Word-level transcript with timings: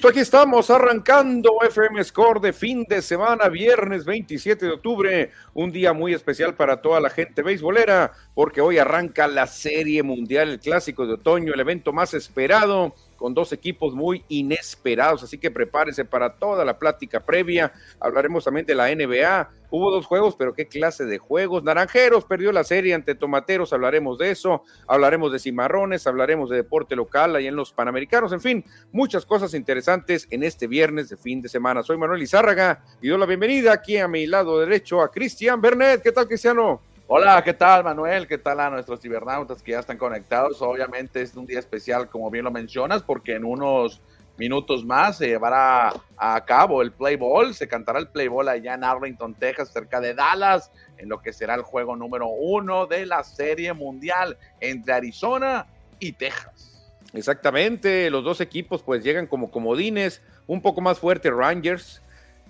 Listo, 0.00 0.08
aquí 0.08 0.20
estamos 0.20 0.70
arrancando 0.70 1.58
FM 1.60 2.02
Score 2.04 2.40
de 2.40 2.54
fin 2.54 2.86
de 2.88 3.02
semana, 3.02 3.50
viernes 3.50 4.06
27 4.06 4.64
de 4.64 4.72
octubre, 4.72 5.30
un 5.52 5.70
día 5.72 5.92
muy 5.92 6.14
especial 6.14 6.54
para 6.54 6.80
toda 6.80 7.00
la 7.00 7.10
gente 7.10 7.42
beisbolera, 7.42 8.10
porque 8.32 8.62
hoy 8.62 8.78
arranca 8.78 9.28
la 9.28 9.46
Serie 9.46 10.02
Mundial, 10.02 10.48
el 10.48 10.58
Clásico 10.58 11.06
de 11.06 11.12
Otoño, 11.12 11.52
el 11.52 11.60
evento 11.60 11.92
más 11.92 12.14
esperado 12.14 12.94
con 13.20 13.34
dos 13.34 13.52
equipos 13.52 13.92
muy 13.92 14.24
inesperados, 14.28 15.22
así 15.22 15.36
que 15.36 15.50
prepárese 15.50 16.06
para 16.06 16.36
toda 16.36 16.64
la 16.64 16.78
plática 16.78 17.20
previa. 17.20 17.70
Hablaremos 18.00 18.44
también 18.44 18.64
de 18.64 18.74
la 18.74 18.88
NBA. 18.88 19.50
Hubo 19.70 19.90
dos 19.90 20.06
juegos, 20.06 20.36
pero 20.36 20.54
qué 20.54 20.66
clase 20.66 21.04
de 21.04 21.18
juegos. 21.18 21.62
Naranjeros 21.62 22.24
perdió 22.24 22.50
la 22.50 22.64
serie 22.64 22.94
ante 22.94 23.14
Tomateros, 23.14 23.74
hablaremos 23.74 24.16
de 24.16 24.30
eso. 24.30 24.64
Hablaremos 24.86 25.30
de 25.32 25.38
cimarrones, 25.38 26.06
hablaremos 26.06 26.48
de 26.48 26.56
deporte 26.56 26.96
local 26.96 27.36
ahí 27.36 27.46
en 27.46 27.56
los 27.56 27.74
Panamericanos. 27.74 28.32
En 28.32 28.40
fin, 28.40 28.64
muchas 28.90 29.26
cosas 29.26 29.52
interesantes 29.52 30.26
en 30.30 30.42
este 30.42 30.66
viernes 30.66 31.10
de 31.10 31.18
fin 31.18 31.42
de 31.42 31.50
semana. 31.50 31.82
Soy 31.82 31.98
Manuel 31.98 32.22
Izárraga 32.22 32.82
y 33.02 33.08
doy 33.08 33.18
la 33.18 33.26
bienvenida 33.26 33.74
aquí 33.74 33.98
a 33.98 34.08
mi 34.08 34.26
lado 34.26 34.60
derecho 34.60 35.02
a 35.02 35.10
Cristian 35.10 35.60
Bernet. 35.60 36.00
¿Qué 36.00 36.10
tal, 36.10 36.26
Cristiano? 36.26 36.80
Hola, 37.12 37.42
¿qué 37.42 37.54
tal 37.54 37.82
Manuel? 37.82 38.28
¿Qué 38.28 38.38
tal 38.38 38.60
a 38.60 38.70
nuestros 38.70 39.00
cibernautas 39.00 39.64
que 39.64 39.72
ya 39.72 39.80
están 39.80 39.98
conectados? 39.98 40.62
Obviamente 40.62 41.20
es 41.20 41.34
un 41.34 41.44
día 41.44 41.58
especial, 41.58 42.08
como 42.08 42.30
bien 42.30 42.44
lo 42.44 42.52
mencionas, 42.52 43.02
porque 43.02 43.34
en 43.34 43.44
unos 43.44 44.00
minutos 44.36 44.84
más 44.84 45.18
se 45.18 45.26
llevará 45.26 45.92
a 46.16 46.44
cabo 46.44 46.82
el 46.82 46.92
Play 46.92 47.16
Ball, 47.16 47.52
se 47.52 47.66
cantará 47.66 47.98
el 47.98 48.06
Play 48.06 48.28
Ball 48.28 48.48
allá 48.48 48.74
en 48.74 48.84
Arlington, 48.84 49.34
Texas, 49.34 49.72
cerca 49.72 50.00
de 50.00 50.14
Dallas, 50.14 50.70
en 50.98 51.08
lo 51.08 51.20
que 51.20 51.32
será 51.32 51.56
el 51.56 51.62
juego 51.62 51.96
número 51.96 52.28
uno 52.28 52.86
de 52.86 53.04
la 53.06 53.24
Serie 53.24 53.72
Mundial 53.72 54.38
entre 54.60 54.92
Arizona 54.92 55.66
y 55.98 56.12
Texas. 56.12 56.94
Exactamente, 57.12 58.08
los 58.10 58.22
dos 58.22 58.40
equipos 58.40 58.84
pues 58.84 59.02
llegan 59.02 59.26
como 59.26 59.50
comodines, 59.50 60.22
un 60.46 60.62
poco 60.62 60.80
más 60.80 61.00
fuerte 61.00 61.28
Rangers, 61.28 62.02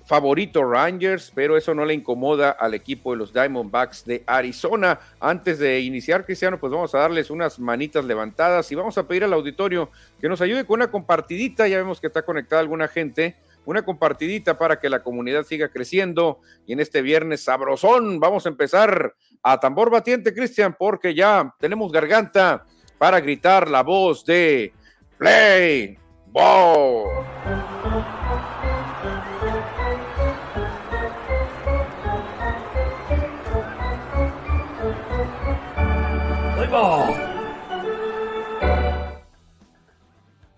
favorito 0.05 0.65
Rangers, 0.65 1.31
pero 1.35 1.57
eso 1.57 1.75
no 1.75 1.85
le 1.85 1.95
incomoda 1.95 2.51
al 2.51 2.75
equipo 2.75 3.13
de 3.13 3.19
los 3.19 3.33
Diamondbacks 3.33 4.05
de 4.05 4.25
Arizona. 4.27 4.99
Antes 5.21 5.59
de 5.59 5.81
iniciar, 5.81 6.25
Cristiano, 6.25 6.59
pues 6.59 6.73
vamos 6.73 6.95
a 6.95 6.99
darles 6.99 7.31
unas 7.31 7.59
manitas 7.59 8.05
levantadas 8.05 8.71
y 8.73 8.75
vamos 8.75 8.99
a 8.99 9.07
pedir 9.07 9.25
al 9.25 9.33
auditorio 9.33 9.91
que 10.21 10.29
nos 10.29 10.41
ayude 10.41 10.65
con 10.65 10.81
una 10.81 10.91
compartidita. 10.91 11.69
Ya 11.69 11.79
vemos 11.79 12.01
que 12.01 12.09
está 12.09 12.23
conectada 12.23 12.61
alguna 12.61 12.89
gente. 12.89 13.37
Una 13.67 13.85
compartidita 13.85 14.59
para 14.59 14.81
que 14.81 14.89
la 14.89 15.03
comunidad 15.03 15.45
siga 15.45 15.69
creciendo. 15.69 16.41
Y 16.67 16.73
en 16.73 16.81
este 16.81 17.03
viernes 17.03 17.45
sabrosón 17.45 18.19
vamos 18.19 18.47
a 18.47 18.49
empezar 18.49 19.15
a 19.43 19.61
tambor 19.61 19.91
batiente, 19.91 20.35
Cristian, 20.35 20.75
porque 20.79 21.15
ya 21.15 21.55
tenemos 21.61 21.93
garganta 21.93 22.65
para 22.99 23.21
gritar 23.21 23.71
la 23.71 23.83
voz 23.83 24.25
de 24.25 24.73
Play 25.19 25.99
Ball. 26.27 27.60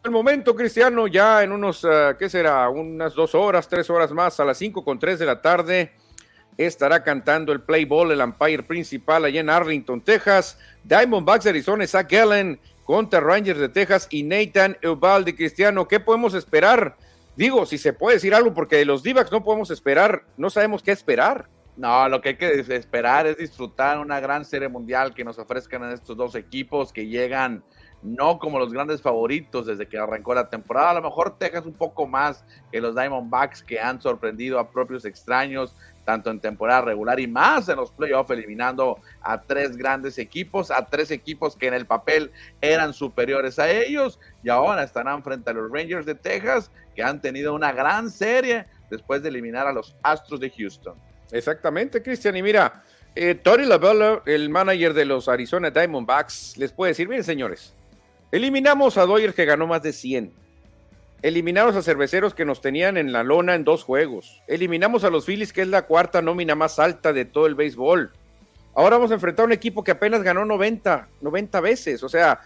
El 0.05 0.11
momento, 0.11 0.57
Cristiano, 0.57 1.07
ya 1.07 1.45
en 1.45 1.53
unos, 1.53 1.85
uh, 1.85 2.17
¿qué 2.19 2.29
será? 2.29 2.69
Unas 2.69 3.15
dos 3.15 3.37
horas, 3.37 3.69
tres 3.69 3.89
horas 3.89 4.11
más, 4.11 4.41
a 4.41 4.45
las 4.45 4.59
cinco 4.59 4.85
con 4.85 4.99
tres 4.99 5.21
de 5.21 5.27
la 5.27 5.41
tarde, 5.41 5.93
estará 6.57 7.05
cantando 7.05 7.53
el 7.53 7.61
play 7.61 7.85
ball, 7.85 8.11
el 8.11 8.21
umpire 8.21 8.65
principal 8.65 9.25
allá 9.25 9.41
en 9.41 9.49
Arlington, 9.49 10.01
Texas. 10.01 10.59
Diamondbacks 10.83 11.45
de 11.45 11.51
Arizona, 11.51 11.87
Zach 11.87 12.11
Gallen 12.11 12.59
contra 12.83 13.21
Rangers 13.21 13.61
de 13.61 13.69
Texas 13.69 14.09
y 14.11 14.25
Nathan 14.25 14.77
Evaldi, 14.83 15.35
Cristiano. 15.35 15.87
¿Qué 15.87 16.01
podemos 16.01 16.35
esperar? 16.35 16.97
Digo, 17.37 17.65
si 17.65 17.79
se 17.79 17.93
puede 17.93 18.17
decir 18.17 18.35
algo, 18.35 18.53
porque 18.53 18.77
de 18.79 18.85
los 18.85 19.05
d 19.05 19.15
no 19.15 19.45
podemos 19.45 19.71
esperar, 19.71 20.25
no 20.37 20.51
sabemos 20.51 20.83
qué 20.83 20.91
esperar. 20.91 21.49
No, 21.77 22.09
lo 22.09 22.21
que 22.21 22.31
hay 22.31 22.37
que 22.37 22.59
esperar 22.75 23.29
es 23.29 23.37
disfrutar 23.39 24.01
una 24.01 24.19
gran 24.19 24.45
serie 24.45 24.69
mundial 24.69 25.15
que 25.15 25.23
nos 25.23 25.39
ofrezcan 25.39 25.93
estos 25.93 26.17
dos 26.17 26.35
equipos 26.35 26.93
que 26.93 27.07
llegan 27.07 27.63
no 28.03 28.39
como 28.39 28.59
los 28.59 28.73
grandes 28.73 29.01
favoritos 29.01 29.67
desde 29.67 29.87
que 29.87 29.99
arrancó 29.99 30.35
la 30.35 30.49
temporada. 30.49 30.91
A 30.91 30.95
lo 30.95 31.03
mejor 31.03 31.39
Texas 31.39 31.65
un 31.67 31.75
poco 31.75 32.07
más 32.07 32.45
que 32.71 32.81
los 32.81 32.95
Diamondbacks 32.95 33.63
que 33.63 33.81
han 33.81 34.01
sorprendido 34.01 34.59
a 34.59 34.69
propios 34.69 35.05
extraños, 35.05 35.75
tanto 36.05 36.31
en 36.31 36.41
temporada 36.41 36.83
regular 36.83 37.21
y 37.21 37.29
más 37.29 37.69
en 37.69 37.77
los 37.77 37.93
playoffs, 37.93 38.31
eliminando 38.31 38.99
a 39.23 39.41
tres 39.41 39.77
grandes 39.77 40.19
equipos, 40.19 40.71
a 40.71 40.87
tres 40.87 41.13
equipos 41.13 41.57
que 41.57 41.69
en 41.69 41.75
el 41.75 41.87
papel 41.87 42.33
eran 42.61 42.93
superiores 42.93 43.59
a 43.59 43.71
ellos 43.71 44.19
y 44.43 44.49
ahora 44.49 44.83
estarán 44.83 45.23
frente 45.23 45.51
a 45.51 45.53
los 45.53 45.71
Rangers 45.71 46.05
de 46.05 46.17
Texas 46.17 46.71
que 46.97 47.03
han 47.03 47.21
tenido 47.21 47.55
una 47.55 47.73
gran 47.73 48.11
serie 48.11 48.67
después 48.91 49.23
de 49.23 49.29
eliminar 49.29 49.67
a 49.67 49.73
los 49.73 49.95
Astros 50.03 50.41
de 50.41 50.51
Houston. 50.51 50.95
Exactamente, 51.31 52.03
Cristian. 52.03 52.37
Y 52.37 52.43
mira, 52.43 52.83
eh, 53.15 53.35
Tori 53.35 53.65
Lavella, 53.65 54.23
el 54.27 54.51
manager 54.51 54.93
de 54.93 55.05
los 55.05 55.29
Arizona 55.29 55.71
Diamondbacks, 55.71 56.57
les 56.59 56.73
puede 56.73 56.91
decir, 56.91 57.09
miren 57.09 57.25
señores, 57.25 57.75
eliminamos 58.33 58.99
a 58.99 59.07
Doyer 59.07 59.35
que 59.35 59.45
ganó 59.45 59.67
más 59.69 59.83
de 59.83 59.93
100. 59.93 60.33
Eliminamos 61.23 61.77
a 61.77 61.83
cerveceros 61.83 62.35
que 62.35 62.45
nos 62.45 62.61
tenían 62.61 62.97
en 62.97 63.13
la 63.13 63.23
lona 63.23 63.55
en 63.55 63.63
dos 63.63 63.85
juegos. 63.85 64.43
Eliminamos 64.49 65.05
a 65.05 65.11
los 65.11 65.25
Phillies, 65.25 65.53
que 65.53 65.63
es 65.63 65.69
la 65.69 65.83
cuarta 65.83 66.21
nómina 66.21 66.57
más 66.57 66.81
alta 66.81 67.13
de 67.13 67.25
todo 67.25 67.47
el 67.47 67.55
béisbol. 67.55 68.11
Ahora 68.75 68.97
vamos 68.97 69.13
a 69.13 69.15
enfrentar 69.15 69.45
a 69.45 69.47
un 69.47 69.53
equipo 69.53 69.85
que 69.85 69.93
apenas 69.93 70.23
ganó 70.25 70.45
90, 70.45 71.09
90 71.21 71.61
veces. 71.61 72.03
O 72.03 72.09
sea, 72.09 72.41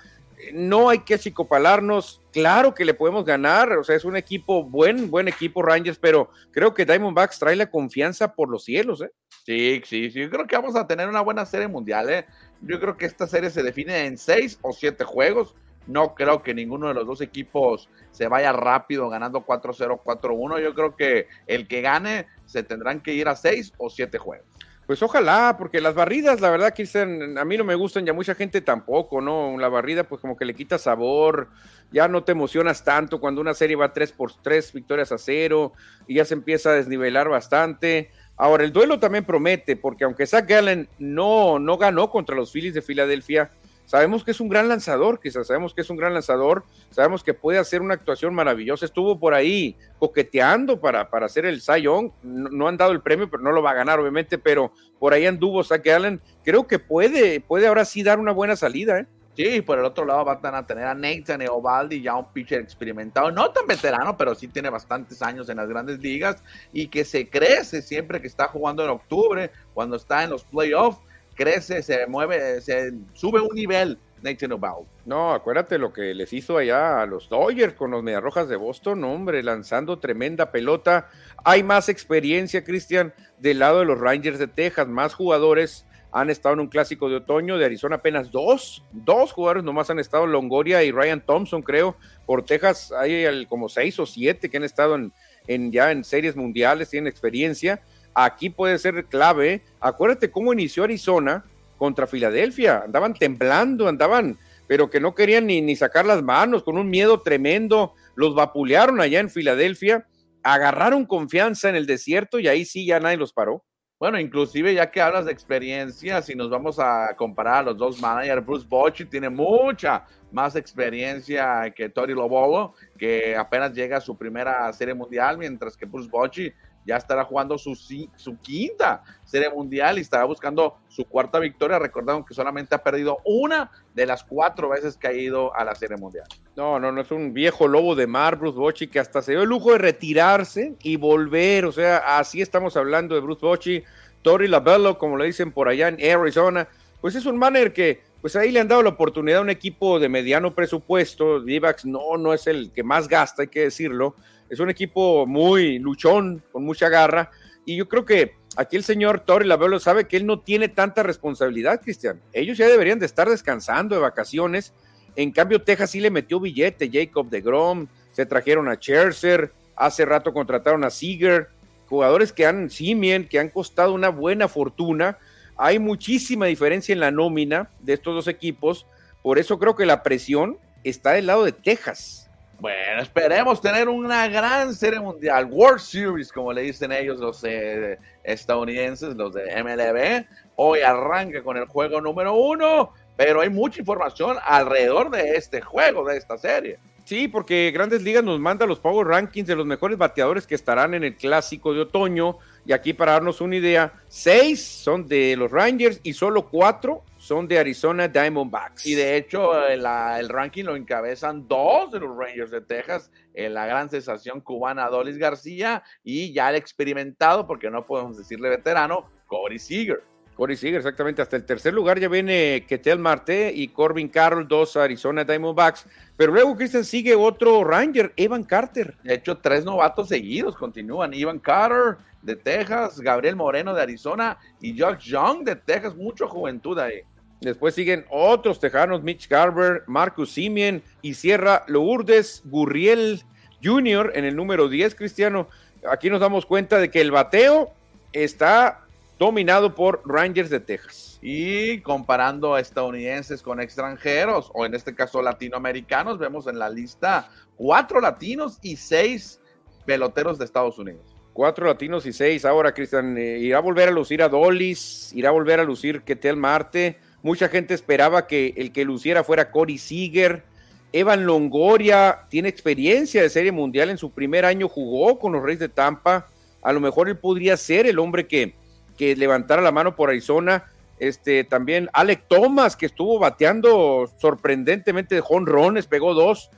no 0.52 0.88
hay 0.88 1.00
que 1.00 1.14
achicopalarnos. 1.14 2.20
Claro 2.32 2.74
que 2.74 2.84
le 2.84 2.94
podemos 2.94 3.24
ganar, 3.24 3.72
o 3.72 3.84
sea, 3.84 3.96
es 3.96 4.04
un 4.04 4.16
equipo 4.16 4.62
buen, 4.62 5.10
buen 5.10 5.28
equipo 5.28 5.62
Rangers, 5.62 5.98
pero 5.98 6.30
creo 6.50 6.74
que 6.74 6.84
Diamondbacks 6.84 7.38
trae 7.38 7.56
la 7.56 7.70
confianza 7.70 8.34
por 8.34 8.50
los 8.50 8.64
cielos, 8.64 9.00
¿eh? 9.00 9.10
Sí, 9.44 9.80
sí, 9.86 10.10
sí, 10.10 10.20
yo 10.20 10.30
creo 10.30 10.46
que 10.46 10.56
vamos 10.56 10.76
a 10.76 10.86
tener 10.86 11.08
una 11.08 11.20
buena 11.20 11.46
serie 11.46 11.68
mundial, 11.68 12.10
¿eh? 12.10 12.26
Yo 12.60 12.80
creo 12.80 12.96
que 12.96 13.06
esta 13.06 13.26
serie 13.26 13.48
se 13.50 13.62
define 13.62 14.06
en 14.06 14.18
seis 14.18 14.58
o 14.60 14.72
siete 14.72 15.04
juegos. 15.04 15.54
No 15.86 16.14
creo 16.14 16.42
que 16.42 16.54
ninguno 16.54 16.88
de 16.88 16.94
los 16.94 17.06
dos 17.06 17.20
equipos 17.20 17.88
se 18.10 18.28
vaya 18.28 18.52
rápido 18.52 19.08
ganando 19.08 19.44
4-0, 19.44 20.02
4-1. 20.02 20.62
Yo 20.62 20.74
creo 20.74 20.96
que 20.96 21.28
el 21.46 21.68
que 21.68 21.80
gane 21.80 22.26
se 22.44 22.62
tendrán 22.62 23.00
que 23.00 23.14
ir 23.14 23.28
a 23.28 23.36
seis 23.36 23.72
o 23.78 23.90
siete 23.90 24.18
juegos. 24.18 24.46
Pues 24.86 25.02
ojalá, 25.02 25.56
porque 25.58 25.80
las 25.80 25.96
barridas, 25.96 26.40
la 26.40 26.48
verdad, 26.48 26.72
a 26.72 27.44
mí 27.44 27.56
no 27.56 27.64
me 27.64 27.74
gustan, 27.74 28.06
ya 28.06 28.12
mucha 28.12 28.36
gente 28.36 28.60
tampoco, 28.60 29.20
¿no? 29.20 29.58
La 29.58 29.68
barrida, 29.68 30.04
pues 30.04 30.20
como 30.20 30.36
que 30.36 30.44
le 30.44 30.54
quita 30.54 30.78
sabor, 30.78 31.48
ya 31.90 32.06
no 32.06 32.22
te 32.22 32.30
emocionas 32.30 32.84
tanto 32.84 33.18
cuando 33.18 33.40
una 33.40 33.52
serie 33.52 33.74
va 33.74 33.92
3 33.92 34.12
por 34.12 34.32
3 34.32 34.72
victorias 34.72 35.10
a 35.10 35.18
cero 35.18 35.72
y 36.06 36.14
ya 36.14 36.24
se 36.24 36.34
empieza 36.34 36.70
a 36.70 36.74
desnivelar 36.74 37.28
bastante. 37.28 38.12
Ahora, 38.36 38.62
el 38.62 38.72
duelo 38.72 39.00
también 39.00 39.24
promete, 39.24 39.74
porque 39.74 40.04
aunque 40.04 40.24
Zach 40.24 40.48
Gallen 40.48 40.88
no, 41.00 41.58
no 41.58 41.78
ganó 41.78 42.08
contra 42.08 42.36
los 42.36 42.52
Phillies 42.52 42.74
de 42.74 42.82
Filadelfia, 42.82 43.50
Sabemos 43.86 44.24
que 44.24 44.32
es 44.32 44.40
un 44.40 44.48
gran 44.48 44.68
lanzador, 44.68 45.20
quizás 45.20 45.46
sabemos 45.46 45.72
que 45.72 45.80
es 45.80 45.90
un 45.90 45.96
gran 45.96 46.12
lanzador, 46.12 46.64
sabemos 46.90 47.22
que 47.22 47.34
puede 47.34 47.58
hacer 47.58 47.80
una 47.80 47.94
actuación 47.94 48.34
maravillosa. 48.34 48.84
Estuvo 48.84 49.18
por 49.18 49.32
ahí 49.32 49.76
coqueteando 49.98 50.80
para, 50.80 51.08
para 51.08 51.26
hacer 51.26 51.46
el 51.46 51.60
Young. 51.60 52.10
No, 52.22 52.66
han 52.66 52.76
dado 52.76 52.90
el 52.90 53.00
premio, 53.00 53.30
pero 53.30 53.42
no 53.42 53.52
lo 53.52 53.62
va 53.62 53.70
a 53.70 53.74
ganar, 53.74 54.00
obviamente. 54.00 54.38
Pero 54.38 54.72
por 54.98 55.12
ahí 55.12 55.24
anduvo 55.24 55.62
Zach 55.62 55.86
Allen. 55.86 56.20
Creo 56.44 56.66
que 56.66 56.80
puede, 56.80 57.40
puede 57.40 57.68
ahora 57.68 57.84
sí 57.84 58.02
dar 58.02 58.18
una 58.18 58.32
buena 58.32 58.56
salida, 58.56 58.98
¿eh? 58.98 59.06
Sí, 59.36 59.60
por 59.60 59.78
el 59.78 59.84
otro 59.84 60.06
lado 60.06 60.24
van 60.24 60.54
a 60.54 60.66
tener 60.66 60.84
a 60.84 60.94
Nathan 60.94 61.42
Eovaldi, 61.42 62.00
ya 62.00 62.16
un 62.16 62.32
pitcher 62.32 62.58
experimentado, 62.58 63.30
no 63.30 63.50
tan 63.50 63.66
veterano, 63.66 64.16
pero 64.16 64.34
sí 64.34 64.48
tiene 64.48 64.70
bastantes 64.70 65.20
años 65.20 65.50
en 65.50 65.58
las 65.58 65.68
grandes 65.68 65.98
ligas 65.98 66.42
y 66.72 66.88
que 66.88 67.04
se 67.04 67.28
crece 67.28 67.82
siempre 67.82 68.22
que 68.22 68.28
está 68.28 68.48
jugando 68.48 68.82
en 68.82 68.88
octubre, 68.88 69.50
cuando 69.74 69.96
está 69.96 70.24
en 70.24 70.30
los 70.30 70.42
playoffs 70.44 71.00
crece, 71.36 71.82
se 71.82 72.06
mueve, 72.08 72.60
se 72.60 72.92
sube 73.12 73.40
un 73.40 73.54
nivel 73.54 73.98
Nathan. 74.22 74.58
No, 75.04 75.32
acuérdate 75.32 75.78
lo 75.78 75.92
que 75.92 76.14
les 76.14 76.32
hizo 76.32 76.58
allá 76.58 77.00
a 77.00 77.06
los 77.06 77.28
Dodgers 77.28 77.74
con 77.74 77.92
los 77.92 78.02
Mediarrojas 78.02 78.48
de 78.48 78.56
Boston, 78.56 79.04
hombre, 79.04 79.42
lanzando 79.42 79.98
tremenda 79.98 80.50
pelota. 80.50 81.08
Hay 81.44 81.62
más 81.62 81.88
experiencia, 81.88 82.64
Cristian, 82.64 83.14
del 83.38 83.60
lado 83.60 83.80
de 83.80 83.84
los 83.84 84.00
Rangers 84.00 84.38
de 84.38 84.48
Texas, 84.48 84.88
más 84.88 85.14
jugadores 85.14 85.86
han 86.12 86.30
estado 86.30 86.54
en 86.54 86.60
un 86.60 86.68
clásico 86.68 87.10
de 87.10 87.16
otoño 87.16 87.58
de 87.58 87.66
Arizona, 87.66 87.96
apenas 87.96 88.30
dos, 88.30 88.82
dos 88.90 89.32
jugadores 89.32 89.64
nomás 89.64 89.90
han 89.90 89.98
estado, 89.98 90.26
Longoria 90.26 90.82
y 90.82 90.90
Ryan 90.90 91.20
Thompson, 91.20 91.60
creo. 91.60 91.96
Por 92.24 92.42
Texas 92.42 92.90
hay 92.92 93.44
como 93.46 93.68
seis 93.68 93.98
o 93.98 94.06
siete 94.06 94.48
que 94.48 94.56
han 94.56 94.64
estado 94.64 94.94
en, 94.94 95.12
en 95.46 95.70
ya 95.72 95.90
en 95.90 96.04
series 96.04 96.34
mundiales, 96.34 96.88
tienen 96.88 97.08
experiencia 97.08 97.82
aquí 98.16 98.50
puede 98.50 98.78
ser 98.78 99.04
clave. 99.04 99.62
Acuérdate 99.78 100.30
cómo 100.30 100.52
inició 100.52 100.84
Arizona 100.84 101.44
contra 101.76 102.06
Filadelfia. 102.06 102.82
Andaban 102.84 103.14
temblando, 103.14 103.86
andaban, 103.86 104.38
pero 104.66 104.90
que 104.90 105.00
no 105.00 105.14
querían 105.14 105.46
ni, 105.46 105.60
ni 105.60 105.76
sacar 105.76 106.06
las 106.06 106.22
manos, 106.22 106.64
con 106.64 106.78
un 106.78 106.88
miedo 106.88 107.20
tremendo. 107.20 107.94
Los 108.14 108.34
vapulearon 108.34 109.00
allá 109.00 109.20
en 109.20 109.30
Filadelfia, 109.30 110.06
agarraron 110.42 111.04
confianza 111.04 111.68
en 111.68 111.76
el 111.76 111.86
desierto 111.86 112.38
y 112.38 112.48
ahí 112.48 112.64
sí 112.64 112.86
ya 112.86 112.98
nadie 112.98 113.18
los 113.18 113.32
paró. 113.32 113.62
Bueno, 113.98 114.20
inclusive 114.20 114.74
ya 114.74 114.90
que 114.90 115.00
hablas 115.00 115.24
de 115.24 115.32
experiencia, 115.32 116.20
si 116.20 116.34
nos 116.34 116.50
vamos 116.50 116.78
a 116.78 117.14
comparar 117.16 117.60
a 117.60 117.62
los 117.62 117.78
dos 117.78 118.00
managers, 118.00 118.44
Bruce 118.44 118.66
Bochy 118.68 119.06
tiene 119.06 119.30
mucha 119.30 120.04
más 120.30 120.54
experiencia 120.54 121.72
que 121.74 121.88
Tori 121.88 122.12
Lobolo, 122.12 122.74
que 122.98 123.34
apenas 123.34 123.72
llega 123.72 123.96
a 123.96 124.02
su 124.02 124.16
primera 124.18 124.70
serie 124.74 124.92
mundial, 124.92 125.38
mientras 125.38 125.78
que 125.78 125.86
Bruce 125.86 126.10
Bochy 126.10 126.52
ya 126.86 126.96
estará 126.96 127.24
jugando 127.24 127.58
su, 127.58 127.74
su 127.74 128.38
quinta 128.40 129.02
serie 129.24 129.50
mundial 129.50 129.98
y 129.98 130.02
estará 130.02 130.24
buscando 130.24 130.76
su 130.88 131.04
cuarta 131.04 131.38
victoria. 131.38 131.78
Recordamos 131.78 132.24
que 132.24 132.32
solamente 132.32 132.74
ha 132.74 132.82
perdido 132.82 133.18
una 133.24 133.70
de 133.94 134.06
las 134.06 134.22
cuatro 134.22 134.68
veces 134.68 134.96
que 134.96 135.08
ha 135.08 135.12
ido 135.12 135.54
a 135.54 135.64
la 135.64 135.74
serie 135.74 135.96
mundial. 135.96 136.26
No, 136.54 136.78
no, 136.78 136.92
no 136.92 137.00
es 137.00 137.10
un 137.10 137.34
viejo 137.34 137.66
lobo 137.66 137.94
de 137.94 138.06
mar, 138.06 138.36
Bruce 138.36 138.56
Bochy, 138.56 138.86
que 138.86 139.00
hasta 139.00 139.20
se 139.20 139.32
dio 139.32 139.42
el 139.42 139.48
lujo 139.48 139.72
de 139.72 139.78
retirarse 139.78 140.74
y 140.82 140.96
volver. 140.96 141.66
O 141.66 141.72
sea, 141.72 142.18
así 142.18 142.40
estamos 142.40 142.76
hablando 142.76 143.14
de 143.14 143.20
Bruce 143.20 143.44
Bochy, 143.44 143.82
Tori 144.22 144.46
Labello, 144.46 144.96
como 144.96 145.16
le 145.16 145.26
dicen 145.26 145.50
por 145.50 145.68
allá 145.68 145.88
en 145.88 146.18
Arizona. 146.18 146.68
Pues 147.00 147.14
es 147.16 147.26
un 147.26 147.36
manager 147.36 147.72
que, 147.72 148.02
pues 148.20 148.36
ahí 148.36 148.50
le 148.50 148.60
han 148.60 148.68
dado 148.68 148.82
la 148.82 148.90
oportunidad 148.90 149.40
a 149.40 149.42
un 149.42 149.50
equipo 149.50 149.98
de 149.98 150.08
mediano 150.08 150.54
presupuesto. 150.54 151.40
Divax 151.40 151.84
no, 151.84 152.16
no 152.16 152.32
es 152.32 152.46
el 152.46 152.70
que 152.72 152.82
más 152.82 153.08
gasta, 153.08 153.42
hay 153.42 153.48
que 153.48 153.60
decirlo 153.60 154.14
es 154.48 154.60
un 154.60 154.70
equipo 154.70 155.26
muy 155.26 155.78
luchón, 155.78 156.42
con 156.52 156.64
mucha 156.64 156.88
garra, 156.88 157.30
y 157.64 157.76
yo 157.76 157.88
creo 157.88 158.04
que 158.04 158.34
aquí 158.56 158.76
el 158.76 158.84
señor 158.84 159.20
Torre 159.20 159.44
Lavelo 159.44 159.80
sabe 159.80 160.06
que 160.06 160.16
él 160.16 160.26
no 160.26 160.40
tiene 160.40 160.68
tanta 160.68 161.02
responsabilidad, 161.02 161.80
Cristian. 161.80 162.20
Ellos 162.32 162.56
ya 162.56 162.68
deberían 162.68 162.98
de 162.98 163.06
estar 163.06 163.28
descansando 163.28 163.96
de 163.96 164.00
vacaciones. 164.00 164.72
En 165.16 165.32
cambio, 165.32 165.62
Texas 165.62 165.90
sí 165.90 166.00
le 166.00 166.10
metió 166.10 166.38
billete, 166.38 166.88
Jacob 166.92 167.28
de 167.28 167.40
Grom, 167.40 167.88
se 168.12 168.24
trajeron 168.24 168.68
a 168.68 168.76
Scherzer, 168.76 169.52
hace 169.74 170.04
rato 170.04 170.32
contrataron 170.32 170.84
a 170.84 170.90
Seager, 170.90 171.48
jugadores 171.88 172.32
que 172.32 172.46
han, 172.46 172.70
Simien, 172.70 173.28
que 173.28 173.38
han 173.38 173.48
costado 173.48 173.92
una 173.92 174.10
buena 174.10 174.48
fortuna. 174.48 175.18
Hay 175.56 175.78
muchísima 175.78 176.46
diferencia 176.46 176.92
en 176.92 177.00
la 177.00 177.10
nómina 177.10 177.70
de 177.80 177.94
estos 177.94 178.14
dos 178.14 178.28
equipos, 178.28 178.86
por 179.22 179.38
eso 179.38 179.58
creo 179.58 179.74
que 179.74 179.86
la 179.86 180.02
presión 180.02 180.58
está 180.84 181.12
del 181.12 181.26
lado 181.26 181.44
de 181.44 181.52
Texas. 181.52 182.25
Bueno, 182.58 183.02
esperemos 183.02 183.60
tener 183.60 183.86
una 183.86 184.28
gran 184.28 184.72
serie 184.74 184.98
mundial, 184.98 185.46
World 185.50 185.78
Series, 185.78 186.32
como 186.32 186.54
le 186.54 186.62
dicen 186.62 186.90
ellos 186.90 187.18
los 187.18 187.44
eh, 187.44 187.98
estadounidenses, 188.24 189.14
los 189.14 189.34
de 189.34 189.62
MLB. 189.62 190.26
Hoy 190.56 190.80
arranca 190.80 191.42
con 191.42 191.58
el 191.58 191.66
juego 191.66 192.00
número 192.00 192.34
uno, 192.34 192.94
pero 193.14 193.42
hay 193.42 193.50
mucha 193.50 193.80
información 193.80 194.38
alrededor 194.42 195.10
de 195.10 195.36
este 195.36 195.60
juego, 195.60 196.08
de 196.08 196.16
esta 196.16 196.38
serie. 196.38 196.78
Sí, 197.04 197.28
porque 197.28 197.70
Grandes 197.72 198.02
Ligas 198.02 198.24
nos 198.24 198.40
manda 198.40 198.66
los 198.66 198.80
Power 198.80 199.06
Rankings 199.06 199.46
de 199.46 199.54
los 199.54 199.66
mejores 199.66 199.98
bateadores 199.98 200.46
que 200.46 200.54
estarán 200.54 200.94
en 200.94 201.04
el 201.04 201.14
clásico 201.14 201.74
de 201.74 201.82
otoño. 201.82 202.38
Y 202.64 202.72
aquí 202.72 202.94
para 202.94 203.12
darnos 203.12 203.42
una 203.42 203.56
idea, 203.56 203.92
seis 204.08 204.64
son 204.64 205.06
de 205.06 205.36
los 205.36 205.50
Rangers 205.50 206.00
y 206.02 206.14
solo 206.14 206.48
cuatro 206.48 207.04
son 207.26 207.48
de 207.48 207.58
Arizona 207.58 208.06
Diamondbacks. 208.06 208.86
Y 208.86 208.94
de 208.94 209.16
hecho, 209.16 209.66
el, 209.66 209.84
el 209.84 210.28
ranking 210.28 210.62
lo 210.62 210.76
encabezan 210.76 211.48
dos 211.48 211.90
de 211.90 211.98
los 211.98 212.16
Rangers 212.16 212.52
de 212.52 212.60
Texas, 212.60 213.10
en 213.34 213.52
la 213.52 213.66
gran 213.66 213.90
sensación 213.90 214.40
cubana 214.40 214.88
Dolis 214.88 215.18
García 215.18 215.82
y 216.04 216.32
ya 216.32 216.50
el 216.50 216.56
experimentado, 216.56 217.44
porque 217.46 217.68
no 217.68 217.84
podemos 217.84 218.16
decirle 218.16 218.48
veterano, 218.48 219.10
Corey 219.26 219.58
Seager. 219.58 220.04
Corey 220.36 220.54
Seager, 220.56 220.76
exactamente. 220.76 221.20
Hasta 221.20 221.34
el 221.34 221.44
tercer 221.44 221.74
lugar 221.74 221.98
ya 221.98 222.08
viene 222.08 222.64
Ketel 222.68 223.00
Marte 223.00 223.50
y 223.52 223.68
Corbin 223.68 224.08
Carroll, 224.08 224.46
dos 224.46 224.76
Arizona 224.76 225.24
Diamondbacks. 225.24 225.86
Pero 226.16 226.32
luego, 226.32 226.54
Christian, 226.56 226.84
sigue 226.84 227.16
otro 227.16 227.64
Ranger, 227.64 228.12
Evan 228.16 228.44
Carter. 228.44 228.94
De 229.02 229.14
hecho, 229.14 229.38
tres 229.38 229.64
novatos 229.64 230.08
seguidos 230.08 230.54
continúan. 230.54 231.12
Evan 231.12 231.40
Carter 231.40 231.96
de 232.22 232.36
Texas, 232.36 233.00
Gabriel 233.00 233.34
Moreno 233.34 233.74
de 233.74 233.82
Arizona 233.82 234.38
y 234.60 234.78
Josh 234.78 235.10
Young 235.10 235.42
de 235.42 235.56
Texas. 235.56 235.96
Mucha 235.96 236.26
juventud 236.28 236.78
ahí. 236.78 237.02
Después 237.40 237.74
siguen 237.74 238.06
otros 238.10 238.60
tejanos, 238.60 239.02
Mitch 239.02 239.28
Garber, 239.28 239.82
Marcus 239.86 240.32
Simien 240.32 240.82
y 241.02 241.14
Sierra 241.14 241.64
Lourdes 241.68 242.42
Gurriel 242.44 243.22
Jr. 243.62 244.12
en 244.14 244.24
el 244.24 244.36
número 244.36 244.68
10, 244.68 244.94
Cristiano. 244.94 245.48
Aquí 245.90 246.08
nos 246.08 246.20
damos 246.20 246.46
cuenta 246.46 246.78
de 246.78 246.90
que 246.90 247.00
el 247.00 247.10
bateo 247.10 247.72
está 248.12 248.86
dominado 249.18 249.74
por 249.74 250.02
Rangers 250.04 250.50
de 250.50 250.60
Texas. 250.60 251.18
Y 251.22 251.80
comparando 251.80 252.54
a 252.54 252.60
estadounidenses 252.60 253.42
con 253.42 253.60
extranjeros, 253.60 254.50
o 254.54 254.64
en 254.64 254.74
este 254.74 254.94
caso 254.94 255.22
latinoamericanos, 255.22 256.18
vemos 256.18 256.46
en 256.46 256.58
la 256.58 256.70
lista 256.70 257.30
cuatro 257.56 258.00
latinos 258.00 258.58
y 258.62 258.76
seis 258.76 259.40
peloteros 259.84 260.38
de 260.38 260.44
Estados 260.44 260.78
Unidos. 260.78 261.16
Cuatro 261.32 261.66
latinos 261.66 262.06
y 262.06 262.12
seis. 262.12 262.44
Ahora, 262.44 262.72
Cristian, 262.72 263.16
eh, 263.18 263.38
irá 263.38 263.58
a 263.58 263.62
volver 263.62 263.88
a 263.88 263.92
lucir 263.92 264.22
a 264.22 264.28
Dolis, 264.28 265.12
irá 265.14 265.28
a 265.28 265.32
volver 265.32 265.60
a 265.60 265.64
lucir 265.64 266.02
Ketel 266.02 266.36
Marte. 266.36 266.98
Mucha 267.26 267.48
gente 267.48 267.74
esperaba 267.74 268.28
que 268.28 268.54
el 268.56 268.70
que 268.70 268.84
luciera 268.84 269.24
fuera 269.24 269.50
Cory 269.50 269.78
Seager. 269.78 270.44
Evan 270.92 271.26
Longoria 271.26 272.20
tiene 272.28 272.48
experiencia 272.48 273.20
de 273.20 273.30
Serie 273.30 273.50
Mundial. 273.50 273.90
En 273.90 273.98
su 273.98 274.12
primer 274.12 274.44
año 274.44 274.68
jugó 274.68 275.18
con 275.18 275.32
los 275.32 275.42
Reyes 275.42 275.58
de 275.58 275.68
Tampa. 275.68 276.28
A 276.62 276.72
lo 276.72 276.78
mejor 276.78 277.08
él 277.08 277.16
podría 277.16 277.56
ser 277.56 277.88
el 277.88 277.98
hombre 277.98 278.28
que, 278.28 278.54
que 278.96 279.16
levantara 279.16 279.60
la 279.60 279.72
mano 279.72 279.96
por 279.96 280.08
Arizona. 280.08 280.70
Este, 281.00 281.42
también 281.42 281.90
Alec 281.94 282.28
Thomas, 282.28 282.76
que 282.76 282.86
estuvo 282.86 283.18
bateando 283.18 284.08
sorprendentemente 284.20 285.16
de 285.16 285.20
jonrones, 285.20 285.88
pegó 285.88 286.14
dos 286.14 286.48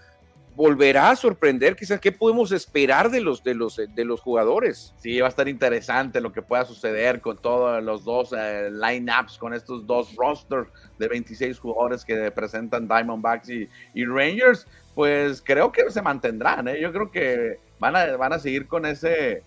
volverá 0.58 1.10
a 1.10 1.14
sorprender, 1.14 1.76
quizás 1.76 2.00
qué 2.00 2.10
podemos 2.10 2.50
esperar 2.50 3.12
de 3.12 3.20
los 3.20 3.44
de 3.44 3.54
los 3.54 3.76
de 3.76 4.04
los 4.04 4.20
jugadores. 4.20 4.92
Sí, 4.98 5.20
va 5.20 5.26
a 5.26 5.30
estar 5.30 5.46
interesante 5.46 6.20
lo 6.20 6.32
que 6.32 6.42
pueda 6.42 6.64
suceder 6.64 7.20
con 7.20 7.38
todos 7.38 7.80
los 7.80 8.02
dos 8.04 8.34
eh, 8.36 8.68
lineups, 8.68 9.38
con 9.38 9.54
estos 9.54 9.86
dos 9.86 10.16
rosters 10.16 10.68
de 10.98 11.06
26 11.06 11.60
jugadores 11.60 12.04
que 12.04 12.32
presentan 12.32 12.88
Diamondbacks 12.88 13.48
y, 13.50 13.68
y 13.94 14.04
Rangers, 14.04 14.66
pues 14.96 15.40
creo 15.40 15.70
que 15.70 15.88
se 15.92 16.02
mantendrán, 16.02 16.66
¿eh? 16.66 16.80
yo 16.80 16.92
creo 16.92 17.08
que 17.12 17.60
van 17.78 17.94
a, 17.94 18.16
van 18.16 18.32
a 18.32 18.40
seguir 18.40 18.66
con 18.66 18.84
ese 18.84 19.44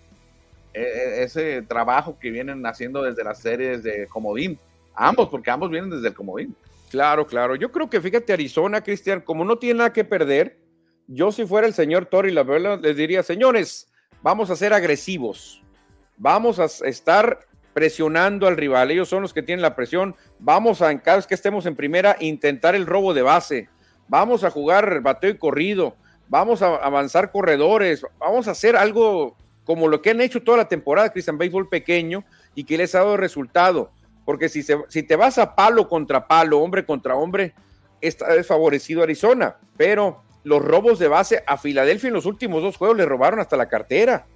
e, 0.72 0.80
e, 0.80 1.24
ese 1.24 1.60
trabajo 1.60 2.18
que 2.18 2.30
vienen 2.30 2.64
haciendo 2.64 3.02
desde 3.02 3.22
las 3.22 3.38
series 3.38 3.82
de 3.82 4.06
Comodín, 4.06 4.58
ambos, 4.94 5.28
porque 5.28 5.50
ambos 5.50 5.68
vienen 5.68 5.90
desde 5.90 6.08
el 6.08 6.14
Comodín. 6.14 6.56
Claro, 6.90 7.26
claro. 7.26 7.54
Yo 7.54 7.70
creo 7.70 7.90
que 7.90 8.00
fíjate, 8.00 8.32
Arizona, 8.32 8.80
Cristian, 8.80 9.20
como 9.20 9.44
no 9.44 9.58
tiene 9.58 9.78
nada 9.78 9.92
que 9.92 10.04
perder, 10.04 10.61
yo 11.14 11.30
si 11.30 11.44
fuera 11.46 11.66
el 11.66 11.74
señor 11.74 12.06
Tori 12.06 12.34
verdad 12.34 12.80
les 12.80 12.96
diría, 12.96 13.22
señores, 13.22 13.88
vamos 14.22 14.50
a 14.50 14.56
ser 14.56 14.72
agresivos, 14.72 15.62
vamos 16.16 16.58
a 16.58 16.64
estar 16.86 17.46
presionando 17.74 18.46
al 18.46 18.56
rival, 18.56 18.90
ellos 18.90 19.08
son 19.08 19.22
los 19.22 19.32
que 19.32 19.42
tienen 19.42 19.62
la 19.62 19.74
presión, 19.74 20.14
vamos 20.38 20.82
a, 20.82 20.98
cada 21.00 21.18
vez 21.18 21.26
que 21.26 21.34
estemos 21.34 21.66
en 21.66 21.76
primera, 21.76 22.16
intentar 22.20 22.74
el 22.74 22.86
robo 22.86 23.14
de 23.14 23.22
base, 23.22 23.68
vamos 24.08 24.44
a 24.44 24.50
jugar 24.50 25.00
bateo 25.00 25.30
y 25.30 25.38
corrido, 25.38 25.96
vamos 26.28 26.62
a 26.62 26.76
avanzar 26.76 27.30
corredores, 27.30 28.04
vamos 28.18 28.48
a 28.48 28.52
hacer 28.52 28.76
algo 28.76 29.36
como 29.64 29.88
lo 29.88 30.02
que 30.02 30.10
han 30.10 30.20
hecho 30.20 30.42
toda 30.42 30.58
la 30.58 30.68
temporada, 30.68 31.12
Cristian 31.12 31.38
Béisbol 31.38 31.68
pequeño, 31.68 32.24
y 32.54 32.64
que 32.64 32.76
les 32.76 32.94
ha 32.94 32.98
dado 32.98 33.16
resultado, 33.16 33.90
porque 34.24 34.48
si, 34.48 34.62
si 34.88 35.02
te 35.02 35.16
vas 35.16 35.38
a 35.38 35.54
palo 35.54 35.88
contra 35.88 36.26
palo, 36.26 36.60
hombre 36.60 36.84
contra 36.84 37.14
hombre, 37.14 37.54
está 38.00 38.34
desfavorecido 38.34 39.02
Arizona, 39.02 39.56
pero 39.76 40.22
los 40.44 40.62
robos 40.62 40.98
de 40.98 41.08
base 41.08 41.42
a 41.46 41.56
Filadelfia 41.56 42.08
en 42.08 42.14
los 42.14 42.26
últimos 42.26 42.62
dos 42.62 42.76
juegos 42.76 42.96
le 42.96 43.06
robaron 43.06 43.40
hasta 43.40 43.56
la 43.56 43.68
cartera. 43.68 44.26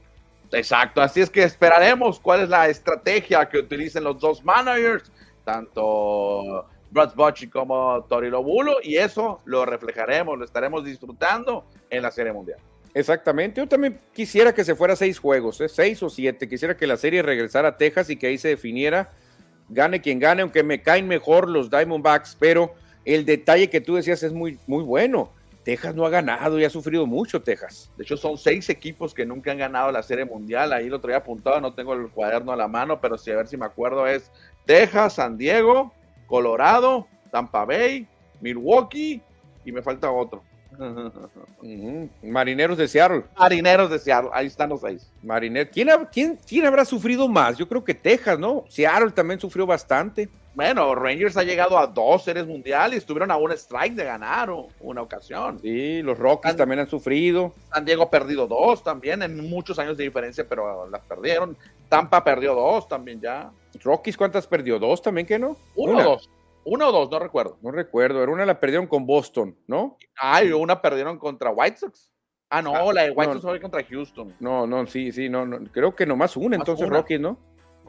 Exacto, 0.53 1.03
así 1.03 1.21
es 1.21 1.31
que 1.31 1.43
esperaremos 1.43 2.21
cuál 2.21 2.43
es 2.43 2.49
la 2.49 2.69
estrategia 2.69 3.49
que 3.49 3.59
utilicen 3.59 4.05
los 4.05 4.21
dos 4.21 4.45
managers, 4.45 5.11
tanto 5.45 6.67
Brad 6.91 7.15
Bochy 7.15 7.49
como 7.49 8.05
Tori 8.09 8.31
Lobulo, 8.31 8.77
y 8.83 8.97
eso 8.97 9.41
lo 9.45 9.67
reflejaremos, 9.67 10.39
lo 10.39 10.45
estaremos 10.45 10.85
disfrutando 10.85 11.65
en 11.91 12.03
la 12.03 12.11
Serie 12.13 12.33
Mundial. 12.33 12.59
Exactamente, 12.95 13.61
yo 13.61 13.69
también 13.69 14.01
quisiera 14.13 14.55
que 14.55 14.65
se 14.65 14.75
fuera 14.75 14.95
seis 14.95 15.19
juegos, 15.19 15.61
¿eh? 15.61 15.69
seis 15.69 16.03
o 16.03 16.09
siete, 16.09 16.49
quisiera 16.49 16.77
que 16.77 16.87
la 16.87 16.97
serie 16.97 17.23
regresara 17.23 17.69
a 17.69 17.77
Texas 17.77 18.09
y 18.09 18.17
que 18.17 18.29
ahí 18.29 18.39
se 18.39 18.49
definiera, 18.49 19.11
gane 19.69 20.01
quien 20.01 20.19
gane, 20.19 20.43
aunque 20.43 20.63
me 20.63 20.81
caen 20.81 21.09
mejor 21.09 21.51
los 21.51 21.71
Diamondbacks, 21.71 22.37
pero 22.39 22.73
el 23.05 23.27
detalle 23.27 23.69
que 23.69 23.81
tú 23.81 23.97
decías 23.97 24.23
es 24.23 24.33
muy, 24.33 24.59
muy 24.67 24.85
bueno 24.85 25.36
Texas 25.67 25.97
no 25.97 26.07
ha 26.07 26.11
ganado 26.11 26.61
y 26.61 26.65
ha 26.65 26.71
sufrido 26.71 27.07
mucho 27.07 27.43
Texas. 27.43 27.91
De 27.97 28.05
hecho, 28.05 28.17
son 28.17 28.39
seis 28.39 28.71
equipos 28.71 29.13
que 29.13 29.27
nunca 29.27 29.51
han 29.51 29.59
ganado 29.59 29.91
la 29.91 30.01
Serie 30.01 30.25
Mundial. 30.25 30.73
Ahí 30.73 30.89
lo 30.89 31.01
traía 31.01 31.17
apuntado, 31.17 31.61
no 31.61 31.75
tengo 31.75 31.93
el 31.93 32.09
cuaderno 32.09 32.53
a 32.53 32.57
la 32.57 32.69
mano, 32.69 33.01
pero 33.01 33.19
sí, 33.19 33.33
a 33.33 33.37
ver 33.37 33.49
si 33.49 33.57
me 33.57 33.67
acuerdo, 33.67 34.07
es 34.07 34.31
Texas, 34.65 35.15
San 35.15 35.37
Diego, 35.37 35.93
Colorado, 36.29 37.09
Tampa 37.33 37.65
Bay, 37.65 38.07
Milwaukee 38.41 39.21
y 39.65 39.73
me 39.73 39.83
falta 39.83 40.09
otro. 40.09 40.45
Marineros 42.23 42.79
de 42.79 42.89
Seattle. 42.89 43.25
Marineros 43.39 43.91
de 43.91 43.99
Seattle, 43.99 44.31
ahí 44.33 44.47
están 44.47 44.71
los 44.71 44.81
seis. 44.81 45.11
Marineros. 45.23 45.71
¿Quién, 45.73 45.89
quién, 46.13 46.39
quién 46.47 46.67
habrá 46.67 46.85
sufrido 46.85 47.29
más? 47.29 47.57
Yo 47.57 47.69
creo 47.69 47.85
que 47.85 47.95
Texas, 47.95 48.39
¿no? 48.39 48.65
Seattle 48.69 49.11
también 49.11 49.41
sufrió 49.41 49.67
bastante. 49.67 50.29
Bueno, 50.57 50.95
Rangers 50.95 51.37
ha 51.37 51.43
llegado 51.43 51.79
a 51.79 51.87
dos 51.87 52.25
series 52.25 52.47
mundiales, 52.47 53.01
estuvieron 53.01 53.31
a 53.31 53.37
un 53.37 53.53
strike 53.53 53.95
de 53.95 54.05
ganar 54.05 54.49
una 54.81 55.03
ocasión. 55.03 55.61
Sí, 55.61 56.01
los 56.01 56.19
Rockies 56.19 56.57
también 56.57 56.81
han 56.81 56.89
sufrido. 56.89 57.53
San 57.71 57.85
Diego 57.85 58.05
ha 58.05 58.11
perdido 58.11 58.47
dos 58.47 58.83
también, 58.83 59.23
en 59.23 59.51
muchos 59.51 59.79
años 59.79 59.99
de 59.99 60.05
diferencia, 60.05 60.47
pero 60.49 60.89
las 60.89 61.03
perdieron. 61.03 61.59
Tampa 61.91 62.25
perdió 62.25 62.55
dos 62.55 62.89
también 62.89 63.21
ya. 63.21 63.51
Rockies, 63.85 64.17
¿cuántas 64.17 64.47
perdió? 64.47 64.79
¿Dos 64.79 65.03
también 65.03 65.27
que 65.27 65.39
no? 65.39 65.59
Uno 65.75 65.99
o 65.99 66.03
dos. 66.03 66.31
Uno 66.67 66.89
o 66.89 66.93
dos, 66.93 67.11
no 67.11 67.21
recuerdo. 67.21 67.59
No 67.63 67.71
recuerdo. 67.71 68.23
Era 68.23 68.33
una 68.33 68.45
la 68.45 68.59
perdieron 68.59 68.89
con 68.89 69.07
Boston, 69.07 69.57
¿no? 69.69 69.97
Ah, 70.21 70.43
y 70.43 70.51
una 70.51 70.83
perdieron 70.83 71.17
contra 71.17 71.51
White 71.51 71.77
Sox. 71.77 72.13
Ah, 72.51 72.61
no, 72.61 72.75
ah, 72.75 72.93
la 72.93 73.05
de 73.05 73.11
White 73.13 73.35
Sox 73.35 73.45
fue 73.45 73.61
contra 73.61 73.85
Houston. 73.85 74.35
No, 74.41 74.67
no, 74.67 74.85
sí, 74.87 75.13
sí, 75.13 75.29
no, 75.29 75.47
no. 75.47 75.61
Creo 75.71 75.95
que 75.95 76.05
nomás 76.07 76.37
una, 76.37 76.57
entonces 76.57 76.89
Rockies, 76.89 77.21
¿no? 77.21 77.39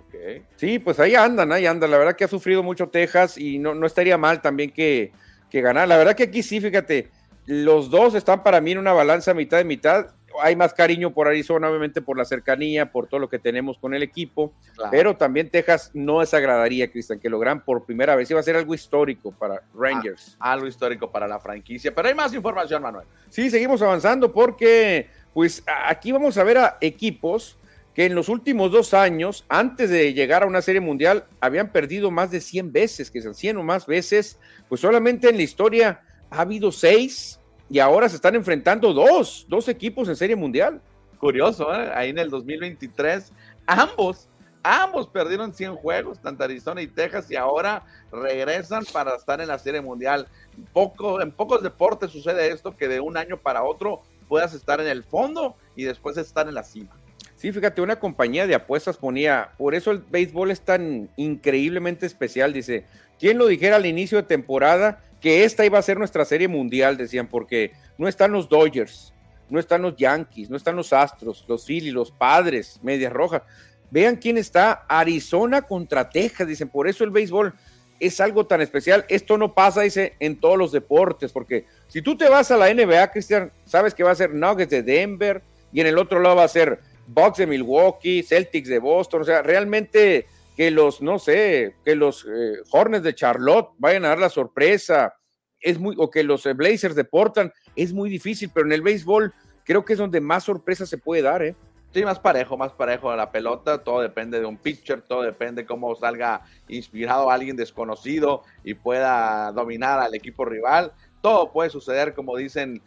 Okay. 0.07 0.45
Sí, 0.55 0.77
pues 0.77 0.99
ahí 0.99 1.15
andan, 1.15 1.51
ahí 1.51 1.65
andan. 1.65 1.89
La 1.89 1.97
verdad 1.97 2.15
que 2.15 2.23
ha 2.23 2.27
sufrido 2.27 2.61
mucho 2.61 2.89
Texas 2.89 3.39
y 3.39 3.57
no, 3.57 3.73
no 3.73 3.87
estaría 3.87 4.17
mal 4.17 4.41
también 4.41 4.71
que, 4.71 5.11
que 5.49 5.61
ganar. 5.61 5.87
La 5.87 5.97
verdad 5.97 6.15
que 6.15 6.23
aquí 6.23 6.43
sí, 6.43 6.61
fíjate, 6.61 7.09
los 7.47 7.89
dos 7.89 8.13
están 8.13 8.43
para 8.43 8.61
mí 8.61 8.73
en 8.73 8.77
una 8.77 8.93
balanza 8.93 9.33
mitad 9.33 9.57
de 9.57 9.65
mitad 9.65 10.15
hay 10.41 10.55
más 10.55 10.73
cariño 10.73 11.13
por 11.13 11.27
Arizona, 11.27 11.69
obviamente 11.69 12.01
por 12.01 12.17
la 12.17 12.25
cercanía, 12.25 12.91
por 12.91 13.07
todo 13.07 13.19
lo 13.19 13.29
que 13.29 13.39
tenemos 13.39 13.77
con 13.77 13.93
el 13.93 14.03
equipo, 14.03 14.53
pero 14.91 15.15
también 15.15 15.49
Texas 15.49 15.91
no 15.93 16.19
desagradaría, 16.19 16.91
Cristian, 16.91 17.19
que 17.19 17.29
logran 17.29 17.63
por 17.63 17.85
primera 17.85 18.15
vez. 18.15 18.29
Iba 18.31 18.39
a 18.39 18.43
ser 18.43 18.55
algo 18.55 18.73
histórico 18.73 19.31
para 19.31 19.61
Rangers. 19.73 20.37
Ah, 20.39 20.53
algo 20.53 20.67
histórico 20.67 21.11
para 21.11 21.27
la 21.27 21.39
franquicia, 21.39 21.93
pero 21.93 22.07
hay 22.07 22.15
más 22.15 22.33
información, 22.33 22.81
Manuel. 22.81 23.07
Sí, 23.29 23.49
seguimos 23.49 23.81
avanzando 23.81 24.31
porque, 24.31 25.09
pues, 25.33 25.63
aquí 25.85 26.11
vamos 26.11 26.37
a 26.37 26.43
ver 26.43 26.57
a 26.57 26.77
equipos 26.81 27.57
que 27.97 28.05
en 28.05 28.13
los 28.13 28.29
últimos 28.29 28.71
dos 28.71 28.93
años, 28.93 29.43
antes 29.49 29.89
de 29.89 30.13
llegar 30.13 30.43
a 30.43 30.45
una 30.45 30.61
serie 30.61 30.81
mundial, 30.81 31.25
habían 31.41 31.71
perdido 31.71 32.11
más 32.11 32.29
de 32.29 32.41
100 32.41 32.71
veces, 32.71 33.09
que 33.09 33.23
son 33.23 33.33
100 33.33 33.57
o 33.57 33.63
más 33.63 33.87
veces, 33.87 34.39
pues 34.69 34.81
solamente 34.81 35.29
en 35.29 35.37
la 35.37 35.41
historia 35.41 36.01
ha 36.29 36.41
habido 36.41 36.71
seis 36.71 37.39
y 37.69 37.79
ahora 37.79 38.07
se 38.09 38.15
están 38.15 38.35
enfrentando 38.35 38.93
dos, 38.93 39.45
dos 39.49 39.67
equipos 39.67 40.07
en 40.07 40.15
Serie 40.15 40.35
Mundial. 40.35 40.81
Curioso, 41.19 41.73
¿eh? 41.73 41.91
ahí 41.95 42.09
en 42.09 42.19
el 42.19 42.29
2023, 42.29 43.31
ambos, 43.65 44.29
ambos 44.63 45.07
perdieron 45.07 45.53
100 45.53 45.75
juegos, 45.75 46.19
tanto 46.19 46.43
Arizona 46.43 46.81
y 46.81 46.87
Texas, 46.87 47.29
y 47.31 47.35
ahora 47.35 47.83
regresan 48.11 48.83
para 48.93 49.15
estar 49.15 49.41
en 49.41 49.47
la 49.47 49.57
Serie 49.57 49.81
Mundial. 49.81 50.27
Poco, 50.73 51.21
en 51.21 51.31
pocos 51.31 51.63
deportes 51.63 52.11
sucede 52.11 52.51
esto, 52.51 52.75
que 52.77 52.87
de 52.87 52.99
un 52.99 53.17
año 53.17 53.37
para 53.37 53.63
otro 53.63 54.01
puedas 54.27 54.53
estar 54.53 54.79
en 54.79 54.87
el 54.87 55.03
fondo 55.03 55.55
y 55.75 55.83
después 55.83 56.17
estar 56.17 56.47
en 56.47 56.53
la 56.53 56.63
cima. 56.63 56.95
Sí, 57.35 57.51
fíjate, 57.51 57.81
una 57.81 57.99
compañía 57.99 58.47
de 58.47 58.55
apuestas 58.55 58.97
ponía, 58.97 59.51
por 59.57 59.75
eso 59.75 59.91
el 59.91 59.99
béisbol 59.99 60.49
es 60.51 60.61
tan 60.61 61.09
increíblemente 61.17 62.05
especial, 62.05 62.51
dice, 62.51 62.85
¿quién 63.19 63.37
lo 63.37 63.45
dijera 63.45 63.75
al 63.75 63.85
inicio 63.85 64.17
de 64.17 64.23
temporada? 64.23 65.03
Que 65.21 65.43
esta 65.43 65.65
iba 65.65 65.79
a 65.79 65.81
ser 65.81 65.97
nuestra 65.97 66.25
serie 66.25 66.47
mundial, 66.47 66.97
decían, 66.97 67.27
porque 67.27 67.71
no 67.97 68.07
están 68.07 68.31
los 68.31 68.47
Dodgers, 68.49 69.13
no 69.49 69.59
están 69.59 69.81
los 69.81 69.95
Yankees, 69.95 70.49
no 70.49 70.57
están 70.57 70.75
los 70.75 70.93
Astros, 70.93 71.45
los 71.47 71.65
Phillies, 71.65 71.93
los 71.93 72.11
Padres, 72.11 72.79
Medias 72.83 73.13
Rojas. 73.13 73.41
Vean 73.89 74.17
quién 74.17 74.37
está, 74.37 74.85
Arizona 74.87 75.61
contra 75.61 76.09
Texas, 76.09 76.47
dicen, 76.47 76.69
por 76.69 76.87
eso 76.87 77.03
el 77.03 77.11
béisbol 77.11 77.53
es 77.99 78.19
algo 78.19 78.45
tan 78.45 78.61
especial. 78.61 79.05
Esto 79.09 79.37
no 79.37 79.53
pasa, 79.53 79.81
dice, 79.81 80.13
en 80.19 80.39
todos 80.39 80.57
los 80.57 80.71
deportes, 80.71 81.31
porque 81.31 81.65
si 81.87 82.01
tú 82.01 82.17
te 82.17 82.29
vas 82.29 82.51
a 82.51 82.57
la 82.57 82.71
NBA, 82.73 83.11
Cristian, 83.11 83.51
sabes 83.65 83.93
que 83.93 84.03
va 84.03 84.11
a 84.11 84.15
ser 84.15 84.33
Nuggets 84.33 84.71
de 84.71 84.83
Denver 84.83 85.41
y 85.71 85.81
en 85.81 85.87
el 85.87 85.97
otro 85.97 86.19
lado 86.19 86.35
va 86.35 86.43
a 86.43 86.49
ser 86.49 86.79
Bucks 87.07 87.37
de 87.37 87.47
Milwaukee, 87.47 88.23
Celtics 88.23 88.67
de 88.67 88.79
Boston, 88.79 89.21
o 89.21 89.25
sea, 89.25 89.41
realmente 89.41 90.27
que 90.57 90.71
los, 90.71 91.03
no 91.03 91.19
sé, 91.19 91.75
que 91.85 91.95
los 91.95 92.25
eh, 92.25 92.55
Hornets 92.71 93.03
de 93.03 93.13
Charlotte 93.13 93.69
vayan 93.77 94.05
a 94.05 94.09
dar 94.09 94.19
la 94.19 94.29
sorpresa, 94.29 95.13
es 95.59 95.77
muy, 95.79 95.95
o 95.99 96.09
que 96.09 96.23
los 96.23 96.45
eh, 96.47 96.53
Blazers 96.53 96.95
de 96.95 97.03
Portland, 97.03 97.51
es 97.75 97.93
muy 97.93 98.09
difícil, 98.09 98.49
pero 98.51 98.65
en 98.65 98.73
el 98.73 98.81
béisbol 98.81 99.31
creo 99.63 99.85
que 99.85 99.93
es 99.93 99.99
donde 99.99 100.19
más 100.19 100.43
sorpresa 100.43 100.87
se 100.87 100.97
puede 100.97 101.21
dar, 101.21 101.43
¿eh? 101.43 101.55
Sí, 101.93 102.03
más 102.03 102.19
parejo, 102.19 102.57
más 102.57 102.73
parejo 102.73 103.15
la 103.15 103.31
pelota, 103.31 103.83
todo 103.83 104.01
depende 104.01 104.39
de 104.39 104.47
un 104.47 104.57
pitcher, 104.57 105.01
todo 105.03 105.21
depende 105.21 105.65
cómo 105.65 105.95
salga 105.95 106.41
inspirado 106.67 107.29
alguien 107.29 107.55
desconocido 107.55 108.43
y 108.63 108.73
pueda 108.73 109.51
dominar 109.51 109.99
al 109.99 110.13
equipo 110.15 110.43
rival. 110.43 110.91
Todo 111.21 111.51
puede 111.51 111.69
suceder, 111.69 112.13
como 112.13 112.35
dicen 112.35 112.81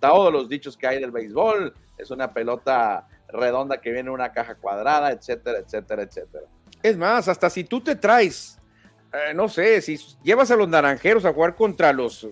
todos 0.00 0.32
los 0.32 0.48
dichos 0.48 0.76
que 0.76 0.86
hay 0.86 1.00
del 1.00 1.12
béisbol. 1.12 1.74
Es 1.96 2.10
una 2.10 2.34
pelota 2.34 3.06
redonda 3.32 3.80
que 3.80 3.90
viene 3.90 4.08
en 4.08 4.14
una 4.14 4.32
caja 4.32 4.54
cuadrada, 4.54 5.12
etcétera, 5.12 5.58
etcétera, 5.58 6.02
etcétera. 6.02 6.44
Es 6.82 6.96
más, 6.96 7.28
hasta 7.28 7.50
si 7.50 7.64
tú 7.64 7.80
te 7.80 7.96
traes, 7.96 8.58
eh, 9.12 9.34
no 9.34 9.48
sé, 9.48 9.80
si 9.80 9.98
llevas 10.22 10.50
a 10.50 10.56
los 10.56 10.68
naranjeros 10.68 11.24
a 11.24 11.32
jugar 11.32 11.54
contra 11.54 11.92
los 11.92 12.26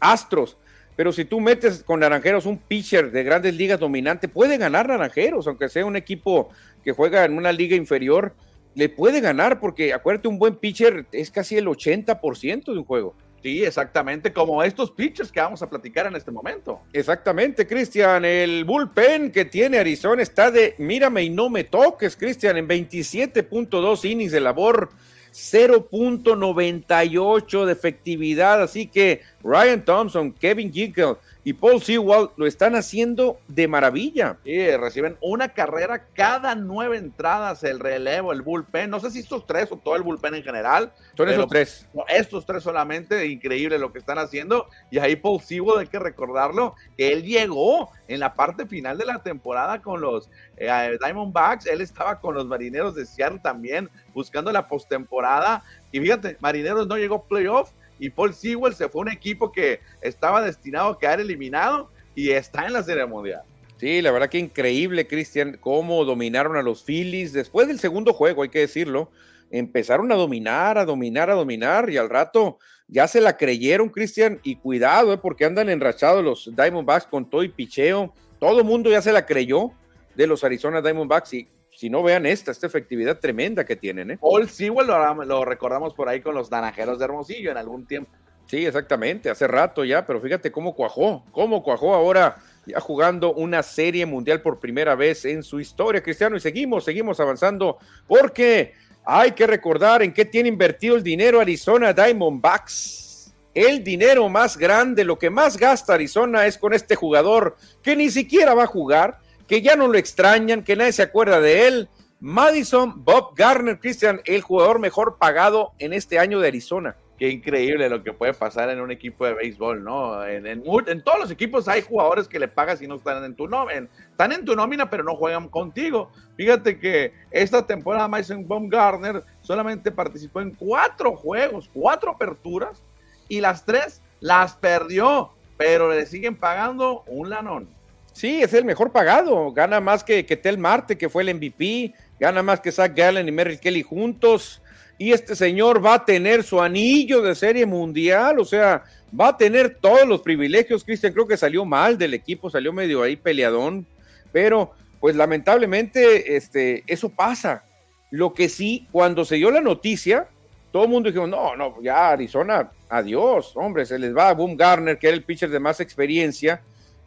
astros, 0.00 0.56
pero 0.96 1.12
si 1.12 1.24
tú 1.24 1.40
metes 1.40 1.84
con 1.84 2.00
naranjeros 2.00 2.46
un 2.46 2.58
pitcher 2.58 3.10
de 3.10 3.22
grandes 3.22 3.54
ligas 3.54 3.78
dominante, 3.78 4.28
puede 4.28 4.56
ganar 4.56 4.88
naranjeros, 4.88 5.46
aunque 5.46 5.68
sea 5.68 5.84
un 5.84 5.96
equipo 5.96 6.48
que 6.82 6.92
juega 6.92 7.24
en 7.24 7.36
una 7.36 7.52
liga 7.52 7.76
inferior, 7.76 8.34
le 8.74 8.88
puede 8.88 9.20
ganar, 9.20 9.60
porque 9.60 9.92
acuérdate, 9.92 10.28
un 10.28 10.38
buen 10.38 10.56
pitcher 10.56 11.06
es 11.12 11.30
casi 11.30 11.56
el 11.56 11.66
80% 11.66 12.64
de 12.64 12.78
un 12.78 12.84
juego. 12.84 13.14
Sí, 13.46 13.64
exactamente, 13.64 14.32
como 14.32 14.60
estos 14.60 14.90
pitchers 14.90 15.30
que 15.30 15.38
vamos 15.38 15.62
a 15.62 15.70
platicar 15.70 16.08
en 16.08 16.16
este 16.16 16.32
momento. 16.32 16.80
Exactamente, 16.92 17.64
Cristian. 17.64 18.24
El 18.24 18.64
bullpen 18.64 19.30
que 19.30 19.44
tiene 19.44 19.78
Arizona 19.78 20.20
está 20.20 20.50
de 20.50 20.74
mírame 20.78 21.22
y 21.22 21.30
no 21.30 21.48
me 21.48 21.62
toques, 21.62 22.16
Cristian, 22.16 22.56
en 22.56 22.66
27.2 22.66 24.04
innings 24.04 24.32
de 24.32 24.40
labor, 24.40 24.88
0.98 25.32 27.66
de 27.66 27.72
efectividad. 27.72 28.60
Así 28.60 28.88
que 28.88 29.20
Ryan 29.44 29.84
Thompson, 29.84 30.32
Kevin 30.32 30.72
Gickel 30.72 31.14
y 31.46 31.52
Paul 31.52 31.80
Sewell 31.80 32.30
lo 32.36 32.44
están 32.44 32.74
haciendo 32.74 33.38
de 33.46 33.68
maravilla. 33.68 34.36
Sí, 34.42 34.68
reciben 34.76 35.16
una 35.20 35.50
carrera 35.50 36.08
cada 36.12 36.56
nueve 36.56 36.96
entradas, 36.96 37.62
el 37.62 37.78
relevo, 37.78 38.32
el 38.32 38.42
bullpen. 38.42 38.90
No 38.90 38.98
sé 38.98 39.12
si 39.12 39.20
estos 39.20 39.46
tres 39.46 39.70
o 39.70 39.76
todo 39.76 39.94
el 39.94 40.02
bullpen 40.02 40.34
en 40.34 40.42
general. 40.42 40.92
Son 41.16 41.28
esos 41.28 41.46
tres. 41.46 41.86
estos 42.08 42.46
tres 42.46 42.64
solamente, 42.64 43.28
increíble 43.28 43.78
lo 43.78 43.92
que 43.92 44.00
están 44.00 44.18
haciendo. 44.18 44.66
Y 44.90 44.98
ahí 44.98 45.14
Paul 45.14 45.40
Sewell, 45.40 45.78
hay 45.78 45.86
que 45.86 46.00
recordarlo, 46.00 46.74
que 46.98 47.12
él 47.12 47.22
llegó 47.22 47.92
en 48.08 48.18
la 48.18 48.34
parte 48.34 48.66
final 48.66 48.98
de 48.98 49.04
la 49.04 49.22
temporada 49.22 49.80
con 49.80 50.00
los 50.00 50.28
eh, 50.56 50.98
Diamondbacks. 51.00 51.66
Él 51.66 51.80
estaba 51.80 52.18
con 52.18 52.34
los 52.34 52.46
Marineros 52.46 52.96
de 52.96 53.06
Seattle 53.06 53.38
también, 53.38 53.88
buscando 54.12 54.50
la 54.50 54.66
postemporada. 54.66 55.62
Y 55.92 56.00
fíjate, 56.00 56.38
Marineros 56.40 56.88
no 56.88 56.96
llegó 56.96 57.22
playoff 57.22 57.70
y 57.98 58.10
Paul 58.10 58.34
Sewell 58.34 58.74
se 58.74 58.88
fue 58.88 59.02
un 59.02 59.10
equipo 59.10 59.52
que 59.52 59.80
estaba 60.00 60.42
destinado 60.42 60.90
a 60.90 60.98
quedar 60.98 61.20
eliminado 61.20 61.90
y 62.14 62.30
está 62.30 62.66
en 62.66 62.72
la 62.72 62.82
Serie 62.82 63.06
Mundial. 63.06 63.42
Sí, 63.78 64.00
la 64.00 64.10
verdad 64.10 64.30
que 64.30 64.38
increíble, 64.38 65.06
Cristian, 65.06 65.58
cómo 65.60 66.04
dominaron 66.04 66.56
a 66.56 66.62
los 66.62 66.82
Phillies. 66.82 67.32
Después 67.32 67.68
del 67.68 67.78
segundo 67.78 68.14
juego, 68.14 68.42
hay 68.42 68.48
que 68.48 68.60
decirlo, 68.60 69.10
empezaron 69.50 70.10
a 70.10 70.14
dominar, 70.14 70.78
a 70.78 70.84
dominar, 70.84 71.30
a 71.30 71.34
dominar 71.34 71.90
y 71.90 71.98
al 71.98 72.08
rato 72.08 72.58
ya 72.88 73.06
se 73.06 73.20
la 73.20 73.36
creyeron, 73.36 73.90
Cristian. 73.90 74.40
Y 74.42 74.56
cuidado, 74.56 75.12
eh, 75.12 75.18
porque 75.18 75.44
andan 75.44 75.68
enrachados 75.68 76.24
los 76.24 76.50
Diamondbacks 76.56 77.06
con 77.06 77.28
todo 77.28 77.42
y 77.42 77.48
picheo. 77.48 78.14
Todo 78.38 78.64
mundo 78.64 78.90
ya 78.90 79.02
se 79.02 79.12
la 79.12 79.26
creyó 79.26 79.72
de 80.14 80.26
los 80.26 80.42
Arizona 80.42 80.80
Diamondbacks 80.80 81.34
y 81.34 81.48
si 81.76 81.90
no 81.90 82.02
vean 82.02 82.24
esta, 82.24 82.50
esta 82.50 82.66
efectividad 82.66 83.20
tremenda 83.20 83.66
que 83.66 83.76
tienen. 83.76 84.12
¿eh? 84.12 84.18
Paul 84.18 84.48
Sewell 84.48 84.86
lo, 84.86 85.24
lo 85.24 85.44
recordamos 85.44 85.92
por 85.92 86.08
ahí 86.08 86.22
con 86.22 86.34
los 86.34 86.50
naranjeros 86.50 86.98
de 86.98 87.04
Hermosillo 87.04 87.50
en 87.50 87.58
algún 87.58 87.86
tiempo. 87.86 88.10
Sí, 88.46 88.64
exactamente, 88.64 89.28
hace 89.28 89.46
rato 89.46 89.84
ya, 89.84 90.06
pero 90.06 90.20
fíjate 90.20 90.50
cómo 90.50 90.74
cuajó, 90.74 91.24
cómo 91.32 91.62
cuajó 91.62 91.94
ahora 91.94 92.36
ya 92.64 92.80
jugando 92.80 93.34
una 93.34 93.62
serie 93.62 94.06
mundial 94.06 94.40
por 94.40 94.58
primera 94.58 94.94
vez 94.94 95.24
en 95.24 95.42
su 95.42 95.60
historia, 95.60 96.02
Cristiano, 96.02 96.36
y 96.36 96.40
seguimos, 96.40 96.84
seguimos 96.84 97.20
avanzando, 97.20 97.78
porque 98.06 98.72
hay 99.04 99.32
que 99.32 99.46
recordar 99.46 100.02
en 100.02 100.14
qué 100.14 100.24
tiene 100.24 100.48
invertido 100.48 100.96
el 100.96 101.02
dinero 101.02 101.40
Arizona 101.40 101.92
Diamondbacks. 101.92 103.34
El 103.52 103.82
dinero 103.82 104.28
más 104.28 104.56
grande, 104.58 105.02
lo 105.02 105.18
que 105.18 105.30
más 105.30 105.56
gasta 105.56 105.94
Arizona 105.94 106.46
es 106.46 106.58
con 106.58 106.74
este 106.74 106.94
jugador 106.94 107.56
que 107.82 107.96
ni 107.96 108.10
siquiera 108.10 108.52
va 108.52 108.64
a 108.64 108.66
jugar, 108.66 109.18
que 109.46 109.62
ya 109.62 109.76
no 109.76 109.88
lo 109.88 109.98
extrañan, 109.98 110.62
que 110.62 110.76
nadie 110.76 110.92
se 110.92 111.02
acuerda 111.02 111.40
de 111.40 111.68
él. 111.68 111.88
Madison 112.20 113.04
Bob 113.04 113.34
Garner, 113.36 113.78
Christian, 113.78 114.20
el 114.24 114.40
jugador 114.40 114.78
mejor 114.78 115.18
pagado 115.18 115.72
en 115.78 115.92
este 115.92 116.18
año 116.18 116.40
de 116.40 116.48
Arizona. 116.48 116.96
Qué 117.18 117.30
increíble 117.30 117.88
lo 117.88 118.02
que 118.02 118.12
puede 118.12 118.34
pasar 118.34 118.68
en 118.68 118.80
un 118.80 118.90
equipo 118.90 119.24
de 119.24 119.32
béisbol, 119.32 119.82
¿no? 119.82 120.22
En, 120.26 120.62
todos 121.02 121.18
los 121.18 121.30
equipos 121.30 121.66
hay 121.66 121.80
jugadores 121.80 122.28
que 122.28 122.38
le 122.38 122.46
pagas 122.46 122.82
y 122.82 122.86
no 122.86 122.96
están 122.96 123.24
en 123.24 123.34
tu 123.34 123.48
nómina. 123.48 123.88
Están 124.10 124.32
en 124.32 124.44
tu 124.44 124.54
nómina, 124.54 124.90
pero 124.90 125.02
no 125.02 125.16
juegan 125.16 125.48
contigo. 125.48 126.10
Fíjate 126.36 126.78
que 126.78 127.14
esta 127.30 127.66
temporada 127.66 128.06
Madison 128.06 128.46
Bob 128.46 128.68
Garner 128.68 129.24
solamente 129.40 129.90
participó 129.90 130.42
en 130.42 130.50
cuatro 130.50 131.16
juegos, 131.16 131.70
cuatro 131.72 132.10
aperturas, 132.10 132.82
y 133.28 133.40
las 133.40 133.64
tres 133.64 134.02
las 134.20 134.54
perdió, 134.56 135.30
pero 135.56 135.90
le 135.90 136.04
siguen 136.04 136.36
pagando 136.36 137.02
un 137.06 137.30
lanón. 137.30 137.75
Sí, 138.16 138.40
es 138.40 138.54
el 138.54 138.64
mejor 138.64 138.92
pagado. 138.92 139.52
Gana 139.52 139.78
más 139.78 140.02
que, 140.02 140.24
que 140.24 140.38
Tel 140.38 140.56
Marte, 140.56 140.96
que 140.96 141.10
fue 141.10 141.22
el 141.22 141.34
MVP. 141.34 141.92
Gana 142.18 142.42
más 142.42 142.60
que 142.60 142.72
Zach 142.72 142.96
Gallen 142.96 143.28
y 143.28 143.30
Merrill 143.30 143.60
Kelly 143.60 143.82
juntos. 143.82 144.62
Y 144.96 145.12
este 145.12 145.36
señor 145.36 145.84
va 145.84 145.96
a 145.96 146.04
tener 146.06 146.42
su 146.42 146.58
anillo 146.58 147.20
de 147.20 147.34
serie 147.34 147.66
mundial. 147.66 148.38
O 148.38 148.46
sea, 148.46 148.84
va 149.12 149.28
a 149.28 149.36
tener 149.36 149.76
todos 149.82 150.08
los 150.08 150.22
privilegios. 150.22 150.82
Cristian 150.82 151.12
creo 151.12 151.28
que 151.28 151.36
salió 151.36 151.66
mal 151.66 151.98
del 151.98 152.14
equipo, 152.14 152.48
salió 152.48 152.72
medio 152.72 153.02
ahí 153.02 153.16
peleadón. 153.16 153.84
Pero 154.32 154.70
pues 154.98 155.14
lamentablemente 155.14 156.38
este, 156.38 156.84
eso 156.86 157.10
pasa. 157.10 157.64
Lo 158.10 158.32
que 158.32 158.48
sí, 158.48 158.88
cuando 158.92 159.26
se 159.26 159.34
dio 159.34 159.50
la 159.50 159.60
noticia, 159.60 160.26
todo 160.72 160.84
el 160.84 160.88
mundo 160.88 161.10
dijo, 161.10 161.26
no, 161.26 161.54
no, 161.54 161.82
ya 161.82 162.12
Arizona, 162.12 162.70
adiós, 162.88 163.52
hombre, 163.56 163.84
se 163.84 163.98
les 163.98 164.16
va 164.16 164.30
a 164.30 164.32
Boom 164.32 164.56
Garner, 164.56 164.96
que 164.96 165.08
era 165.08 165.16
el 165.16 165.22
pitcher 165.22 165.50
de 165.50 165.60
más 165.60 165.80
experiencia. 165.80 166.62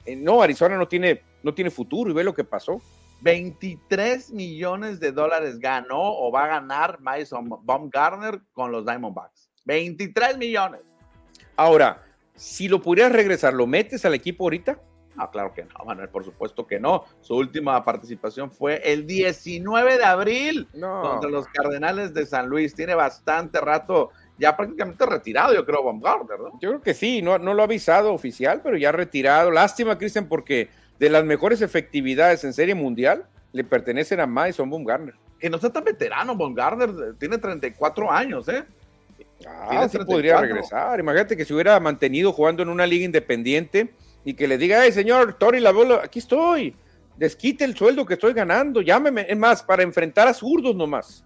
Eh, 0.10 0.16
no, 0.16 0.42
Arizona 0.42 0.76
no 0.76 0.88
tiene, 0.88 1.22
no 1.44 1.54
tiene 1.54 1.70
futuro 1.70 2.10
y 2.10 2.14
ve 2.14 2.24
lo 2.24 2.34
que 2.34 2.44
pasó. 2.44 2.82
23 3.22 4.32
millones 4.32 5.00
de 5.00 5.12
dólares 5.12 5.60
ganó 5.60 6.00
o 6.02 6.32
va 6.32 6.46
a 6.46 6.48
ganar 6.48 7.00
Mason 7.00 7.50
Baumgartner 7.64 8.42
con 8.54 8.72
los 8.72 8.86
Diamondbacks. 8.86 9.52
23 9.66 10.38
millones. 10.38 10.82
Ahora, 11.56 12.04
si 12.34 12.68
lo 12.68 12.82
pudieras 12.82 13.12
regresar, 13.12 13.54
¿lo 13.54 13.68
metes 13.68 14.04
al 14.06 14.16
equipo 14.16 14.46
ahorita? 14.46 14.80
No, 15.16 15.30
claro 15.30 15.54
que 15.54 15.66
no, 15.66 15.86
Manuel, 15.86 16.10
por 16.10 16.24
supuesto 16.24 16.66
que 16.66 16.80
no. 16.80 17.04
Su 17.20 17.36
última 17.36 17.84
participación 17.84 18.50
fue 18.50 18.82
el 18.92 19.06
19 19.06 19.98
de 19.98 20.06
abril 20.06 20.68
contra 20.72 21.30
los 21.30 21.46
Cardenales 21.48 22.14
de 22.14 22.26
San 22.26 22.48
Luis. 22.48 22.74
Tiene 22.74 22.96
bastante 22.96 23.60
rato, 23.60 24.12
ya 24.40 24.56
prácticamente 24.56 25.06
retirado, 25.06 25.54
yo 25.54 25.66
creo, 25.66 25.84
Baumgartner, 25.84 26.40
¿no? 26.40 26.60
Yo 26.62 26.70
creo 26.70 26.82
que 26.82 26.94
sí, 26.94 27.22
no, 27.22 27.38
no 27.38 27.54
lo 27.54 27.62
ha 27.62 27.66
avisado 27.66 28.14
oficial, 28.14 28.62
pero 28.64 28.78
ya 28.78 28.92
retirado. 28.92 29.52
Lástima, 29.52 29.98
Cristian, 29.98 30.28
porque 30.28 30.70
de 30.98 31.10
las 31.10 31.26
mejores 31.26 31.62
efectividades 31.62 32.44
en 32.44 32.54
Serie 32.54 32.74
Mundial 32.74 33.26
le 33.52 33.64
pertenecen 33.64 34.20
a 34.20 34.26
Madison 34.26 34.70
Baumgartner. 34.70 35.16
Que 35.40 35.50
no 35.50 35.58
está 35.58 35.72
tan 35.72 35.84
veterano, 35.84 36.36
Baumgartner 36.36 37.16
tiene 37.18 37.38
34 37.38 38.12
años, 38.12 38.48
¿eh? 38.48 38.64
Ah, 39.48 39.88
sí 39.90 39.98
podría 40.00 40.42
regresar. 40.42 41.00
Imagínate 41.00 41.36
que 41.38 41.46
se 41.46 41.54
hubiera 41.54 41.80
mantenido 41.80 42.32
jugando 42.34 42.64
en 42.64 42.70
una 42.70 42.86
liga 42.86 43.06
independiente 43.06 43.94
y 44.26 44.34
que 44.34 44.48
le 44.48 44.58
diga, 44.58 44.84
hey, 44.84 44.92
señor 44.92 45.34
Tony 45.34 45.60
la 45.60 45.72
bola, 45.72 46.02
aquí 46.04 46.20
estoy, 46.20 46.76
desquite 47.16 47.64
el 47.64 47.76
sueldo 47.76 48.06
que 48.06 48.16
estoy 48.16 48.34
ganando, 48.34 48.82
llámeme, 48.82 49.26
es 49.30 49.38
más, 49.38 49.64
para 49.64 49.84
enfrentar 49.84 50.28
a 50.28 50.34
zurdos 50.34 50.76
nomás. 50.76 51.24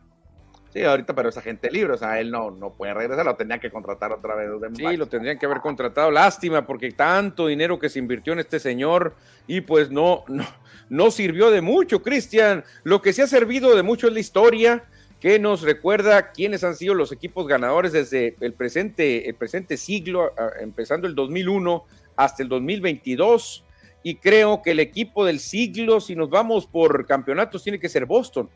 Sí, 0.73 0.81
ahorita, 0.81 1.13
pero 1.13 1.29
esa 1.29 1.41
gente 1.41 1.69
libre, 1.69 1.93
o 1.93 1.97
sea, 1.97 2.19
él 2.19 2.31
no, 2.31 2.49
no 2.49 2.73
puede 2.73 2.95
regresar, 2.95 3.23
lo 3.23 3.35
tenía 3.35 3.59
que 3.59 3.69
contratar 3.69 4.11
otra 4.11 4.33
vez. 4.33 4.49
Sí, 4.75 4.97
lo 4.97 5.05
tendrían 5.05 5.37
que 5.37 5.45
haber 5.45 5.61
contratado. 5.61 6.09
Lástima, 6.09 6.65
porque 6.65 6.91
tanto 6.91 7.45
dinero 7.45 7.77
que 7.77 7.89
se 7.89 7.99
invirtió 7.99 8.33
en 8.33 8.39
este 8.39 8.59
señor 8.59 9.13
y 9.45 9.61
pues 9.61 9.91
no, 9.91 10.23
no, 10.27 10.43
no 10.89 11.11
sirvió 11.11 11.51
de 11.51 11.61
mucho, 11.61 12.01
Cristian. 12.01 12.63
Lo 12.83 13.03
que 13.03 13.13
se 13.13 13.21
ha 13.21 13.27
servido 13.27 13.75
de 13.75 13.83
mucho 13.83 14.07
es 14.07 14.13
la 14.13 14.19
historia 14.19 14.83
que 15.19 15.37
nos 15.37 15.61
recuerda 15.61 16.31
quiénes 16.31 16.63
han 16.63 16.75
sido 16.75 16.95
los 16.95 17.11
equipos 17.11 17.47
ganadores 17.47 17.91
desde 17.91 18.35
el 18.39 18.53
presente, 18.53 19.29
el 19.29 19.35
presente 19.35 19.77
siglo, 19.77 20.33
empezando 20.59 21.05
el 21.05 21.13
2001 21.13 21.85
hasta 22.15 22.41
el 22.41 22.49
2022. 22.49 23.63
Y 24.01 24.15
creo 24.15 24.63
que 24.63 24.71
el 24.71 24.79
equipo 24.79 25.23
del 25.23 25.39
siglo, 25.39 26.01
si 26.01 26.15
nos 26.15 26.31
vamos 26.31 26.65
por 26.65 27.05
campeonatos, 27.05 27.61
tiene 27.61 27.79
que 27.79 27.89
ser 27.89 28.07
Boston 28.07 28.49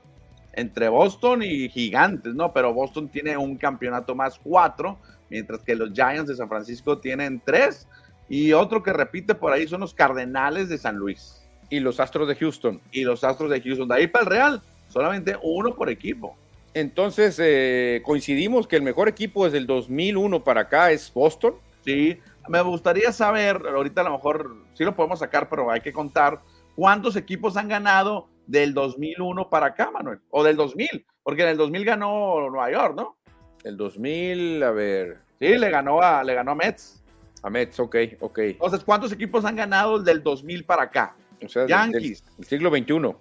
entre 0.58 0.90
Boston 0.90 1.44
y 1.44 1.70
Gigantes, 1.70 2.34
¿no? 2.34 2.52
Pero 2.52 2.74
Boston 2.74 3.08
tiene 3.10 3.38
un 3.38 3.58
campeonato 3.58 4.16
más 4.16 4.40
cuatro, 4.40 4.98
mientras 5.30 5.62
que 5.62 5.76
los 5.76 5.94
Giants 5.94 6.28
de 6.28 6.36
San 6.36 6.50
Francisco 6.50 6.98
tienen 6.98 7.40
tres. 7.46 7.88
Y 8.28 8.54
otro 8.54 8.82
que 8.82 8.92
repite 8.92 9.36
por 9.36 9.54
ahí 9.54 9.68
son 9.68 9.82
los 9.82 9.94
Cardenales 9.94 10.68
de 10.68 10.80
San 10.80 10.98
Luis. 10.98 11.48
Y 11.70 11.80
los 11.80 12.00
Astros 12.00 12.28
de 12.28 12.36
Houston. 12.36 12.82
Y 12.92 13.04
los 13.04 13.24
Astros 13.24 13.52
de 13.52 13.62
Houston. 13.62 13.88
De 13.88 13.96
ahí 13.96 14.08
para 14.08 14.24
el 14.24 14.30
Real, 14.32 14.62
solamente 14.90 15.38
uno 15.44 15.76
por 15.76 15.90
equipo. 15.90 16.36
Entonces, 16.74 17.40
eh, 17.40 18.02
coincidimos 18.04 18.68
que 18.68 18.78
el 18.78 18.82
mejor 18.82 19.08
equipo 19.08 19.46
desde 19.46 19.60
el 19.60 19.68
2001 19.68 20.44
para 20.44 20.62
acá 20.62 20.92
es 20.92 21.14
Boston. 21.14 21.54
Sí, 21.86 22.18
me 22.50 22.62
gustaría 22.62 23.12
saber, 23.12 23.62
ahorita 23.64 24.02
a 24.02 24.06
lo 24.06 24.12
mejor 24.12 24.56
sí 24.74 24.84
lo 24.84 24.96
podemos 24.96 25.20
sacar, 25.20 25.50
pero 25.50 25.70
hay 25.70 25.82
que 25.82 25.94
contar 25.94 26.42
cuántos 26.76 27.16
equipos 27.16 27.58
han 27.58 27.68
ganado 27.68 28.28
del 28.48 28.74
2001 28.74 29.50
para 29.50 29.68
acá, 29.68 29.92
Manuel, 29.92 30.20
o 30.30 30.44
del 30.44 30.56
2000, 30.56 31.06
porque 31.24 31.44
en 31.44 31.50
el 31.50 31.58
2000 31.58 31.86
ganó 31.86 32.50
Nueva 32.50 32.72
York, 32.72 32.96
¿no? 32.96 33.18
El 33.64 33.78
2000, 33.78 34.64
a 34.64 34.72
ver. 34.72 35.20
Sí, 35.40 35.58
le 35.58 35.70
ganó 35.70 36.02
a, 36.02 36.24
le 36.24 36.34
ganó 36.34 36.52
a 36.52 36.56
Mets. 36.56 37.04
A 37.44 37.50
Mets, 37.50 37.80
ok, 37.80 37.96
ok. 38.22 38.40
Entonces, 38.40 38.84
¿cuántos 38.84 39.12
equipos 39.12 39.46
han 39.46 39.56
ganado 39.56 40.00
del 40.00 40.24
2000 40.24 40.66
para 40.66 40.84
acá? 40.84 41.16
O 41.44 41.50
sea, 41.50 41.68
Yankees. 41.68 42.24
Del, 42.38 42.46
siglo 42.48 42.70
XXI. 42.70 43.16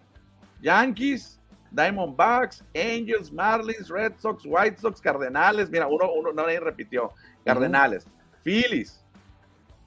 Yankees, 0.62 1.41
Diamondbacks, 1.71 2.65
Angels, 2.75 3.31
Marlins, 3.33 3.89
Red 3.89 4.15
Sox, 4.19 4.45
White 4.47 4.79
Sox, 4.81 5.01
Cardenales. 5.01 5.69
Mira, 5.69 5.87
uno, 5.87 6.11
uno 6.12 6.33
no 6.33 6.43
nadie 6.43 6.61
repitió. 6.61 7.12
Cardenales, 7.45 8.07
Phillies, 8.43 9.05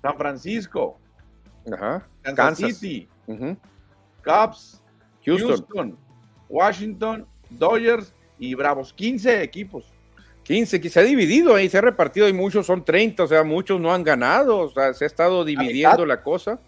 San 0.02 0.18
Francisco, 0.18 1.00
Ajá. 1.72 2.08
Kansas, 2.22 2.78
City, 2.78 3.10
Cubs, 4.24 4.82
Houston. 5.26 5.98
Washington, 6.48 7.28
Dodgers 7.50 8.14
y 8.40 8.56
Bravos. 8.56 8.94
15 8.94 9.44
equipos. 9.44 9.86
15, 10.44 10.82
que 10.82 10.90
se 10.90 11.00
ha 11.00 11.04
dividido 11.04 11.54
ahí, 11.54 11.70
se 11.70 11.78
ha 11.78 11.82
repartido 11.82 12.28
y 12.28 12.34
muchos 12.34 12.66
son 12.66 12.84
30, 12.84 13.24
o 13.24 13.28
sea, 13.28 13.44
muchos 13.44 13.80
no 13.80 13.94
han 13.94 14.04
ganado, 14.04 14.58
o 14.58 14.70
sea, 14.72 14.96
se 14.96 15.04
ha 15.04 15.08
estado 15.08 15.46
dividiendo 15.46 16.08
la 16.08 16.24
cosa. 16.24 16.60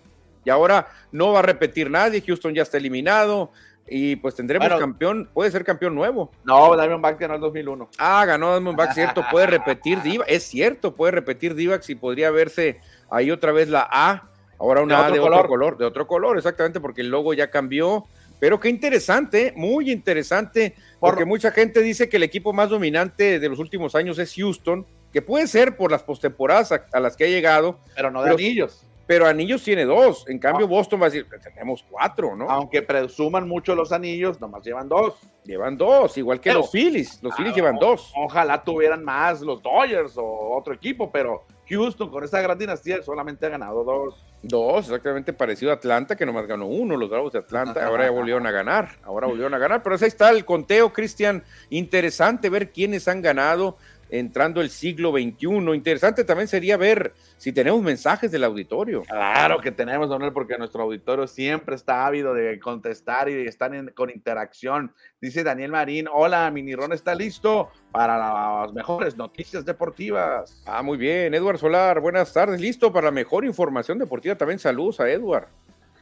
Y 0.45 0.51
ahora 0.51 0.87
no 1.11 1.33
va 1.33 1.39
a 1.39 1.41
repetir 1.41 1.89
nadie, 1.89 2.21
Houston 2.21 2.53
ya 2.53 2.61
está 2.61 2.77
eliminado 2.77 3.51
y 3.87 4.15
pues 4.17 4.35
tendremos 4.35 4.69
campeón, 4.79 5.29
puede 5.33 5.49
ser 5.51 5.63
campeón 5.63 5.95
nuevo. 5.95 6.31
No, 6.43 6.75
Diamondback 6.75 7.19
ganó 7.19 7.35
el 7.35 7.41
2001. 7.41 7.89
Ah, 7.97 8.23
ganó 8.25 8.51
Diamondback, 8.51 8.93
cierto, 8.93 9.23
puede 9.31 9.47
repetir 9.47 10.01
Diva, 10.01 10.25
es 10.27 10.43
cierto, 10.43 10.95
puede 10.95 11.13
repetir 11.13 11.55
Divax 11.55 11.89
y 11.89 11.95
podría 11.95 12.31
verse 12.31 12.79
ahí 13.09 13.31
otra 13.31 13.51
vez 13.51 13.67
la 13.67 13.87
A, 13.91 14.29
ahora 14.59 14.81
una 14.81 15.07
A 15.07 15.11
de 15.11 15.19
otro 15.19 15.47
color, 15.47 15.77
de 15.77 15.85
otro 15.85 16.07
color, 16.07 16.37
exactamente, 16.37 16.79
porque 16.79 17.01
el 17.01 17.09
logo 17.09 17.33
ya 17.33 17.49
cambió 17.49 18.05
pero 18.41 18.59
qué 18.59 18.69
interesante, 18.69 19.53
muy 19.55 19.91
interesante, 19.91 20.73
porque 20.99 21.25
mucha 21.25 21.51
gente 21.51 21.79
dice 21.83 22.09
que 22.09 22.17
el 22.17 22.23
equipo 22.23 22.53
más 22.53 22.71
dominante 22.71 23.39
de 23.39 23.47
los 23.47 23.59
últimos 23.59 23.93
años 23.93 24.17
es 24.17 24.33
Houston, 24.35 24.87
que 25.13 25.21
puede 25.21 25.45
ser 25.45 25.77
por 25.77 25.91
las 25.91 26.01
postemporadas 26.01 26.71
a, 26.71 26.99
las 26.99 27.15
que 27.15 27.25
ha 27.25 27.27
llegado. 27.27 27.79
Pero 27.95 28.09
no 28.09 28.23
de 28.23 28.31
anillos. 28.31 28.83
Pero 29.11 29.27
anillos 29.27 29.61
tiene 29.61 29.83
dos. 29.83 30.23
En 30.29 30.39
cambio, 30.39 30.65
ah. 30.65 30.69
Boston 30.69 31.01
va 31.01 31.07
a 31.07 31.09
decir, 31.09 31.27
tenemos 31.43 31.83
cuatro, 31.83 32.33
¿no? 32.33 32.49
Aunque 32.49 32.81
presuman 32.81 33.45
mucho 33.45 33.75
los 33.75 33.91
anillos, 33.91 34.39
nomás 34.39 34.63
llevan 34.63 34.87
dos. 34.87 35.15
Llevan 35.43 35.77
dos, 35.77 36.17
igual 36.17 36.39
que 36.39 36.53
los 36.53 36.71
Phillies. 36.71 37.21
Los 37.21 37.35
Phillies 37.35 37.53
llevan 37.53 37.75
dos. 37.75 38.13
Ojalá 38.15 38.63
tuvieran 38.63 39.03
más 39.03 39.41
los 39.41 39.61
Dodgers 39.61 40.17
o 40.17 40.55
otro 40.55 40.73
equipo, 40.73 41.11
pero 41.11 41.43
Houston 41.67 42.09
con 42.09 42.23
esa 42.23 42.39
gran 42.39 42.57
dinastía 42.57 43.03
solamente 43.03 43.45
ha 43.45 43.49
ganado 43.49 43.83
dos. 43.83 44.25
Dos, 44.43 44.85
exactamente 44.85 45.33
parecido 45.33 45.71
a 45.71 45.75
Atlanta, 45.75 46.15
que 46.15 46.25
nomás 46.25 46.47
ganó 46.47 46.67
uno, 46.67 46.95
los 46.95 47.09
Bravos 47.09 47.33
de 47.33 47.39
Atlanta, 47.39 47.85
ahora 47.85 48.05
ya 48.05 48.11
volvieron 48.11 48.47
a 48.47 48.51
ganar, 48.51 48.91
ahora 49.03 49.27
volvieron 49.27 49.53
a 49.53 49.59
ganar, 49.59 49.83
pero 49.83 49.95
ahí 49.95 50.07
está 50.07 50.31
el 50.31 50.45
conteo, 50.45 50.91
Cristian, 50.91 51.43
interesante 51.69 52.49
ver 52.49 52.71
quiénes 52.71 53.07
han 53.07 53.21
ganado, 53.21 53.77
entrando 54.11 54.61
el 54.61 54.69
siglo 54.69 55.11
XXI. 55.13 55.73
Interesante 55.73 56.23
también 56.23 56.47
sería 56.47 56.77
ver 56.77 57.13
si 57.37 57.51
tenemos 57.51 57.81
mensajes 57.81 58.29
del 58.31 58.43
auditorio. 58.43 59.03
Claro 59.03 59.59
que 59.59 59.71
tenemos, 59.71 60.09
Donel, 60.09 60.33
porque 60.33 60.57
nuestro 60.57 60.83
auditorio 60.83 61.25
siempre 61.25 61.75
está 61.75 62.05
ávido 62.05 62.33
de 62.33 62.59
contestar 62.59 63.29
y 63.29 63.33
de 63.33 63.45
estar 63.45 63.71
con 63.93 64.09
interacción. 64.09 64.93
Dice 65.19 65.43
Daniel 65.43 65.71
Marín, 65.71 66.07
hola, 66.11 66.51
Minirón 66.51 66.91
está 66.91 67.15
listo 67.15 67.71
para 67.91 68.17
las 68.17 68.73
mejores 68.73 69.15
noticias 69.17 69.65
deportivas. 69.65 70.61
Ah, 70.65 70.83
muy 70.83 70.97
bien, 70.97 71.33
Edward 71.33 71.57
Solar, 71.57 72.01
buenas 72.01 72.33
tardes, 72.33 72.59
listo 72.59 72.91
para 72.91 73.05
la 73.05 73.11
mejor 73.11 73.45
información 73.45 73.97
deportiva. 73.97 74.35
También 74.35 74.59
saludos 74.59 74.99
a 74.99 75.09
Edward. 75.09 75.47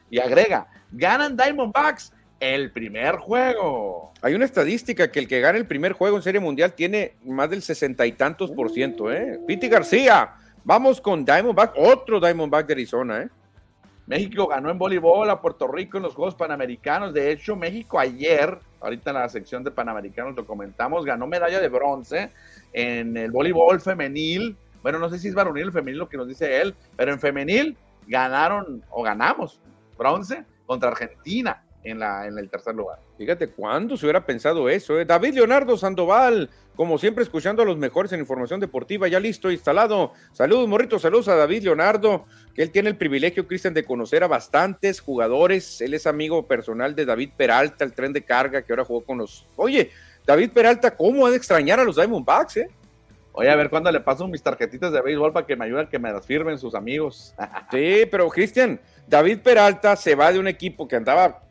Y 0.09 0.19
agrega, 0.19 0.67
ganan 0.91 1.37
Diamondbacks 1.37 2.11
el 2.39 2.71
primer 2.71 3.17
juego. 3.17 4.13
Hay 4.21 4.34
una 4.34 4.45
estadística 4.45 5.12
que 5.12 5.19
el 5.19 5.28
que 5.28 5.41
gana 5.41 5.58
el 5.58 5.65
primer 5.65 5.93
juego 5.93 6.17
en 6.17 6.23
Serie 6.23 6.39
Mundial 6.39 6.73
tiene 6.73 7.13
más 7.25 7.49
del 7.49 7.62
sesenta 7.62 8.06
y 8.06 8.13
tantos 8.13 8.52
por 8.52 8.69
ciento, 8.69 9.12
¿eh? 9.12 9.39
Piti 9.45 9.67
García, 9.67 10.36
vamos 10.63 11.02
con 11.02 11.25
Diamondback, 11.25 11.73
otro 11.75 12.19
Diamondback 12.19 12.67
de 12.67 12.73
Arizona, 12.73 13.21
¿eh? 13.23 13.30
México 14.08 14.47
ganó 14.47 14.71
en 14.71 14.80
voleibol 14.80 15.30
a 15.30 15.39
Puerto 15.39 15.67
Rico 15.67 15.97
en 15.97 16.04
los 16.04 16.15
Juegos 16.15 16.34
Panamericanos. 16.34 17.13
De 17.13 17.32
hecho, 17.32 17.56
México 17.56 17.99
ayer, 17.99 18.58
ahorita 18.82 19.12
en 19.12 19.17
la 19.17 19.30
sección 19.30 19.63
de 19.63 19.69
Panamericanos 19.69 20.36
lo 20.36 20.47
comentamos, 20.47 21.06
ganó 21.06 21.28
medalla 21.28 21.60
de 21.60 21.69
bronce 21.69 22.32
en 22.73 23.15
el 23.15 23.30
voleibol 23.30 23.80
femenil. 23.80 24.58
Bueno, 24.82 24.97
no 24.97 25.10
sé 25.12 25.19
si 25.19 25.28
es 25.28 25.36
varonil 25.36 25.69
o 25.69 25.71
femenil 25.71 25.99
lo 25.99 26.10
que 26.10 26.17
nos 26.17 26.28
dice 26.28 26.60
él, 26.60 26.73
pero 26.95 27.13
en 27.13 27.19
femenil 27.19 27.78
ganaron 28.08 28.84
o 28.89 29.04
ganamos 29.04 29.60
bronce 29.95 30.43
contra 30.65 30.89
Argentina 30.89 31.62
en, 31.83 31.99
la, 31.99 32.27
en 32.27 32.37
el 32.37 32.49
tercer 32.49 32.75
lugar. 32.75 32.99
Fíjate, 33.17 33.49
¿cuándo 33.49 33.97
se 33.97 34.05
hubiera 34.05 34.25
pensado 34.25 34.69
eso? 34.69 34.99
Eh? 34.99 35.05
David 35.05 35.35
Leonardo 35.35 35.77
Sandoval, 35.77 36.49
como 36.75 36.97
siempre, 36.97 37.23
escuchando 37.23 37.61
a 37.61 37.65
los 37.65 37.77
mejores 37.77 38.11
en 38.11 38.19
información 38.19 38.59
deportiva, 38.59 39.07
ya 39.07 39.19
listo, 39.19 39.51
instalado. 39.51 40.13
Saludos, 40.33 40.67
morritos, 40.67 41.01
saludos 41.01 41.27
a 41.27 41.35
David 41.35 41.63
Leonardo, 41.63 42.25
que 42.53 42.63
él 42.63 42.71
tiene 42.71 42.89
el 42.89 42.97
privilegio, 42.97 43.47
Cristian, 43.47 43.73
de 43.73 43.85
conocer 43.85 44.23
a 44.23 44.27
bastantes 44.27 44.99
jugadores. 44.99 45.81
Él 45.81 45.93
es 45.93 46.07
amigo 46.07 46.47
personal 46.47 46.95
de 46.95 47.05
David 47.05 47.31
Peralta, 47.35 47.83
el 47.83 47.93
tren 47.93 48.13
de 48.13 48.23
carga, 48.23 48.61
que 48.61 48.73
ahora 48.73 48.85
jugó 48.85 49.03
con 49.03 49.17
los. 49.17 49.47
Oye, 49.55 49.91
David 50.25 50.51
Peralta, 50.51 50.95
¿cómo 50.95 51.25
ha 51.25 51.31
de 51.31 51.37
extrañar 51.37 51.79
a 51.79 51.83
los 51.83 51.95
Diamondbacks, 51.95 52.57
eh? 52.57 52.69
Oye, 53.31 53.49
a 53.49 53.55
ver 53.55 53.69
cuándo 53.69 53.91
le 53.91 53.99
paso 53.99 54.27
mis 54.27 54.41
tarjetitas 54.41 54.91
de 54.91 55.01
béisbol 55.01 55.31
para 55.31 55.45
que 55.45 55.55
me 55.55 55.65
ayuden, 55.65 55.87
que 55.87 55.99
me 55.99 56.11
las 56.11 56.25
firmen 56.25 56.57
sus 56.57 56.75
amigos. 56.75 57.33
sí, 57.71 58.01
pero 58.09 58.27
Cristian, 58.29 58.79
David 59.07 59.39
Peralta 59.39 59.95
se 59.95 60.15
va 60.15 60.31
de 60.31 60.39
un 60.39 60.47
equipo 60.47 60.87
que 60.87 60.95
andaba 60.95 61.41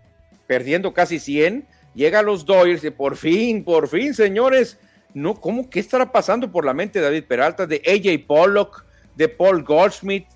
perdiendo 0.48 0.92
casi 0.92 1.20
100, 1.20 1.68
llega 1.94 2.18
a 2.18 2.22
los 2.22 2.44
Doyers 2.44 2.82
y 2.82 2.90
por 2.90 3.16
fin, 3.16 3.62
por 3.62 3.86
fin, 3.86 4.12
señores, 4.14 4.80
no, 5.14 5.34
¿cómo 5.34 5.70
qué 5.70 5.78
estará 5.78 6.10
pasando 6.10 6.50
por 6.50 6.64
la 6.64 6.74
mente 6.74 6.98
de 6.98 7.04
David 7.04 7.24
Peralta, 7.28 7.66
de 7.66 7.80
AJ 7.86 8.26
Pollock, 8.26 8.84
de 9.14 9.28
Paul 9.28 9.62
Goldschmidt, 9.62 10.26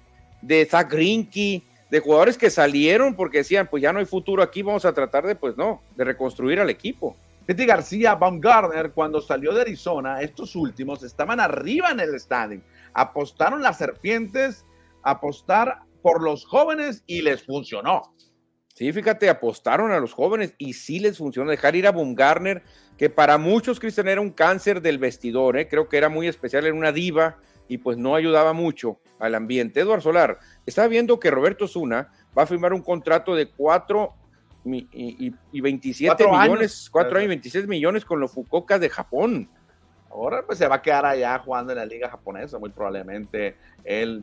de 0.40 0.64
Zach 0.66 0.90
Greinke, 0.90 1.64
de 1.90 2.00
jugadores 2.00 2.38
que 2.38 2.50
salieron 2.50 3.14
porque 3.14 3.38
decían, 3.38 3.68
pues 3.68 3.82
ya 3.82 3.92
no 3.92 3.98
hay 3.98 4.06
futuro 4.06 4.42
aquí, 4.42 4.62
vamos 4.62 4.84
a 4.84 4.92
tratar 4.92 5.26
de, 5.26 5.34
pues 5.34 5.56
no, 5.56 5.82
de 5.96 6.04
reconstruir 6.04 6.60
al 6.60 6.70
equipo. 6.70 7.16
Pete 7.44 7.66
García, 7.66 8.14
Baumgartner, 8.14 8.92
cuando 8.92 9.20
salió 9.20 9.52
de 9.52 9.62
Arizona, 9.62 10.20
estos 10.20 10.54
últimos 10.54 11.02
estaban 11.02 11.40
arriba 11.40 11.90
en 11.90 12.00
el 12.00 12.18
standing. 12.18 12.62
Apostaron 12.94 13.62
las 13.62 13.78
serpientes, 13.78 14.64
apostar 15.02 15.80
por 16.02 16.22
los 16.22 16.46
jóvenes 16.46 17.02
y 17.06 17.22
les 17.22 17.42
funcionó. 17.42 18.14
Sí, 18.82 18.92
fíjate, 18.92 19.30
apostaron 19.30 19.92
a 19.92 20.00
los 20.00 20.12
jóvenes 20.12 20.54
y 20.58 20.72
sí 20.72 20.98
les 20.98 21.18
funcionó. 21.18 21.48
Dejar 21.48 21.76
ir 21.76 21.86
a 21.86 21.92
Baumgartner, 21.92 22.64
que 22.98 23.08
para 23.08 23.38
muchos, 23.38 23.78
Cristian, 23.78 24.08
era 24.08 24.20
un 24.20 24.30
cáncer 24.30 24.82
del 24.82 24.98
vestidor, 24.98 25.56
¿eh? 25.56 25.68
creo 25.68 25.88
que 25.88 25.96
era 25.96 26.08
muy 26.08 26.26
especial, 26.26 26.66
era 26.66 26.74
una 26.74 26.90
diva 26.90 27.36
y 27.68 27.78
pues 27.78 27.96
no 27.96 28.16
ayudaba 28.16 28.52
mucho 28.52 28.98
al 29.20 29.36
ambiente. 29.36 29.78
Eduardo 29.78 30.02
Solar, 30.02 30.40
estaba 30.66 30.88
viendo 30.88 31.20
que 31.20 31.30
Roberto 31.30 31.68
Zuna 31.68 32.10
va 32.36 32.42
a 32.42 32.46
firmar 32.46 32.72
un 32.72 32.82
contrato 32.82 33.36
de 33.36 33.50
cuatro 33.50 34.14
y, 34.64 34.88
y, 35.52 35.60
27 35.60 36.26
millones, 36.26 36.88
4 36.90 37.18
años 37.18 37.24
y 37.26 37.28
26 37.28 37.68
millones 37.68 38.04
con 38.04 38.18
los 38.18 38.32
Fukuoka 38.32 38.80
de 38.80 38.90
Japón. 38.90 39.48
Ahora 40.12 40.44
pues 40.44 40.58
se 40.58 40.68
va 40.68 40.76
a 40.76 40.82
quedar 40.82 41.06
allá 41.06 41.38
jugando 41.38 41.72
en 41.72 41.78
la 41.78 41.86
liga 41.86 42.08
japonesa, 42.10 42.58
muy 42.58 42.68
probablemente 42.68 43.56
el, 43.82 44.22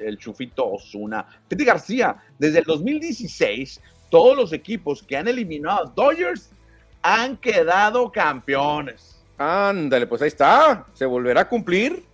el 0.00 0.18
Chufito 0.18 0.68
Osuna. 0.68 1.24
Pete 1.48 1.64
García, 1.64 2.16
desde 2.38 2.58
el 2.58 2.64
2016, 2.64 3.80
todos 4.10 4.36
los 4.36 4.52
equipos 4.52 5.00
que 5.02 5.16
han 5.16 5.28
eliminado 5.28 5.86
a 5.86 5.90
Dodgers 5.90 6.50
han 7.02 7.36
quedado 7.36 8.10
campeones. 8.10 9.22
Ándale, 9.38 10.08
pues 10.08 10.22
ahí 10.22 10.28
está, 10.28 10.86
se 10.92 11.06
volverá 11.06 11.42
a 11.42 11.48
cumplir. 11.48 12.04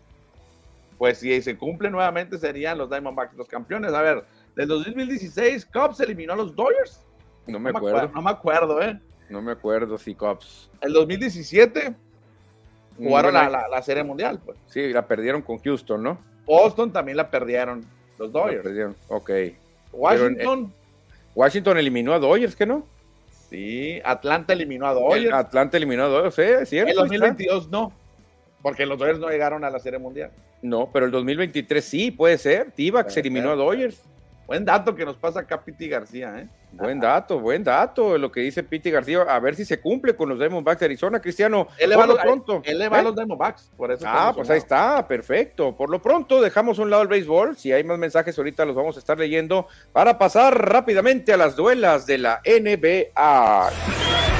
Pues 0.98 1.18
si 1.18 1.40
se 1.40 1.56
cumple 1.56 1.90
nuevamente 1.90 2.38
serían 2.38 2.76
los 2.76 2.90
Diamondbacks 2.90 3.36
los 3.36 3.48
campeones. 3.48 3.94
A 3.94 4.02
ver, 4.02 4.24
del 4.54 4.68
2016, 4.68 5.66
Cubs 5.66 6.00
eliminó 6.00 6.34
a 6.34 6.36
los 6.36 6.54
Dodgers. 6.54 7.00
No 7.46 7.58
me, 7.58 7.70
acuerdo. 7.70 8.10
No 8.14 8.20
me 8.20 8.30
acuerdo, 8.30 8.82
¿eh? 8.82 9.00
No 9.30 9.40
me 9.40 9.52
acuerdo 9.52 9.96
si 9.96 10.14
Cubs. 10.14 10.70
El 10.82 10.92
2017 10.92 11.94
jugaron 12.98 13.34
la, 13.34 13.82
Serie 13.82 14.02
Mundial, 14.02 14.40
pues. 14.44 14.58
Sí, 14.68 14.92
la 14.92 15.06
perdieron 15.06 15.42
con 15.42 15.58
Houston, 15.58 16.02
¿no? 16.02 16.18
Boston 16.44 16.92
también 16.92 17.16
la 17.16 17.30
perdieron, 17.30 17.84
los 18.18 18.32
Dodgers. 18.32 18.62
perdieron, 18.62 18.96
ok. 19.08 19.30
Washington. 19.92 20.72
Washington 21.34 21.78
eliminó 21.78 22.12
a 22.12 22.18
Dodgers, 22.18 22.56
¿qué 22.56 22.66
no? 22.66 22.84
Sí, 23.48 24.00
Atlanta 24.04 24.52
eliminó 24.52 24.86
a 24.86 24.94
Dodgers. 24.94 25.32
Atlanta 25.32 25.76
eliminó 25.76 26.04
a 26.04 26.08
Dodgers, 26.08 26.34
sí, 26.34 26.42
es 26.42 26.68
cierto. 26.68 26.90
El 26.90 26.96
2022 26.96 27.68
no, 27.70 27.92
porque 28.62 28.86
los 28.86 28.98
Dodgers 28.98 29.18
no 29.18 29.28
llegaron 29.28 29.64
a 29.64 29.70
la 29.70 29.78
Serie 29.78 29.98
Mundial. 29.98 30.30
No, 30.60 30.90
pero 30.92 31.06
el 31.06 31.12
2023 31.12 31.84
sí, 31.84 32.10
puede 32.10 32.36
ser. 32.36 32.72
Tibax 32.72 33.16
eliminó 33.16 33.50
a 33.50 33.54
Dodgers. 33.54 34.02
Buen 34.46 34.64
dato 34.64 34.94
que 34.94 35.04
nos 35.04 35.16
pasa 35.16 35.40
acá 35.40 35.62
Piti 35.62 35.88
García, 35.88 36.40
¿eh? 36.40 36.48
Buen 36.70 37.00
dato, 37.00 37.40
buen 37.40 37.64
dato, 37.64 38.18
lo 38.18 38.30
que 38.30 38.40
dice 38.40 38.62
Piti 38.62 38.90
García. 38.90 39.22
A 39.22 39.40
ver 39.40 39.56
si 39.56 39.64
se 39.64 39.80
cumple 39.80 40.14
con 40.14 40.28
los 40.28 40.38
Diamondbacks 40.38 40.80
de 40.80 40.86
Arizona, 40.86 41.20
Cristiano. 41.20 41.68
Él 41.78 41.90
le 41.90 41.96
va, 41.96 42.06
pronto. 42.22 42.60
Él 42.64 42.78
le 42.78 42.88
va 42.88 42.98
a 42.98 43.00
¿Eh? 43.00 43.04
los 43.04 43.16
Diamondbacks, 43.16 43.70
por 43.76 43.90
eso. 43.90 44.04
Ah, 44.06 44.32
pues 44.34 44.50
ahí 44.50 44.58
está, 44.58 45.06
perfecto. 45.08 45.74
Por 45.76 45.90
lo 45.90 46.00
pronto 46.00 46.40
dejamos 46.40 46.78
un 46.78 46.90
lado 46.90 47.02
el 47.02 47.08
béisbol. 47.08 47.56
Si 47.56 47.72
hay 47.72 47.84
más 47.84 47.98
mensajes 47.98 48.36
ahorita 48.36 48.64
los 48.64 48.76
vamos 48.76 48.96
a 48.96 49.00
estar 49.00 49.18
leyendo 49.18 49.66
para 49.92 50.18
pasar 50.18 50.70
rápidamente 50.70 51.32
a 51.32 51.36
las 51.36 51.56
duelas 51.56 52.06
de 52.06 52.18
la 52.18 52.40
NBA. 52.44 54.37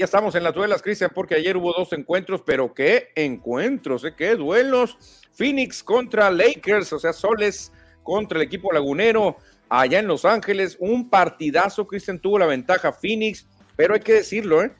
Ya 0.00 0.06
estamos 0.06 0.34
en 0.34 0.42
las 0.42 0.54
duelas, 0.54 0.82
Cristian, 0.82 1.12
porque 1.14 1.36
ayer 1.36 1.56
hubo 1.56 1.72
dos 1.72 1.92
encuentros, 1.92 2.42
pero 2.44 2.74
qué 2.74 3.12
encuentros, 3.14 4.04
¿eh? 4.04 4.14
qué 4.16 4.34
duelos. 4.34 4.98
Phoenix 5.32 5.84
contra 5.84 6.30
Lakers, 6.30 6.92
o 6.92 6.98
sea, 6.98 7.12
Soles 7.12 7.72
contra 8.02 8.38
el 8.38 8.44
equipo 8.44 8.72
lagunero 8.72 9.36
allá 9.68 10.00
en 10.00 10.08
Los 10.08 10.24
Ángeles. 10.24 10.76
Un 10.80 11.08
partidazo, 11.08 11.86
Cristian 11.86 12.18
tuvo 12.18 12.40
la 12.40 12.46
ventaja 12.46 12.92
Phoenix, 12.92 13.46
pero 13.76 13.94
hay 13.94 14.00
que 14.00 14.14
decirlo, 14.14 14.62
¿eh? 14.62 14.72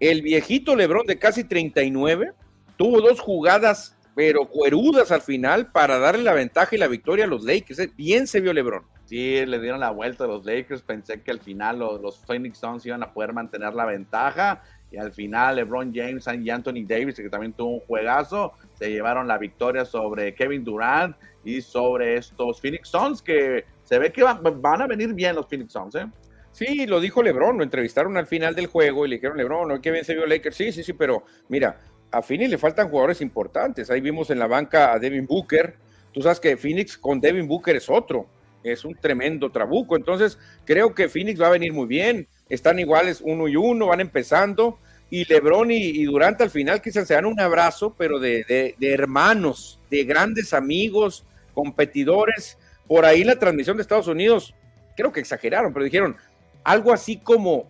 el 0.00 0.22
viejito 0.22 0.74
Lebron 0.74 1.06
de 1.06 1.18
casi 1.18 1.44
39 1.44 2.32
tuvo 2.76 3.00
dos 3.00 3.20
jugadas, 3.20 3.95
pero 4.16 4.48
cuerudas 4.48 5.12
al 5.12 5.20
final 5.20 5.70
para 5.70 5.98
darle 5.98 6.24
la 6.24 6.32
ventaja 6.32 6.74
y 6.74 6.78
la 6.78 6.88
victoria 6.88 7.26
a 7.26 7.28
los 7.28 7.44
Lakers. 7.44 7.80
¿eh? 7.80 7.90
Bien 7.94 8.26
se 8.26 8.40
vio 8.40 8.54
Lebron. 8.54 8.82
Sí, 9.04 9.44
le 9.44 9.60
dieron 9.60 9.78
la 9.78 9.90
vuelta 9.90 10.24
a 10.24 10.26
los 10.26 10.46
Lakers. 10.46 10.80
Pensé 10.80 11.20
que 11.20 11.30
al 11.30 11.40
final 11.40 11.80
los, 11.80 12.24
Phoenix 12.24 12.56
Suns 12.56 12.86
iban 12.86 13.02
a 13.02 13.12
poder 13.12 13.34
mantener 13.34 13.74
la 13.74 13.84
ventaja. 13.84 14.62
Y 14.90 14.96
al 14.96 15.12
final 15.12 15.56
LeBron 15.56 15.92
James 15.94 16.26
y 16.42 16.48
Anthony 16.48 16.86
Davis, 16.86 17.16
que 17.16 17.28
también 17.28 17.52
tuvo 17.52 17.74
un 17.74 17.80
juegazo, 17.80 18.54
se 18.72 18.88
llevaron 18.88 19.28
la 19.28 19.36
victoria 19.36 19.84
sobre 19.84 20.34
Kevin 20.34 20.64
Durant 20.64 21.14
y 21.44 21.60
sobre 21.60 22.16
estos 22.16 22.58
Phoenix 22.58 22.88
Suns, 22.88 23.20
que 23.20 23.66
se 23.82 23.98
ve 23.98 24.12
que 24.12 24.22
van, 24.22 24.80
a 24.80 24.86
venir 24.86 25.12
bien 25.12 25.36
los 25.36 25.46
Phoenix 25.46 25.74
Suns, 25.74 25.94
¿eh? 25.94 26.06
Sí, 26.52 26.86
lo 26.86 27.00
dijo 27.00 27.22
LeBron, 27.22 27.58
lo 27.58 27.64
entrevistaron 27.64 28.16
al 28.16 28.26
final 28.26 28.54
del 28.54 28.66
juego 28.66 29.04
y 29.04 29.10
le 29.10 29.16
dijeron, 29.16 29.36
LeBron, 29.36 29.68
¿no? 29.68 29.80
qué 29.82 29.90
bien 29.90 30.06
se 30.06 30.14
vio 30.14 30.24
Lakers. 30.24 30.56
Sí, 30.56 30.72
sí, 30.72 30.82
sí, 30.82 30.94
pero 30.94 31.24
mira, 31.50 31.78
a 32.16 32.22
Phoenix 32.22 32.50
le 32.50 32.58
faltan 32.58 32.88
jugadores 32.88 33.20
importantes. 33.20 33.90
Ahí 33.90 34.00
vimos 34.00 34.30
en 34.30 34.38
la 34.38 34.46
banca 34.46 34.92
a 34.92 34.98
Devin 34.98 35.26
Booker. 35.26 35.76
Tú 36.12 36.22
sabes 36.22 36.40
que 36.40 36.56
Phoenix 36.56 36.96
con 36.96 37.20
Devin 37.20 37.46
Booker 37.46 37.76
es 37.76 37.88
otro 37.88 38.26
es 38.72 38.84
un 38.84 38.94
tremendo 38.94 39.50
trabuco. 39.50 39.96
Entonces, 39.96 40.38
creo 40.64 40.94
que 40.94 41.08
Phoenix 41.08 41.40
va 41.40 41.48
a 41.48 41.50
venir 41.50 41.72
muy 41.72 41.86
bien. 41.86 42.26
Están 42.48 42.78
iguales 42.78 43.20
uno 43.22 43.48
y 43.48 43.56
uno, 43.56 43.86
van 43.86 44.00
empezando. 44.00 44.78
Y 45.08 45.24
Lebron 45.24 45.70
y, 45.70 46.04
Durante 46.04 46.42
al 46.42 46.50
final 46.50 46.82
quizás 46.82 47.06
se 47.06 47.14
dan 47.14 47.26
un 47.26 47.38
abrazo, 47.38 47.94
pero 47.96 48.18
de, 48.18 48.74
hermanos, 48.80 49.78
de 49.90 50.04
grandes 50.04 50.52
amigos, 50.52 51.24
competidores. 51.54 52.58
Por 52.88 53.04
ahí 53.04 53.24
la 53.24 53.38
transmisión 53.38 53.76
de 53.76 53.82
Estados 53.82 54.08
Unidos, 54.08 54.54
creo 54.96 55.12
que 55.12 55.20
exageraron, 55.20 55.72
pero 55.72 55.84
dijeron 55.84 56.16
algo 56.64 56.92
así 56.92 57.18
como 57.18 57.68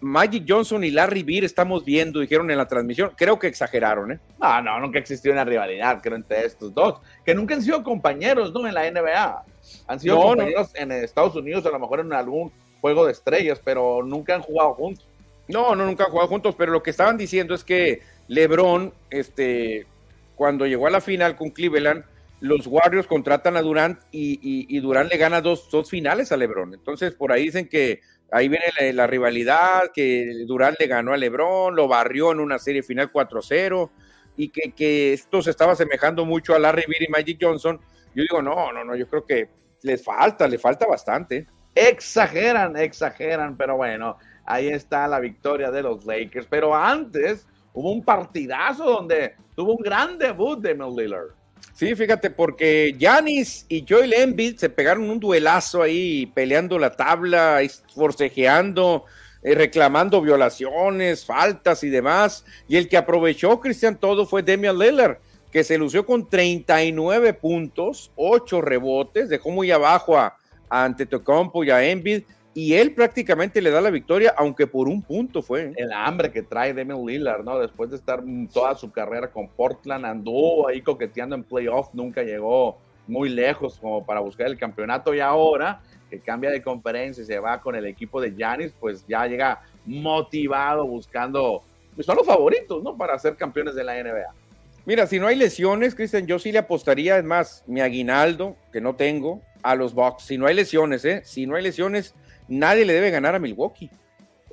Magic 0.00 0.44
Johnson 0.48 0.82
y 0.82 0.90
Larry 0.90 1.22
Beer 1.22 1.44
estamos 1.44 1.84
viendo, 1.84 2.20
dijeron 2.20 2.50
en 2.50 2.56
la 2.56 2.66
transmisión. 2.66 3.12
Creo 3.16 3.38
que 3.38 3.48
exageraron, 3.48 4.12
¿eh? 4.12 4.18
No, 4.40 4.62
no, 4.62 4.80
nunca 4.80 4.98
existió 4.98 5.30
una 5.30 5.44
rivalidad, 5.44 6.00
creo, 6.00 6.16
entre 6.16 6.46
estos 6.46 6.72
dos. 6.72 7.00
Que 7.24 7.34
nunca 7.34 7.54
han 7.54 7.62
sido 7.62 7.82
compañeros, 7.82 8.52
¿no? 8.52 8.66
En 8.66 8.72
la 8.72 8.90
NBA. 8.90 9.44
Han 9.86 10.00
sido 10.00 10.20
compañeros 10.20 10.70
en 10.74 10.92
Estados 10.92 11.36
Unidos, 11.36 11.66
a 11.66 11.70
lo 11.70 11.78
mejor 11.78 12.00
en 12.00 12.12
algún 12.14 12.50
juego 12.80 13.04
de 13.04 13.12
estrellas, 13.12 13.60
pero 13.62 14.02
nunca 14.02 14.34
han 14.34 14.42
jugado 14.42 14.72
juntos. 14.74 15.06
No, 15.48 15.74
no, 15.74 15.84
nunca 15.84 16.04
han 16.04 16.10
jugado 16.10 16.28
juntos, 16.28 16.54
pero 16.56 16.72
lo 16.72 16.82
que 16.82 16.90
estaban 16.90 17.18
diciendo 17.18 17.54
es 17.54 17.62
que 17.62 18.00
LeBron, 18.28 18.92
este, 19.10 19.86
cuando 20.34 20.66
llegó 20.66 20.86
a 20.86 20.90
la 20.90 21.00
final 21.02 21.36
con 21.36 21.50
Cleveland, 21.50 22.04
los 22.40 22.66
Warriors 22.66 23.06
contratan 23.06 23.56
a 23.56 23.62
Durant 23.62 23.98
y, 24.12 24.78
Durant 24.80 25.10
le 25.10 25.18
gana 25.18 25.40
dos, 25.40 25.68
dos 25.70 25.90
finales 25.90 26.32
a 26.32 26.36
LeBron. 26.36 26.72
Entonces, 26.72 27.12
por 27.14 27.32
ahí 27.32 27.44
dicen 27.44 27.68
que 27.68 28.00
ahí 28.30 28.48
viene 28.48 28.92
la, 28.92 29.06
rivalidad, 29.06 29.90
que 29.92 30.44
Durant 30.46 30.78
le 30.78 30.86
ganó 30.86 31.12
a 31.12 31.16
LeBron, 31.16 31.74
lo 31.74 31.88
barrió 31.88 32.32
en 32.32 32.40
una 32.40 32.58
serie 32.58 32.82
final 32.82 33.12
4-0 33.12 33.90
y 34.36 34.50
que, 34.50 34.72
que, 34.72 35.12
esto 35.12 35.42
se 35.42 35.50
estaba 35.50 35.72
asemejando 35.72 36.24
mucho 36.24 36.54
a 36.54 36.58
Larry 36.58 36.84
Bird 36.86 37.08
y 37.08 37.10
Magic 37.10 37.38
Johnson. 37.40 37.80
Yo 38.14 38.22
digo, 38.22 38.42
no, 38.42 38.72
no, 38.72 38.84
no, 38.84 38.94
yo 38.96 39.08
creo 39.08 39.24
que 39.24 39.48
les 39.82 40.02
falta, 40.02 40.46
le 40.46 40.58
falta 40.58 40.86
bastante. 40.86 41.46
Exageran, 41.74 42.76
exageran, 42.76 43.56
pero 43.56 43.76
bueno, 43.76 44.16
ahí 44.44 44.68
está 44.68 45.06
la 45.06 45.20
victoria 45.20 45.70
de 45.70 45.82
los 45.82 46.04
Lakers. 46.04 46.46
Pero 46.48 46.74
antes 46.74 47.46
hubo 47.72 47.92
un 47.92 48.04
partidazo 48.04 48.84
donde 48.84 49.34
tuvo 49.54 49.74
un 49.74 49.82
gran 49.82 50.18
debut 50.18 50.60
de 50.60 50.74
Mel 50.74 50.94
Lillard. 50.96 51.37
Sí, 51.74 51.94
fíjate, 51.94 52.30
porque 52.30 52.94
Yanis 52.98 53.66
y 53.68 53.84
Joel 53.88 54.12
Embiid 54.12 54.56
se 54.56 54.68
pegaron 54.68 55.08
un 55.08 55.20
duelazo 55.20 55.82
ahí, 55.82 56.26
peleando 56.34 56.78
la 56.78 56.96
tabla, 56.96 57.60
forcejeando, 57.94 59.04
eh, 59.42 59.54
reclamando 59.54 60.20
violaciones, 60.20 61.24
faltas 61.24 61.84
y 61.84 61.88
demás. 61.88 62.44
Y 62.66 62.76
el 62.76 62.88
que 62.88 62.96
aprovechó, 62.96 63.60
Cristian, 63.60 63.98
todo 63.98 64.26
fue 64.26 64.42
Damian 64.42 64.78
Lillard, 64.78 65.18
que 65.52 65.62
se 65.62 65.78
lució 65.78 66.04
con 66.04 66.28
39 66.28 67.34
puntos, 67.34 68.10
8 68.16 68.60
rebotes, 68.60 69.28
dejó 69.28 69.50
muy 69.50 69.70
abajo 69.70 70.18
a, 70.18 70.36
a 70.68 70.84
Antetokounmpo 70.84 71.64
y 71.64 71.70
a 71.70 71.84
Embiid 71.84 72.24
y 72.58 72.74
él 72.74 72.92
prácticamente 72.92 73.62
le 73.62 73.70
da 73.70 73.80
la 73.80 73.88
victoria, 73.88 74.34
aunque 74.36 74.66
por 74.66 74.88
un 74.88 75.00
punto 75.00 75.42
fue. 75.42 75.72
El 75.76 75.92
hambre 75.92 76.32
que 76.32 76.42
trae 76.42 76.74
Damian 76.74 77.06
Lillard, 77.06 77.44
¿no? 77.44 77.56
Después 77.56 77.88
de 77.88 77.94
estar 77.94 78.20
toda 78.52 78.74
su 78.74 78.90
carrera 78.90 79.30
con 79.30 79.46
Portland, 79.46 80.04
anduvo 80.04 80.66
ahí 80.66 80.82
coqueteando 80.82 81.36
en 81.36 81.44
playoff, 81.44 81.90
nunca 81.92 82.24
llegó 82.24 82.76
muy 83.06 83.28
lejos 83.28 83.78
como 83.78 84.04
para 84.04 84.18
buscar 84.18 84.48
el 84.48 84.58
campeonato 84.58 85.14
y 85.14 85.20
ahora 85.20 85.80
que 86.10 86.18
cambia 86.18 86.50
de 86.50 86.60
conferencia 86.60 87.22
y 87.22 87.26
se 87.26 87.38
va 87.38 87.60
con 87.60 87.76
el 87.76 87.86
equipo 87.86 88.20
de 88.20 88.32
Giannis, 88.32 88.72
pues 88.80 89.06
ya 89.06 89.24
llega 89.28 89.62
motivado 89.86 90.84
buscando, 90.84 91.62
pues 91.94 92.08
son 92.08 92.16
los 92.16 92.26
favoritos, 92.26 92.82
¿no? 92.82 92.96
Para 92.96 93.16
ser 93.20 93.36
campeones 93.36 93.76
de 93.76 93.84
la 93.84 94.02
NBA. 94.02 94.34
Mira, 94.84 95.06
si 95.06 95.20
no 95.20 95.28
hay 95.28 95.36
lesiones, 95.36 95.94
Cristian, 95.94 96.26
yo 96.26 96.40
sí 96.40 96.50
le 96.50 96.58
apostaría, 96.58 97.18
es 97.18 97.24
más, 97.24 97.62
mi 97.68 97.82
aguinaldo, 97.82 98.56
que 98.72 98.80
no 98.80 98.96
tengo, 98.96 99.42
a 99.62 99.76
los 99.76 99.94
Bucks. 99.94 100.24
Si 100.24 100.38
no 100.38 100.46
hay 100.46 100.56
lesiones, 100.56 101.04
¿eh? 101.04 101.22
Si 101.24 101.46
no 101.46 101.54
hay 101.54 101.62
lesiones, 101.62 102.16
nadie 102.48 102.84
le 102.84 102.92
debe 102.92 103.10
ganar 103.10 103.34
a 103.34 103.38
Milwaukee. 103.38 103.90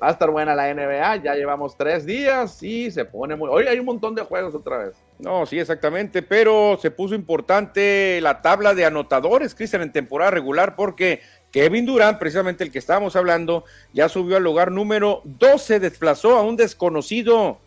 Va 0.02 0.08
a 0.08 0.10
estar 0.10 0.30
buena 0.30 0.54
la 0.54 0.72
NBA, 0.74 1.16
ya 1.22 1.34
llevamos 1.34 1.74
tres 1.74 2.04
días 2.04 2.62
y 2.62 2.90
se 2.90 3.06
pone 3.06 3.34
muy... 3.34 3.48
Hoy 3.50 3.66
hay 3.66 3.78
un 3.78 3.86
montón 3.86 4.14
de 4.14 4.22
juegos 4.22 4.54
otra 4.54 4.76
vez. 4.78 4.94
No, 5.18 5.46
sí, 5.46 5.58
exactamente, 5.58 6.20
pero 6.20 6.78
se 6.80 6.90
puso 6.90 7.14
importante 7.14 8.20
la 8.20 8.42
tabla 8.42 8.74
de 8.74 8.84
anotadores, 8.84 9.54
Cristian, 9.54 9.80
en 9.80 9.92
temporada 9.92 10.30
regular, 10.30 10.76
porque 10.76 11.22
Kevin 11.50 11.86
Durant, 11.86 12.18
precisamente 12.18 12.62
el 12.62 12.70
que 12.70 12.78
estábamos 12.78 13.16
hablando, 13.16 13.64
ya 13.94 14.10
subió 14.10 14.36
al 14.36 14.42
lugar 14.42 14.70
número 14.70 15.22
12, 15.24 15.80
desplazó 15.80 16.36
a 16.36 16.42
un 16.42 16.56
desconocido 16.56 17.58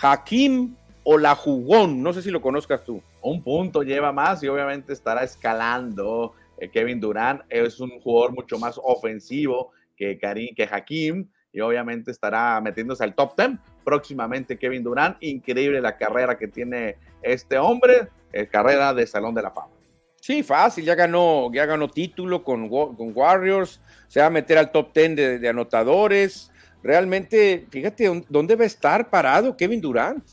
Hakim 0.00 0.76
Olajugón, 1.02 2.00
no 2.00 2.12
sé 2.12 2.22
si 2.22 2.30
lo 2.30 2.40
conozcas 2.40 2.84
tú. 2.84 3.02
Un 3.20 3.42
punto 3.42 3.82
lleva 3.82 4.12
más 4.12 4.40
y 4.44 4.48
obviamente 4.48 4.92
estará 4.92 5.24
escalando. 5.24 6.34
Eh, 6.62 6.70
Kevin 6.70 7.00
Durant 7.00 7.42
es 7.48 7.80
un 7.80 7.90
jugador 8.00 8.32
mucho 8.32 8.56
más 8.56 8.78
ofensivo 8.84 9.72
que, 9.96 10.16
Karim, 10.16 10.54
que 10.54 10.62
Hakim 10.62 11.28
y 11.52 11.60
obviamente 11.60 12.12
estará 12.12 12.60
metiéndose 12.60 13.02
al 13.02 13.16
top 13.16 13.36
10 13.36 13.58
próximamente 13.84 14.56
Kevin 14.56 14.84
Durant. 14.84 15.16
Increíble 15.20 15.80
la 15.80 15.96
carrera 15.96 16.38
que 16.38 16.46
tiene 16.46 16.98
este 17.20 17.58
hombre, 17.58 18.08
eh, 18.32 18.46
carrera 18.46 18.94
de 18.94 19.08
Salón 19.08 19.34
de 19.34 19.42
la 19.42 19.50
Fama. 19.50 19.72
Sí, 20.20 20.44
fácil, 20.44 20.84
ya 20.84 20.94
ganó, 20.94 21.52
ya 21.52 21.66
ganó 21.66 21.88
título 21.88 22.44
con, 22.44 22.68
con 22.68 23.10
Warriors, 23.12 23.80
se 24.06 24.20
va 24.20 24.26
a 24.26 24.30
meter 24.30 24.56
al 24.56 24.70
top 24.70 24.94
10 24.94 25.40
de, 25.40 25.48
anotadores. 25.48 26.52
Realmente, 26.80 27.66
fíjate 27.70 28.24
dónde 28.28 28.54
va 28.54 28.62
a 28.62 28.68
estar 28.68 29.10
parado 29.10 29.56
Kevin 29.56 29.80
Durant. 29.80 30.24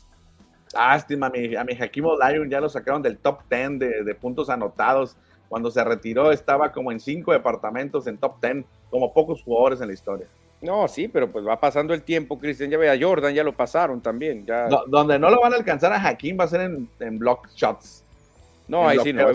Lástima, 0.72 1.26
a 1.26 1.30
mi, 1.30 1.56
a 1.56 1.64
mi 1.64 1.72
Hakim 1.74 2.04
Olajuwon 2.04 2.48
ya 2.48 2.60
lo 2.60 2.68
sacaron 2.68 3.02
del 3.02 3.18
top 3.18 3.40
10 3.50 3.80
de, 3.80 4.04
de 4.04 4.14
puntos 4.14 4.48
anotados. 4.48 5.16
Cuando 5.50 5.68
se 5.68 5.82
retiró 5.82 6.30
estaba 6.30 6.70
como 6.70 6.92
en 6.92 7.00
cinco 7.00 7.32
departamentos 7.32 8.06
en 8.06 8.18
top 8.18 8.40
10, 8.40 8.64
como 8.88 9.12
pocos 9.12 9.42
jugadores 9.42 9.80
en 9.80 9.88
la 9.88 9.94
historia. 9.94 10.28
No, 10.62 10.86
sí, 10.86 11.08
pero 11.08 11.28
pues 11.32 11.44
va 11.44 11.58
pasando 11.58 11.92
el 11.92 12.02
tiempo, 12.02 12.38
Cristian. 12.38 12.70
Ya 12.70 12.78
ve 12.78 12.88
a 12.88 12.96
Jordan, 12.98 13.34
ya 13.34 13.42
lo 13.42 13.56
pasaron 13.56 14.00
también. 14.00 14.46
Ya... 14.46 14.68
donde 14.86 15.18
no 15.18 15.28
lo 15.28 15.40
van 15.40 15.52
a 15.52 15.56
alcanzar 15.56 15.92
a 15.92 16.06
Hakim 16.06 16.38
va 16.38 16.44
a 16.44 16.48
ser 16.48 16.60
en, 16.60 16.88
en 17.00 17.18
block 17.18 17.48
shots. 17.56 18.04
No, 18.68 18.88
ahí 18.88 18.98
sí 19.02 19.12
no, 19.12 19.24
va 19.24 19.30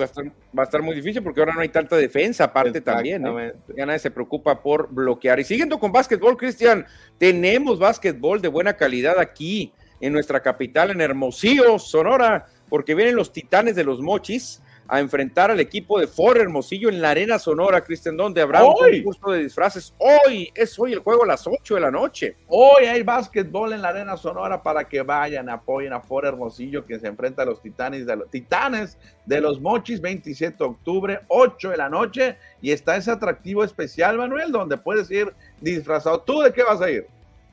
a, 0.62 0.63
estar, 0.63 0.82
muy 0.82 0.95
difícil 0.95 1.21
porque 1.21 1.41
ahora 1.41 1.54
no 1.54 1.60
hay 1.60 1.67
tanta 1.67 1.97
defensa, 1.97 2.45
aparte 2.45 2.80
también. 2.80 3.28
¿eh? 3.28 3.54
Ya 3.75 3.86
nadie 3.86 3.99
se 3.99 4.10
preocupa 4.10 4.62
por 4.62 4.88
bloquear. 4.89 5.41
Y 5.41 5.43
siguiendo 5.43 5.78
con 5.78 5.91
básquetbol, 5.91 6.38
Cristian, 6.38 6.86
tenemos 7.17 7.78
básquetbol 7.78 8.41
de 8.41 8.47
buena 8.47 8.78
calidad 8.78 9.19
aquí 9.19 9.73
en 9.99 10.13
nuestra 10.13 10.39
capital, 10.39 10.91
en 10.91 11.01
Hermosillo, 11.01 11.78
Sonora, 11.80 12.45
porque 12.69 12.95
vienen 12.95 13.17
los 13.17 13.34
titanes 13.34 13.75
de 13.75 13.84
los 13.84 13.99
mochis 13.99 14.62
a 14.88 15.00
enfrentar 15.00 15.50
al 15.50 15.60
equipo 15.60 16.00
de 16.00 16.08
Ford 16.08 16.38
Hermosillo 16.38 16.89
en 16.89 17.02
la 17.02 17.12
Arena 17.12 17.39
Sonora, 17.39 17.82
Cristian, 17.82 18.15
donde 18.15 18.41
habrá 18.41 18.63
un 18.63 18.76
concurso 18.76 19.32
de 19.32 19.43
disfraces. 19.43 19.93
Hoy 19.98 20.52
es 20.54 20.78
hoy 20.78 20.93
el 20.93 21.00
juego 21.00 21.24
a 21.24 21.28
las 21.28 21.48
8 21.48 21.76
de 21.76 21.82
la 21.82 21.91
noche. 21.91 22.36
Hoy 22.48 22.86
hay 22.86 23.02
básquetbol 23.02 23.74
en 23.74 23.82
la 23.82 23.89
Arena 23.89 24.15
Sonora 24.17 24.62
para 24.62 24.88
que 24.88 25.02
vayan, 25.02 25.50
apoyen 25.50 25.93
a 25.93 26.02
Ford 26.02 26.26
Hermosillo 26.26 26.86
que 26.86 27.00
se 27.00 27.08
enfrenta 27.08 27.41
a 27.41 27.45
los 27.45 27.62
Titanes 27.62 28.06
de 28.06 28.15
los, 28.15 28.30
titanes 28.30 28.98
de 29.26 29.41
los 29.41 29.60
Mochis, 29.60 30.00
27 30.02 30.58
de 30.58 30.65
octubre, 30.65 31.19
8 31.28 31.71
de 31.71 31.78
la 31.78 31.89
noche. 31.89 32.38
Y 32.62 32.71
está 32.71 32.95
ese 32.95 33.12
atractivo 33.12 33.63
especial, 33.63 34.17
Manuel, 34.17 34.52
donde 34.52 34.78
puedes 34.78 35.10
ir 35.10 35.34
disfrazado. 35.62 36.21
¿Tú 36.21 36.41
de 36.41 36.54
qué 36.54 36.63
vas 36.63 36.82
a 36.82 36.91
ir? 36.91 37.08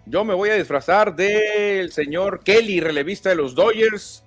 Yo 0.04 0.24
me 0.24 0.34
voy 0.34 0.50
a 0.50 0.54
disfrazar 0.54 1.14
del 1.14 1.92
señor 1.92 2.40
Kelly, 2.40 2.80
relevista 2.80 3.30
de 3.30 3.36
los 3.36 3.54
Dodgers 3.54 4.24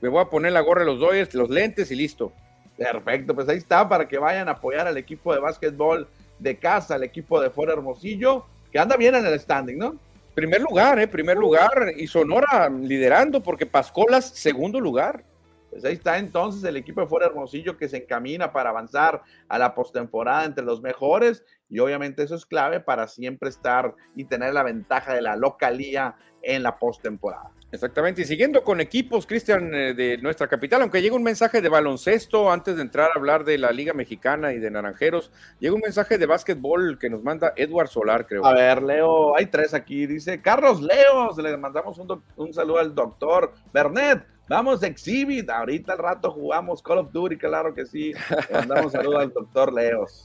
me 0.00 0.08
voy 0.08 0.20
a 0.20 0.26
poner 0.26 0.52
la 0.52 0.60
gorra 0.60 0.80
de 0.80 0.86
los 0.86 1.00
Dodgers, 1.00 1.34
los 1.34 1.50
lentes 1.50 1.90
y 1.90 1.96
listo. 1.96 2.32
Perfecto, 2.76 3.34
pues 3.34 3.48
ahí 3.48 3.58
está 3.58 3.88
para 3.88 4.06
que 4.06 4.18
vayan 4.18 4.48
a 4.48 4.52
apoyar 4.52 4.86
al 4.86 4.96
equipo 4.96 5.34
de 5.34 5.40
básquetbol 5.40 6.06
de 6.38 6.56
casa, 6.56 6.94
al 6.94 7.02
equipo 7.02 7.40
de 7.40 7.50
Fuera 7.50 7.72
Hermosillo, 7.72 8.46
que 8.70 8.78
anda 8.78 8.96
bien 8.96 9.14
en 9.14 9.26
el 9.26 9.38
standing, 9.40 9.78
¿no? 9.78 9.96
Primer 10.34 10.60
lugar, 10.60 11.00
¿eh? 11.00 11.08
Primer 11.08 11.36
lugar. 11.36 11.92
Y 11.96 12.06
Sonora 12.06 12.70
liderando 12.70 13.42
porque 13.42 13.66
Pascolas, 13.66 14.28
segundo 14.28 14.78
lugar. 14.78 15.24
Pues 15.70 15.84
ahí 15.84 15.94
está 15.94 16.16
entonces 16.16 16.62
el 16.64 16.76
equipo 16.76 17.00
de 17.00 17.08
Fuera 17.08 17.26
Hermosillo 17.26 17.76
que 17.76 17.88
se 17.88 17.98
encamina 17.98 18.52
para 18.52 18.70
avanzar 18.70 19.22
a 19.48 19.58
la 19.58 19.74
postemporada 19.74 20.44
entre 20.44 20.64
los 20.64 20.80
mejores 20.80 21.44
y 21.68 21.80
obviamente 21.80 22.22
eso 22.22 22.36
es 22.36 22.46
clave 22.46 22.80
para 22.80 23.08
siempre 23.08 23.48
estar 23.48 23.94
y 24.14 24.24
tener 24.24 24.54
la 24.54 24.62
ventaja 24.62 25.12
de 25.12 25.22
la 25.22 25.36
localía 25.36 26.16
en 26.42 26.62
la 26.62 26.78
postemporada. 26.78 27.50
Exactamente, 27.70 28.22
y 28.22 28.24
siguiendo 28.24 28.64
con 28.64 28.80
equipos, 28.80 29.26
Cristian, 29.26 29.74
eh, 29.74 29.92
de 29.92 30.16
nuestra 30.18 30.48
capital, 30.48 30.80
aunque 30.80 31.02
llega 31.02 31.14
un 31.14 31.22
mensaje 31.22 31.60
de 31.60 31.68
baloncesto 31.68 32.50
antes 32.50 32.76
de 32.76 32.82
entrar 32.82 33.10
a 33.10 33.18
hablar 33.18 33.44
de 33.44 33.58
la 33.58 33.72
Liga 33.72 33.92
Mexicana 33.92 34.54
y 34.54 34.58
de 34.58 34.70
Naranjeros, 34.70 35.30
llega 35.60 35.74
un 35.74 35.82
mensaje 35.82 36.16
de 36.16 36.24
básquetbol 36.24 36.98
que 36.98 37.10
nos 37.10 37.22
manda 37.22 37.52
Edward 37.56 37.88
Solar, 37.88 38.26
creo. 38.26 38.46
A 38.46 38.54
ver, 38.54 38.82
Leo, 38.82 39.36
hay 39.36 39.46
tres 39.46 39.74
aquí, 39.74 40.06
dice 40.06 40.40
Carlos 40.40 40.80
Leo, 40.80 41.30
le 41.36 41.58
mandamos 41.58 41.98
un, 41.98 42.22
un 42.36 42.54
saludo 42.54 42.78
al 42.78 42.94
doctor 42.94 43.52
Bernet, 43.70 44.24
vamos 44.48 44.82
Exhibit, 44.82 45.50
ahorita 45.50 45.92
al 45.92 45.98
rato 45.98 46.30
jugamos 46.30 46.82
Call 46.82 46.98
of 46.98 47.12
Duty, 47.12 47.36
claro 47.36 47.74
que 47.74 47.84
sí, 47.84 48.14
le 48.48 48.54
mandamos 48.54 48.92
saludo 48.92 49.18
al 49.18 49.30
doctor 49.30 49.74
Leo. 49.74 50.06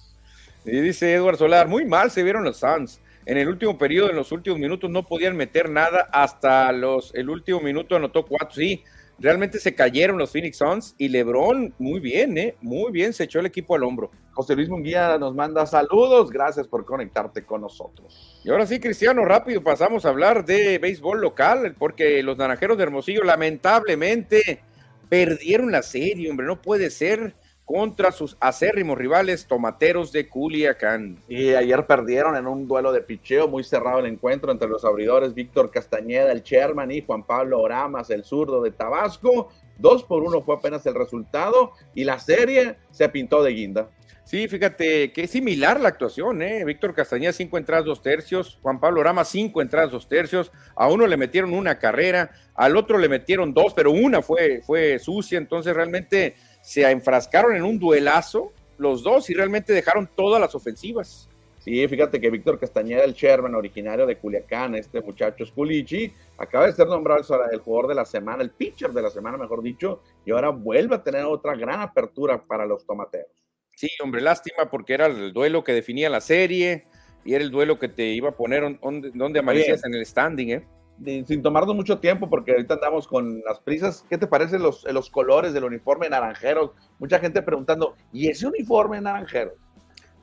Y 0.65 0.79
dice 0.79 1.13
Edward 1.13 1.35
Solar, 1.35 1.67
muy 1.67 1.83
mal 1.83 2.09
se 2.09 2.23
vieron 2.23 2.45
los 2.45 2.55
Suns 2.55 3.01
en 3.25 3.37
el 3.37 3.47
último 3.47 3.77
periodo, 3.77 4.09
en 4.09 4.15
los 4.15 4.31
últimos 4.31 4.59
minutos, 4.59 4.89
no 4.89 5.03
podían 5.03 5.35
meter 5.35 5.69
nada. 5.69 6.09
Hasta 6.11 6.71
los, 6.71 7.13
el 7.15 7.29
último 7.29 7.59
minuto 7.61 7.95
anotó 7.95 8.25
cuatro. 8.25 8.55
Sí, 8.55 8.83
realmente 9.19 9.59
se 9.59 9.75
cayeron 9.75 10.17
los 10.17 10.31
Phoenix 10.31 10.57
Suns 10.57 10.95
y 10.97 11.09
LeBron, 11.09 11.73
muy 11.79 11.99
bien, 11.99 12.37
¿eh? 12.37 12.55
Muy 12.61 12.91
bien, 12.91 13.13
se 13.13 13.25
echó 13.25 13.39
el 13.39 13.45
equipo 13.45 13.75
al 13.75 13.83
hombro. 13.83 14.11
José 14.33 14.55
Luis 14.55 14.69
Munguía 14.69 15.17
nos 15.17 15.35
manda 15.35 15.65
saludos. 15.65 16.29
Gracias 16.31 16.67
por 16.67 16.85
conectarte 16.85 17.45
con 17.45 17.61
nosotros. 17.61 18.41
Y 18.43 18.49
ahora 18.49 18.65
sí, 18.65 18.79
Cristiano, 18.79 19.23
rápido 19.25 19.63
pasamos 19.63 20.05
a 20.05 20.09
hablar 20.09 20.45
de 20.45 20.79
béisbol 20.79 21.21
local, 21.21 21.75
porque 21.77 22.21
los 22.23 22.37
naranjeros 22.37 22.77
de 22.77 22.83
Hermosillo 22.83 23.23
lamentablemente 23.23 24.61
perdieron 25.09 25.71
la 25.71 25.83
serie, 25.83 26.29
hombre, 26.29 26.47
no 26.47 26.61
puede 26.61 26.89
ser 26.89 27.35
contra 27.65 28.11
sus 28.11 28.35
acérrimos 28.39 28.97
rivales 28.97 29.47
tomateros 29.47 30.11
de 30.11 30.27
Culiacán. 30.27 31.19
Y 31.27 31.53
ayer 31.53 31.85
perdieron 31.85 32.35
en 32.35 32.47
un 32.47 32.67
duelo 32.67 32.91
de 32.91 33.01
picheo 33.01 33.47
muy 33.47 33.63
cerrado 33.63 33.99
el 33.99 34.05
encuentro 34.05 34.51
entre 34.51 34.67
los 34.67 34.83
abridores 34.83 35.33
Víctor 35.33 35.71
Castañeda, 35.71 36.31
el 36.31 36.43
chairman, 36.43 36.91
y 36.91 37.01
Juan 37.01 37.23
Pablo 37.23 37.61
Oramas, 37.61 38.09
el 38.09 38.23
zurdo 38.23 38.61
de 38.61 38.71
Tabasco. 38.71 39.49
Dos 39.77 40.03
por 40.03 40.23
uno 40.23 40.41
fue 40.41 40.55
apenas 40.55 40.85
el 40.85 40.93
resultado 40.93 41.71
y 41.95 42.03
la 42.03 42.19
serie 42.19 42.77
se 42.91 43.09
pintó 43.09 43.41
de 43.43 43.51
guinda. 43.51 43.89
Sí, 44.25 44.47
fíjate 44.47 45.11
que 45.11 45.23
es 45.23 45.31
similar 45.31 45.81
la 45.81 45.89
actuación, 45.89 46.41
¿eh? 46.41 46.63
Víctor 46.63 46.93
Castañeda, 46.93 47.33
cinco 47.33 47.57
entradas, 47.57 47.85
dos 47.85 48.01
tercios. 48.01 48.57
Juan 48.61 48.79
Pablo 48.79 49.01
Oramas, 49.01 49.27
cinco 49.27 49.61
entradas, 49.61 49.91
dos 49.91 50.07
tercios. 50.07 50.51
A 50.75 50.87
uno 50.87 51.05
le 51.07 51.17
metieron 51.17 51.53
una 51.53 51.77
carrera, 51.77 52.31
al 52.55 52.77
otro 52.77 52.97
le 52.97 53.09
metieron 53.09 53.53
dos, 53.53 53.73
pero 53.73 53.91
una 53.91 54.21
fue, 54.21 54.61
fue 54.65 54.97
sucia. 54.97 55.37
Entonces, 55.37 55.75
realmente 55.75 56.35
se 56.63 56.89
enfrascaron 56.89 57.55
en 57.55 57.63
un 57.63 57.77
duelazo 57.77 58.53
los 58.77 59.03
dos 59.03 59.29
y 59.29 59.33
realmente 59.33 59.73
dejaron 59.73 60.09
todas 60.15 60.41
las 60.41 60.55
ofensivas. 60.55 61.29
Sí, 61.59 61.87
fíjate 61.87 62.19
que 62.19 62.29
Víctor 62.29 62.59
Castañeda, 62.59 63.03
el 63.03 63.13
Sherman, 63.13 63.55
originario 63.55 64.05
de 64.05 64.17
Culiacán, 64.17 64.75
este 64.75 65.01
muchacho 65.01 65.45
Sculichi, 65.45 66.11
acaba 66.37 66.65
de 66.65 66.73
ser 66.73 66.87
nombrado 66.87 67.21
el 67.51 67.59
jugador 67.59 67.89
de 67.89 67.95
la 67.95 68.05
semana, 68.05 68.43
el 68.43 68.49
pitcher 68.49 68.91
de 68.91 69.01
la 69.01 69.09
semana, 69.09 69.37
mejor 69.37 69.61
dicho, 69.61 70.01
y 70.25 70.31
ahora 70.31 70.49
vuelve 70.49 70.95
a 70.95 71.03
tener 71.03 71.23
otra 71.23 71.55
gran 71.55 71.81
apertura 71.81 72.41
para 72.41 72.65
los 72.65 72.85
tomateros. 72.85 73.31
Sí, 73.75 73.87
hombre, 74.01 74.21
lástima 74.21 74.69
porque 74.69 74.93
era 74.93 75.05
el 75.05 75.31
duelo 75.31 75.63
que 75.63 75.73
definía 75.73 76.09
la 76.09 76.21
serie 76.21 76.85
y 77.25 77.33
era 77.33 77.43
el 77.43 77.51
duelo 77.51 77.79
que 77.79 77.87
te 77.87 78.07
iba 78.07 78.29
a 78.29 78.35
poner 78.35 78.79
donde, 78.79 79.11
donde 79.13 79.39
amanecías 79.39 79.83
en 79.85 79.93
el 79.93 80.05
standing, 80.05 80.49
¿eh? 80.49 80.67
Sin 81.03 81.41
tomarnos 81.41 81.75
mucho 81.75 81.99
tiempo, 81.99 82.29
porque 82.29 82.51
ahorita 82.51 82.75
andamos 82.75 83.07
con 83.07 83.41
las 83.41 83.59
prisas. 83.59 84.05
¿Qué 84.09 84.17
te 84.17 84.27
parecen 84.27 84.61
los, 84.61 84.83
los 84.85 85.09
colores 85.09 85.53
del 85.53 85.63
uniforme 85.63 86.09
naranjeros? 86.09 86.71
Mucha 86.99 87.19
gente 87.19 87.41
preguntando, 87.41 87.95
¿y 88.11 88.29
ese 88.29 88.47
uniforme 88.47 89.01
naranjero? 89.01 89.53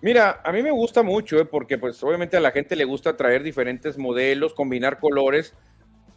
Mira, 0.03 0.41
a 0.45 0.53
mí 0.53 0.63
me 0.63 0.71
gusta 0.71 1.03
mucho, 1.03 1.39
¿eh? 1.39 1.45
porque 1.45 1.77
pues 1.77 2.03
obviamente 2.03 2.37
a 2.37 2.41
la 2.41 2.53
gente 2.53 2.75
le 2.75 2.85
gusta 2.85 3.17
traer 3.17 3.43
diferentes 3.43 3.99
modelos, 3.99 4.55
combinar 4.55 4.99
colores, 4.99 5.55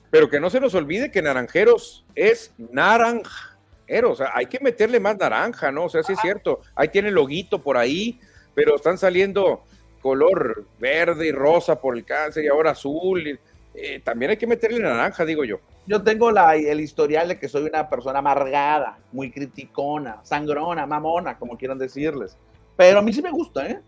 pero 0.09 0.29
que 0.29 0.39
no 0.39 0.49
se 0.49 0.61
nos 0.61 0.73
olvide 0.73 1.11
que 1.11 1.21
naranjeros 1.21 2.05
es 2.15 2.53
naranjero, 2.57 4.11
o 4.11 4.15
sea, 4.15 4.31
hay 4.33 4.45
que 4.45 4.61
meterle 4.61 5.01
más 5.01 5.17
naranja, 5.17 5.69
¿no? 5.71 5.85
O 5.85 5.89
sea, 5.89 6.01
sí 6.01 6.13
es 6.13 6.19
cierto, 6.19 6.61
ahí 6.75 6.87
tiene 6.87 7.09
el 7.09 7.15
loguito 7.15 7.61
por 7.61 7.75
ahí, 7.75 8.21
pero 8.55 8.75
están 8.75 8.97
saliendo 8.97 9.63
color 10.03 10.65
verde 10.79 11.27
y 11.27 11.31
rosa 11.31 11.81
por 11.81 11.97
el 11.97 12.05
cáncer 12.05 12.43
y 12.43 12.47
ahora 12.47 12.71
azul. 12.71 13.39
Eh, 13.73 13.99
también 13.99 14.31
hay 14.31 14.37
que 14.37 14.47
meterle 14.47 14.79
naranja, 14.79 15.25
digo 15.25 15.43
yo. 15.43 15.59
Yo 15.85 16.03
tengo 16.03 16.31
la, 16.31 16.55
el 16.55 16.79
historial 16.79 17.27
de 17.27 17.39
que 17.39 17.49
soy 17.49 17.63
una 17.63 17.89
persona 17.89 18.19
amargada, 18.19 18.99
muy 19.11 19.31
criticona, 19.31 20.19
sangrona, 20.23 20.85
mamona, 20.85 21.37
como 21.37 21.57
quieran 21.57 21.77
decirles. 21.77 22.37
Pero 22.77 22.99
a 22.99 23.01
mí 23.01 23.11
sí 23.11 23.21
me 23.21 23.31
gusta, 23.31 23.67
¿eh? 23.67 23.81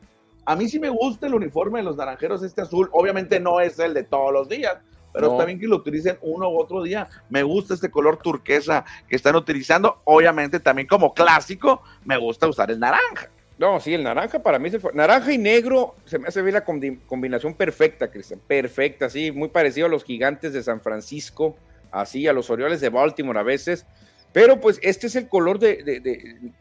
A 0.45 0.55
mí 0.55 0.67
sí 0.69 0.79
me 0.79 0.89
gusta 0.89 1.27
el 1.27 1.33
uniforme 1.33 1.79
de 1.79 1.85
los 1.85 1.97
naranjeros, 1.97 2.43
este 2.43 2.61
azul. 2.61 2.89
Obviamente 2.91 3.39
no 3.39 3.59
es 3.59 3.79
el 3.79 3.93
de 3.93 4.03
todos 4.03 4.31
los 4.31 4.47
días, 4.47 4.77
pero 5.11 5.37
también 5.37 5.59
que 5.59 5.67
lo 5.67 5.77
utilicen 5.77 6.19
uno 6.21 6.49
u 6.49 6.59
otro 6.59 6.83
día. 6.83 7.07
Me 7.29 7.41
gusta 7.41 7.73
este 7.73 7.89
color 7.89 8.17
turquesa 8.17 8.85
que 9.07 9.15
están 9.15 9.35
utilizando. 9.35 10.01
Obviamente 10.03 10.59
también 10.59 10.87
como 10.87 11.13
clásico 11.13 11.81
me 12.03 12.17
gusta 12.17 12.47
usar 12.47 12.69
el 12.69 12.79
naranja. 12.79 13.29
No, 13.57 13.79
sí, 13.79 13.93
el 13.93 14.03
naranja 14.03 14.39
para 14.39 14.59
mí 14.59 14.67
es 14.67 14.73
el 14.73 14.81
naranja 14.93 15.31
y 15.31 15.37
negro 15.37 15.95
se 16.05 16.19
me 16.19 16.27
hace 16.27 16.41
bien 16.41 16.55
la 16.55 16.65
combinación 16.65 17.53
perfecta, 17.53 18.11
Cristian, 18.11 18.41
perfecta, 18.45 19.09
sí, 19.09 19.31
muy 19.31 19.47
parecido 19.47 19.87
a 19.87 19.89
los 19.89 20.03
gigantes 20.03 20.51
de 20.51 20.61
San 20.61 20.81
Francisco, 20.81 21.55
así 21.91 22.27
a 22.27 22.33
los 22.33 22.49
Orioles 22.49 22.81
de 22.81 22.89
Baltimore 22.89 23.39
a 23.39 23.43
veces, 23.43 23.85
pero 24.33 24.59
pues 24.59 24.77
este 24.83 25.07
es 25.07 25.15
el 25.15 25.29
color 25.29 25.59
de, 25.59 26.01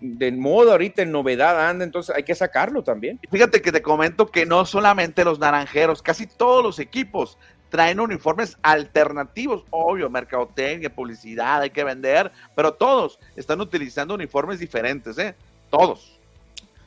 de, 0.00 0.33
moda 0.33 0.72
ahorita, 0.72 1.02
en 1.02 1.11
novedad 1.11 1.68
anda, 1.68 1.85
entonces 1.85 2.14
hay 2.14 2.22
que 2.22 2.37
sacarlo 2.37 2.85
también. 2.85 3.18
Fíjate 3.28 3.61
que 3.61 3.72
te 3.72 3.83
comento 3.83 4.30
que 4.30 4.46
no 4.46 4.64
solamente 4.64 5.24
los 5.24 5.40
naranjeros, 5.40 6.00
casi 6.00 6.28
todos 6.28 6.62
los 6.62 6.78
equipos 6.78 7.37
traen 7.70 7.98
uniformes 7.98 8.57
alternativos, 8.62 9.64
obvio, 9.70 10.09
mercadotecnia, 10.09 10.94
publicidad, 10.94 11.62
hay 11.62 11.70
que 11.70 11.83
vender, 11.83 12.30
pero 12.54 12.74
todos 12.74 13.18
están 13.35 13.61
utilizando 13.61 14.14
uniformes 14.14 14.61
diferentes, 14.61 15.18
¿eh? 15.18 15.35
Todos. 15.70 16.20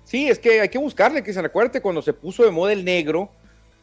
Sí, 0.07 0.29
es 0.29 0.39
que 0.39 0.61
hay 0.61 0.69
que 0.69 0.77
buscarle, 0.77 1.21
que 1.21 1.33
se 1.33 1.39
acuerde 1.41 1.81
cuando 1.81 2.01
se 2.01 2.13
puso 2.13 2.45
de 2.45 2.49
moda 2.49 2.71
el 2.71 2.85
negro, 2.85 3.29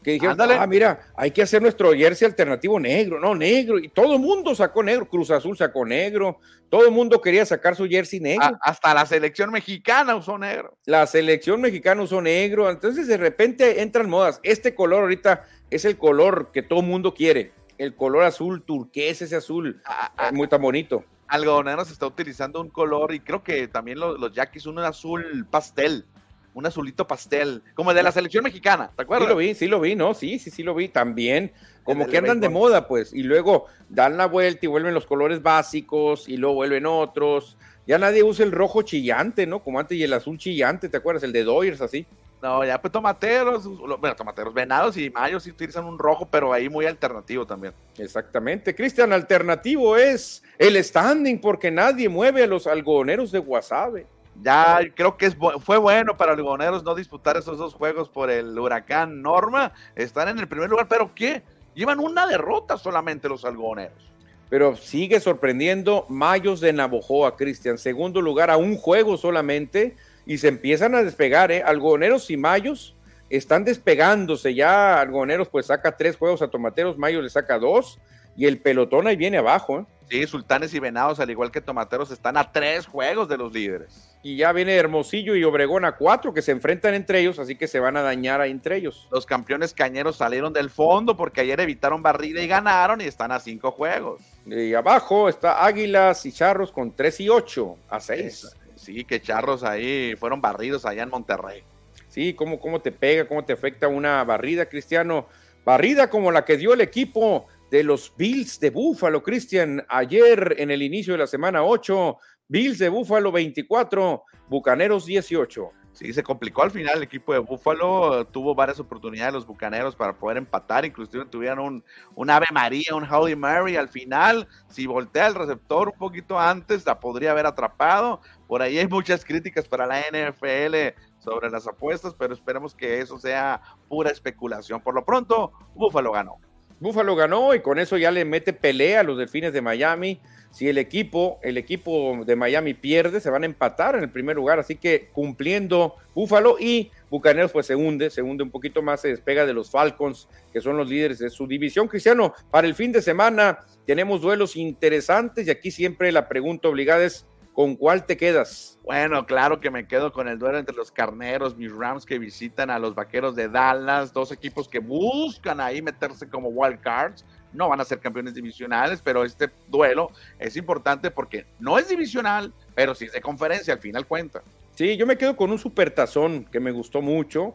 que 0.02 0.12
dijeron, 0.12 0.40
ah, 0.40 0.66
mira, 0.66 1.12
hay 1.14 1.30
que 1.30 1.42
hacer 1.42 1.60
nuestro 1.60 1.92
jersey 1.92 2.24
alternativo 2.24 2.80
negro, 2.80 3.20
no, 3.20 3.34
negro, 3.34 3.78
y 3.78 3.88
todo 3.88 4.14
el 4.14 4.20
mundo 4.20 4.54
sacó 4.54 4.82
negro, 4.82 5.06
Cruz 5.06 5.30
Azul 5.30 5.54
sacó 5.54 5.84
negro, 5.84 6.38
todo 6.70 6.87
el 6.87 6.92
mundo 6.92 7.20
quería 7.20 7.44
sacar 7.44 7.76
su 7.76 7.87
jersey 7.87 8.20
negro. 8.20 8.56
hasta 8.62 8.94
la 8.94 9.04
selección 9.04 9.52
mexicana 9.52 10.16
usó 10.16 10.38
negro. 10.38 10.78
La 10.87 11.06
selección 11.06 11.60
mexicana 11.60 12.00
usó 12.00 12.22
negro, 12.22 12.70
entonces 12.70 13.06
de 13.06 13.18
repente 13.18 13.82
entran 13.82 14.08
modas. 14.08 14.40
Este 14.44 14.74
color 14.74 15.02
ahorita 15.02 15.44
es 15.68 15.84
el 15.84 15.98
color 15.98 16.52
que 16.54 16.62
todo 16.62 16.80
el 16.80 16.87
mundo 16.87 17.12
quiere, 17.12 17.52
el 17.76 17.94
color 17.94 18.24
azul 18.24 18.62
turquesa, 18.62 19.26
ese 19.26 19.37
azul, 19.37 19.82
ah, 19.84 20.10
ah, 20.16 20.32
muy 20.32 20.48
tan 20.48 20.62
bonito. 20.62 21.04
Algodonero 21.28 21.84
se 21.84 21.92
está 21.92 22.06
utilizando 22.06 22.62
un 22.62 22.70
color 22.70 23.12
y 23.12 23.20
creo 23.20 23.42
que 23.42 23.68
también 23.68 24.00
los, 24.00 24.18
los 24.18 24.32
yaquis 24.32 24.64
un 24.64 24.78
azul 24.78 25.46
pastel 25.50 26.06
un 26.54 26.66
azulito 26.66 27.06
pastel, 27.06 27.62
como 27.74 27.90
el 27.90 27.96
de 27.96 28.02
la 28.02 28.12
selección 28.12 28.44
mexicana, 28.44 28.90
¿te 28.96 29.02
acuerdas? 29.02 29.26
Sí 29.26 29.32
lo 29.32 29.36
vi, 29.36 29.54
sí 29.54 29.66
lo 29.66 29.80
vi, 29.80 29.96
¿no? 29.96 30.14
Sí, 30.14 30.38
sí, 30.38 30.50
sí 30.50 30.62
lo 30.62 30.74
vi 30.74 30.88
también. 30.88 31.52
Como 31.82 32.06
que 32.06 32.16
andan 32.16 32.40
de 32.40 32.48
moda, 32.48 32.88
pues, 32.88 33.12
y 33.12 33.22
luego 33.22 33.66
dan 33.90 34.16
la 34.16 34.26
vuelta 34.26 34.64
y 34.64 34.68
vuelven 34.68 34.94
los 34.94 35.04
colores 35.04 35.42
básicos 35.42 36.28
y 36.28 36.36
luego 36.38 36.54
vuelven 36.54 36.86
otros. 36.86 37.58
Ya 37.86 37.98
nadie 37.98 38.22
usa 38.22 38.44
el 38.44 38.52
rojo 38.52 38.82
chillante, 38.82 39.46
¿no? 39.46 39.62
Como 39.62 39.78
antes 39.78 39.98
y 39.98 40.02
el 40.02 40.12
azul 40.14 40.38
chillante, 40.38 40.88
¿te 40.88 40.96
acuerdas? 40.96 41.24
El 41.24 41.32
de 41.32 41.44
Doyers, 41.44 41.82
así. 41.82 42.06
No, 42.40 42.64
ya 42.64 42.80
pues 42.80 42.92
tomateros, 42.92 43.66
bueno, 43.98 44.14
tomateros, 44.14 44.52
venados 44.52 44.96
y 44.98 45.08
mayos 45.08 45.42
sí 45.42 45.50
utilizan 45.50 45.86
un 45.86 45.98
rojo, 45.98 46.28
pero 46.30 46.52
ahí 46.52 46.68
muy 46.68 46.84
alternativo 46.84 47.46
también. 47.46 47.72
Exactamente, 47.96 48.74
Cristian, 48.74 49.14
alternativo 49.14 49.96
es 49.96 50.42
el 50.58 50.82
standing, 50.82 51.40
porque 51.40 51.70
nadie 51.70 52.08
mueve 52.08 52.42
a 52.42 52.46
los 52.46 52.66
algodoneros 52.66 53.32
de 53.32 53.38
Guasave 53.38 54.06
ya 54.42 54.80
creo 54.94 55.16
que 55.16 55.26
es, 55.26 55.36
fue 55.60 55.78
bueno 55.78 56.16
para 56.16 56.32
los 56.32 56.38
algodoneros 56.38 56.82
no 56.82 56.94
disputar 56.94 57.36
esos 57.36 57.58
dos 57.58 57.74
juegos 57.74 58.08
por 58.08 58.30
el 58.30 58.58
huracán 58.58 59.22
Norma. 59.22 59.72
Están 59.94 60.28
en 60.28 60.38
el 60.38 60.48
primer 60.48 60.68
lugar, 60.68 60.88
pero 60.88 61.14
¿qué? 61.14 61.42
Llevan 61.74 62.00
una 62.00 62.26
derrota 62.26 62.76
solamente 62.76 63.28
los 63.28 63.44
algodoneros. 63.44 64.12
Pero 64.50 64.76
sigue 64.76 65.20
sorprendiendo 65.20 66.06
Mayos 66.08 66.60
de 66.60 66.72
Navojoa, 66.72 67.36
Cristian. 67.36 67.78
Segundo 67.78 68.20
lugar 68.20 68.50
a 68.50 68.56
un 68.56 68.76
juego 68.76 69.16
solamente 69.16 69.96
y 70.26 70.38
se 70.38 70.48
empiezan 70.48 70.94
a 70.94 71.02
despegar, 71.02 71.50
¿eh? 71.50 71.62
Algodoneros 71.62 72.30
y 72.30 72.36
Mayos 72.36 72.94
están 73.30 73.64
despegándose. 73.64 74.54
Ya 74.54 75.00
Algodoneros 75.00 75.48
pues 75.48 75.66
saca 75.66 75.96
tres 75.96 76.16
juegos 76.16 76.42
a 76.42 76.48
Tomateros, 76.48 76.98
Mayos 76.98 77.22
le 77.22 77.30
saca 77.30 77.58
dos 77.58 77.98
y 78.36 78.46
el 78.46 78.58
pelotón 78.58 79.06
ahí 79.06 79.16
viene 79.16 79.38
abajo. 79.38 79.80
¿eh? 79.80 79.84
Sí, 80.08 80.26
Sultanes 80.26 80.74
y 80.74 80.80
Venados, 80.80 81.18
al 81.18 81.30
igual 81.30 81.50
que 81.50 81.60
Tomateros, 81.60 82.10
están 82.10 82.36
a 82.36 82.52
tres 82.52 82.86
juegos 82.86 83.28
de 83.28 83.38
los 83.38 83.52
líderes. 83.52 84.10
Y 84.22 84.36
ya 84.36 84.52
viene 84.52 84.74
Hermosillo 84.74 85.34
y 85.34 85.44
Obregón 85.44 85.84
a 85.84 85.96
cuatro 85.96 86.32
que 86.32 86.42
se 86.42 86.52
enfrentan 86.52 86.94
entre 86.94 87.20
ellos, 87.20 87.38
así 87.38 87.56
que 87.56 87.68
se 87.68 87.80
van 87.80 87.96
a 87.96 88.02
dañar 88.02 88.40
entre 88.42 88.76
ellos. 88.76 89.08
Los 89.10 89.26
campeones 89.26 89.74
cañeros 89.74 90.16
salieron 90.16 90.52
del 90.52 90.70
fondo 90.70 91.16
porque 91.16 91.40
ayer 91.40 91.60
evitaron 91.60 92.02
barrida 92.02 92.42
y 92.42 92.46
ganaron 92.46 93.00
y 93.00 93.04
están 93.04 93.32
a 93.32 93.40
cinco 93.40 93.70
juegos. 93.70 94.20
Y 94.46 94.74
abajo 94.74 95.28
está 95.28 95.64
Águilas 95.64 96.24
y 96.26 96.32
Charros 96.32 96.70
con 96.70 96.94
tres 96.94 97.20
y 97.20 97.28
ocho 97.28 97.76
a 97.88 98.00
seis. 98.00 98.54
Sí, 98.76 99.04
que 99.04 99.20
Charros 99.20 99.62
ahí 99.62 100.14
fueron 100.18 100.40
barridos 100.40 100.84
allá 100.84 101.02
en 101.02 101.10
Monterrey. 101.10 101.62
Sí, 102.08 102.34
cómo, 102.34 102.60
cómo 102.60 102.80
te 102.80 102.92
pega, 102.92 103.26
cómo 103.26 103.44
te 103.44 103.54
afecta 103.54 103.88
una 103.88 104.22
barrida, 104.24 104.66
Cristiano. 104.66 105.26
Barrida 105.64 106.10
como 106.10 106.30
la 106.30 106.44
que 106.44 106.56
dio 106.58 106.74
el 106.74 106.82
equipo 106.82 107.46
de 107.70 107.83
los 107.83 108.14
Bills 108.16 108.61
de 108.61 108.70
Búfalo, 108.70 109.22
Cristian, 109.22 109.85
ayer 109.88 110.57
en 110.59 110.70
el 110.70 110.83
inicio 110.83 111.14
de 111.14 111.18
la 111.18 111.27
semana 111.27 111.64
8, 111.64 112.16
Bills 112.48 112.79
de 112.79 112.88
Búfalo 112.88 113.33
24, 113.33 114.23
Bucaneros 114.48 115.06
18. 115.06 115.71
Sí, 115.94 116.12
se 116.12 116.25
complicó 116.25 116.65
al 116.65 116.73
final 116.73 116.96
el 116.96 117.04
equipo 117.04 117.33
de 117.33 117.38
Búfalo, 117.38 118.27
tuvo 118.27 118.52
varias 118.56 118.81
oportunidades 118.81 119.33
los 119.33 119.46
Bucaneros 119.46 119.94
para 119.94 120.19
poder 120.19 120.38
empatar, 120.38 120.85
inclusive 120.85 121.25
tuvieron 121.27 121.85
un, 122.17 122.31
Ave 122.31 122.48
María, 122.52 122.96
un 122.96 123.04
Holy 123.08 123.37
Mary 123.37 123.77
al 123.77 123.88
final, 123.88 124.48
si 124.69 124.87
voltea 124.87 125.29
el 125.29 125.37
receptor 125.37 125.90
un 125.90 125.98
poquito 125.98 126.38
antes, 126.38 126.85
la 126.85 126.98
podría 126.98 127.31
haber 127.31 127.46
atrapado, 127.46 128.21
por 128.48 128.60
ahí 128.60 128.77
hay 128.77 128.88
muchas 128.88 129.25
críticas 129.25 129.69
para 129.69 129.87
la 129.87 130.00
NFL 130.00 131.00
sobre 131.21 131.48
las 131.48 131.69
apuestas, 131.69 132.12
pero 132.12 132.35
esperemos 132.35 132.75
que 132.75 133.00
eso 133.00 133.17
sea 133.17 133.62
pura 133.88 134.10
especulación. 134.10 134.81
Por 134.81 134.96
lo 134.96 135.04
pronto, 135.04 135.52
Búfalo 135.77 136.10
ganó. 136.10 136.40
Búfalo 136.85 137.16
ganó 137.16 137.54
y 137.54 137.60
con 137.60 137.78
eso 137.78 137.96
ya 137.96 138.10
le 138.10 138.26
mete 138.26 138.52
pelea 138.52 139.00
a 139.00 139.02
los 139.04 139.16
Delfines 139.16 139.54
de 139.54 139.62
Miami. 139.62 140.20
Si 140.50 140.68
el 140.68 140.76
equipo, 140.76 141.40
el 141.42 141.56
equipo 141.56 142.22
de 142.26 142.37
Miami 142.37 142.74
pierde, 142.74 143.20
se 143.20 143.30
van 143.30 143.42
a 143.42 143.46
empatar 143.46 143.96
en 143.96 144.02
el 144.02 144.10
primer 144.10 144.37
lugar. 144.37 144.58
Así 144.58 144.76
que 144.76 145.08
cumpliendo 145.10 145.94
Búfalo 146.14 146.58
y 146.60 146.90
Bucaneros 147.08 147.52
pues 147.52 147.64
se 147.64 147.74
hunde, 147.74 148.10
se 148.10 148.20
hunde 148.20 148.44
un 148.44 148.50
poquito 148.50 148.82
más, 148.82 149.00
se 149.00 149.08
despega 149.08 149.46
de 149.46 149.54
los 149.54 149.70
Falcons, 149.70 150.28
que 150.52 150.60
son 150.60 150.76
los 150.76 150.87
líderes 150.87 151.18
de 151.20 151.30
su 151.30 151.46
división. 151.46 151.88
Cristiano, 151.88 152.35
para 152.50 152.66
el 152.66 152.74
fin 152.74 152.92
de 152.92 153.00
semana 153.00 153.60
tenemos 153.87 154.20
duelos 154.20 154.54
interesantes 154.54 155.46
y 155.46 155.50
aquí 155.50 155.70
siempre 155.70 156.12
la 156.12 156.28
pregunta 156.28 156.68
obligada 156.68 157.02
es 157.02 157.26
¿Con 157.55 157.77
cuál 157.77 158.05
te 158.05 158.17
quedas? 158.17 158.81
Bueno, 158.83 159.25
claro 159.27 159.61
que 159.61 159.71
me 159.71 159.87
quedo 159.87 160.13
con 160.13 160.27
el 160.27 160.40
duelo 160.40 160.59
entre 160.59 160.75
los 160.75 160.90
carneros, 160.90 161.57
mis 161.57 161.73
Rams 161.73 162.05
que 162.05 162.19
visitan 162.19 162.69
a 162.69 162.81
los 162.81 162.96
vaqueros 162.96 163.37
de 163.37 163.48
Dallas, 163.48 164.13
dos 164.13 164.33
equipos 164.33 164.69
que 164.69 164.81
buscan 164.81 165.61
ahí 165.61 165.81
meterse 165.81 166.29
como 166.29 166.48
wild 166.48 166.81
cards. 166.81 167.25
No 167.52 167.69
van 167.69 167.81
a 167.81 167.85
ser 167.85 168.00
campeones 168.00 168.35
divisionales, 168.35 169.00
pero 169.00 169.25
este 169.25 169.50
duelo 169.69 170.11
es 170.40 170.57
importante 170.57 171.13
porque 171.13 171.46
no 171.61 171.79
es 171.79 171.88
divisional, 171.88 172.52
pero 172.75 172.92
sí 172.92 173.05
es 173.05 173.13
de 173.13 173.21
conferencia, 173.21 173.73
al 173.73 173.81
final 173.81 174.05
cuenta. 174.05 174.42
Sí, 174.75 174.96
yo 174.96 175.07
me 175.07 175.17
quedo 175.17 175.37
con 175.37 175.52
un 175.52 175.59
supertazón 175.61 176.46
que 176.46 176.59
me 176.59 176.73
gustó 176.73 177.02
mucho 177.02 177.55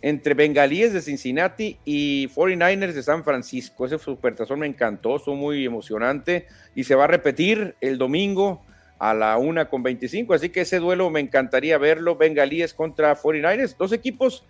entre 0.00 0.32
Bengalíes 0.32 0.94
de 0.94 1.02
Cincinnati 1.02 1.78
y 1.84 2.28
49ers 2.28 2.94
de 2.94 3.02
San 3.02 3.22
Francisco. 3.22 3.84
Ese 3.84 3.98
supertazón 3.98 4.60
me 4.60 4.66
encantó, 4.66 5.18
fue 5.18 5.34
muy 5.34 5.66
emocionante 5.66 6.46
y 6.74 6.84
se 6.84 6.94
va 6.94 7.04
a 7.04 7.08
repetir 7.08 7.76
el 7.82 7.98
domingo 7.98 8.62
a 8.98 9.14
la 9.14 9.36
una 9.38 9.68
con 9.68 9.82
25. 9.82 10.34
Así 10.34 10.48
que 10.48 10.62
ese 10.62 10.78
duelo 10.78 11.10
me 11.10 11.20
encantaría 11.20 11.78
verlo. 11.78 12.16
Bengalíes 12.16 12.74
contra 12.74 13.16
49ers, 13.16 13.76
dos 13.76 13.92
equipos 13.92 14.44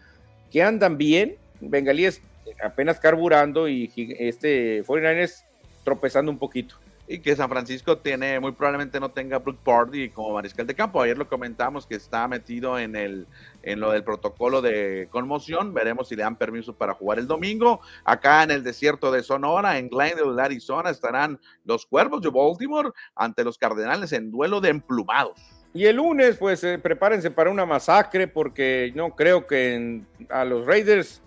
que 0.50 0.62
andan 0.62 0.96
bien. 0.98 1.36
Bengalíes 1.60 2.20
apenas 2.62 3.00
carburando 3.00 3.68
y 3.68 3.90
este 4.18 4.84
49ers 4.84 5.44
tropezando 5.84 6.30
un 6.30 6.38
poquito 6.38 6.76
y 7.08 7.20
que 7.20 7.36
San 7.36 7.48
Francisco 7.48 7.98
tiene, 7.98 8.40
muy 8.40 8.52
probablemente 8.52 8.98
no 8.98 9.10
tenga 9.10 9.38
Brook 9.38 9.58
Party 9.62 10.10
como 10.10 10.34
mariscal 10.34 10.66
de 10.66 10.74
campo. 10.74 11.00
Ayer 11.00 11.16
lo 11.16 11.28
comentamos 11.28 11.86
que 11.86 11.94
está 11.94 12.26
metido 12.26 12.78
en 12.78 12.96
el 12.96 13.26
en 13.62 13.80
lo 13.80 13.90
del 13.90 14.04
protocolo 14.04 14.62
de 14.62 15.08
conmoción. 15.10 15.74
Veremos 15.74 16.08
si 16.08 16.16
le 16.16 16.22
dan 16.22 16.36
permiso 16.36 16.72
para 16.72 16.94
jugar 16.94 17.18
el 17.18 17.26
domingo. 17.26 17.80
Acá 18.04 18.42
en 18.42 18.50
el 18.50 18.62
desierto 18.62 19.10
de 19.10 19.22
Sonora, 19.22 19.78
en 19.78 19.88
Glendale, 19.88 20.40
Arizona, 20.40 20.90
estarán 20.90 21.38
los 21.64 21.86
Cuervos 21.86 22.22
de 22.22 22.30
Baltimore 22.30 22.90
ante 23.14 23.44
los 23.44 23.58
Cardenales 23.58 24.12
en 24.12 24.30
duelo 24.30 24.60
de 24.60 24.70
emplumados. 24.70 25.40
Y 25.74 25.84
el 25.84 25.96
lunes, 25.96 26.36
pues 26.38 26.64
eh, 26.64 26.78
prepárense 26.78 27.30
para 27.30 27.50
una 27.50 27.66
masacre 27.66 28.28
porque 28.28 28.92
no 28.94 29.10
creo 29.10 29.46
que 29.46 30.00
a 30.30 30.44
los 30.44 30.64
Raiders 30.64 31.20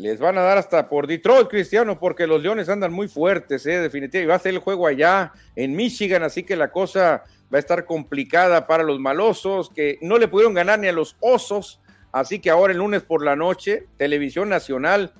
les 0.00 0.18
van 0.18 0.38
a 0.38 0.40
dar 0.40 0.56
hasta 0.56 0.88
por 0.88 1.06
Detroit, 1.06 1.48
Cristiano, 1.48 1.98
porque 1.98 2.26
los 2.26 2.40
Leones 2.40 2.70
andan 2.70 2.90
muy 2.90 3.06
fuertes, 3.06 3.66
¿eh? 3.66 3.80
definitivamente. 3.80 4.22
Y 4.22 4.26
va 4.26 4.36
a 4.36 4.38
ser 4.38 4.54
el 4.54 4.60
juego 4.60 4.86
allá 4.86 5.32
en 5.54 5.76
Michigan, 5.76 6.22
así 6.22 6.42
que 6.42 6.56
la 6.56 6.72
cosa 6.72 7.24
va 7.52 7.58
a 7.58 7.58
estar 7.58 7.84
complicada 7.84 8.66
para 8.66 8.82
los 8.82 8.98
malosos, 8.98 9.68
que 9.68 9.98
no 10.00 10.16
le 10.16 10.26
pudieron 10.26 10.54
ganar 10.54 10.78
ni 10.78 10.88
a 10.88 10.92
los 10.92 11.18
osos. 11.20 11.82
Así 12.12 12.38
que 12.38 12.48
ahora 12.48 12.72
el 12.72 12.78
lunes 12.78 13.02
por 13.02 13.22
la 13.22 13.36
noche, 13.36 13.88
Televisión 13.98 14.48
Nacional, 14.48 15.12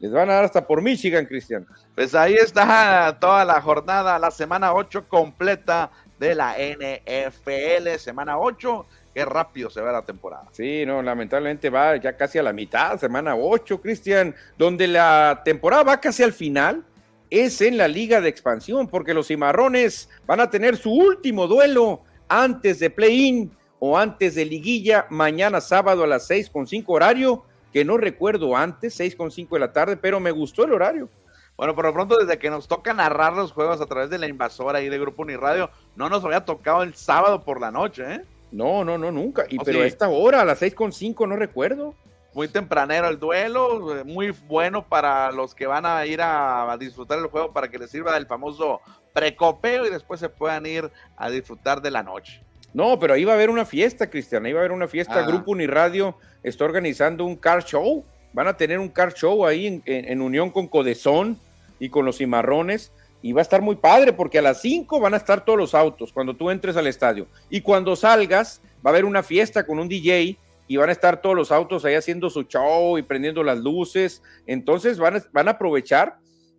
les 0.00 0.12
van 0.12 0.28
a 0.28 0.34
dar 0.34 0.44
hasta 0.44 0.66
por 0.66 0.82
Michigan, 0.82 1.24
Cristiano. 1.24 1.64
Pues 1.94 2.14
ahí 2.14 2.34
está 2.34 3.16
toda 3.18 3.42
la 3.46 3.62
jornada, 3.62 4.18
la 4.18 4.30
semana 4.30 4.74
8 4.74 5.08
completa 5.08 5.90
de 6.18 6.34
la 6.34 6.56
NFL, 6.58 7.98
semana 7.98 8.38
8 8.38 8.86
Qué 9.16 9.24
rápido 9.24 9.70
se 9.70 9.80
va 9.80 9.92
la 9.92 10.04
temporada. 10.04 10.44
Sí, 10.52 10.84
no, 10.84 11.00
lamentablemente 11.00 11.70
va 11.70 11.96
ya 11.96 12.18
casi 12.18 12.36
a 12.36 12.42
la 12.42 12.52
mitad, 12.52 13.00
semana 13.00 13.34
8, 13.34 13.80
Cristian, 13.80 14.34
donde 14.58 14.86
la 14.86 15.40
temporada 15.42 15.84
va 15.84 16.00
casi 16.02 16.22
al 16.22 16.34
final 16.34 16.84
es 17.30 17.62
en 17.62 17.78
la 17.78 17.88
liga 17.88 18.20
de 18.20 18.28
expansión, 18.28 18.88
porque 18.88 19.14
los 19.14 19.28
cimarrones 19.28 20.10
van 20.26 20.40
a 20.40 20.50
tener 20.50 20.76
su 20.76 20.92
último 20.92 21.46
duelo 21.46 22.02
antes 22.28 22.78
de 22.78 22.90
play-in 22.90 23.50
o 23.78 23.96
antes 23.96 24.34
de 24.34 24.44
liguilla, 24.44 25.06
mañana 25.08 25.62
sábado 25.62 26.04
a 26.04 26.06
las 26.06 26.26
seis 26.26 26.50
con 26.50 26.66
cinco 26.66 26.92
horario, 26.92 27.42
que 27.72 27.86
no 27.86 27.96
recuerdo 27.96 28.54
antes, 28.54 28.92
seis 28.92 29.16
con 29.16 29.30
cinco 29.30 29.56
de 29.56 29.60
la 29.60 29.72
tarde, 29.72 29.96
pero 29.96 30.20
me 30.20 30.30
gustó 30.30 30.64
el 30.64 30.74
horario. 30.74 31.08
Bueno, 31.56 31.74
por 31.74 31.86
lo 31.86 31.94
pronto, 31.94 32.18
desde 32.18 32.38
que 32.38 32.50
nos 32.50 32.68
toca 32.68 32.92
narrar 32.92 33.32
los 33.32 33.52
juegos 33.52 33.80
a 33.80 33.86
través 33.86 34.10
de 34.10 34.18
la 34.18 34.26
invasora 34.26 34.82
y 34.82 34.90
de 34.90 34.98
Grupo 34.98 35.22
Uniradio, 35.22 35.70
no 35.94 36.10
nos 36.10 36.22
había 36.22 36.44
tocado 36.44 36.82
el 36.82 36.92
sábado 36.92 37.42
por 37.44 37.62
la 37.62 37.70
noche, 37.70 38.04
¿eh? 38.06 38.24
No, 38.56 38.86
no, 38.86 38.96
no, 38.96 39.12
nunca. 39.12 39.44
Y, 39.50 39.58
oh, 39.58 39.62
pero 39.64 39.82
a 39.82 39.86
esta 39.86 40.08
hora, 40.08 40.40
a 40.40 40.44
las 40.46 40.60
seis 40.60 40.74
con 40.74 40.90
cinco, 40.90 41.26
no 41.26 41.36
recuerdo. 41.36 41.94
Muy 42.32 42.48
tempranero 42.48 43.06
el 43.06 43.18
duelo, 43.18 43.98
eh, 43.98 44.04
muy 44.04 44.30
bueno 44.30 44.88
para 44.88 45.30
los 45.30 45.54
que 45.54 45.66
van 45.66 45.84
a 45.84 46.06
ir 46.06 46.22
a, 46.22 46.74
disfrutar 46.78 47.18
el 47.18 47.26
juego 47.26 47.52
para 47.52 47.68
que 47.68 47.78
les 47.78 47.90
sirva 47.90 48.14
del 48.14 48.26
famoso 48.26 48.80
precopeo 49.12 49.86
y 49.86 49.90
después 49.90 50.20
se 50.20 50.30
puedan 50.30 50.64
ir 50.64 50.90
a 51.18 51.28
disfrutar 51.28 51.82
de 51.82 51.90
la 51.90 52.02
noche. 52.02 52.42
No, 52.72 52.98
pero 52.98 53.12
ahí 53.12 53.26
va 53.26 53.32
a 53.32 53.34
haber 53.34 53.50
una 53.50 53.66
fiesta, 53.66 54.08
Cristian, 54.08 54.46
ahí 54.46 54.54
va 54.54 54.60
a 54.60 54.62
haber 54.62 54.72
una 54.72 54.88
fiesta. 54.88 55.18
Ah. 55.18 55.26
Grupo 55.26 55.50
Uniradio 55.50 56.16
está 56.42 56.64
organizando 56.64 57.26
un 57.26 57.36
car 57.36 57.62
show. 57.62 58.06
Van 58.32 58.48
a 58.48 58.56
tener 58.56 58.78
un 58.78 58.88
car 58.88 59.12
show 59.12 59.44
ahí 59.44 59.82
en, 59.84 60.22
unión 60.22 60.50
con 60.50 60.66
Codezón 60.66 61.38
y 61.78 61.90
con 61.90 62.06
los 62.06 62.16
cimarrones. 62.16 62.90
Y 63.26 63.32
va 63.32 63.40
a 63.40 63.42
estar 63.42 63.60
muy 63.60 63.74
padre 63.74 64.12
porque 64.12 64.38
a 64.38 64.42
las 64.42 64.60
5 64.60 65.00
van 65.00 65.12
a 65.12 65.16
estar 65.16 65.44
todos 65.44 65.58
los 65.58 65.74
autos 65.74 66.12
cuando 66.12 66.36
tú 66.36 66.48
entres 66.48 66.76
al 66.76 66.86
estadio. 66.86 67.26
Y 67.50 67.60
cuando 67.60 67.96
salgas, 67.96 68.62
va 68.86 68.90
a 68.90 68.92
haber 68.92 69.04
una 69.04 69.24
fiesta 69.24 69.66
con 69.66 69.80
un 69.80 69.88
DJ 69.88 70.38
y 70.68 70.76
van 70.76 70.90
a 70.90 70.92
estar 70.92 71.20
todos 71.20 71.34
los 71.34 71.50
autos 71.50 71.84
ahí 71.84 71.94
haciendo 71.94 72.30
su 72.30 72.44
show 72.44 72.96
y 72.98 73.02
prendiendo 73.02 73.42
las 73.42 73.58
luces. 73.58 74.22
Entonces 74.46 75.00
van 75.00 75.16
a, 75.16 75.22
van 75.32 75.48
a 75.48 75.52
aprovechar 75.52 76.18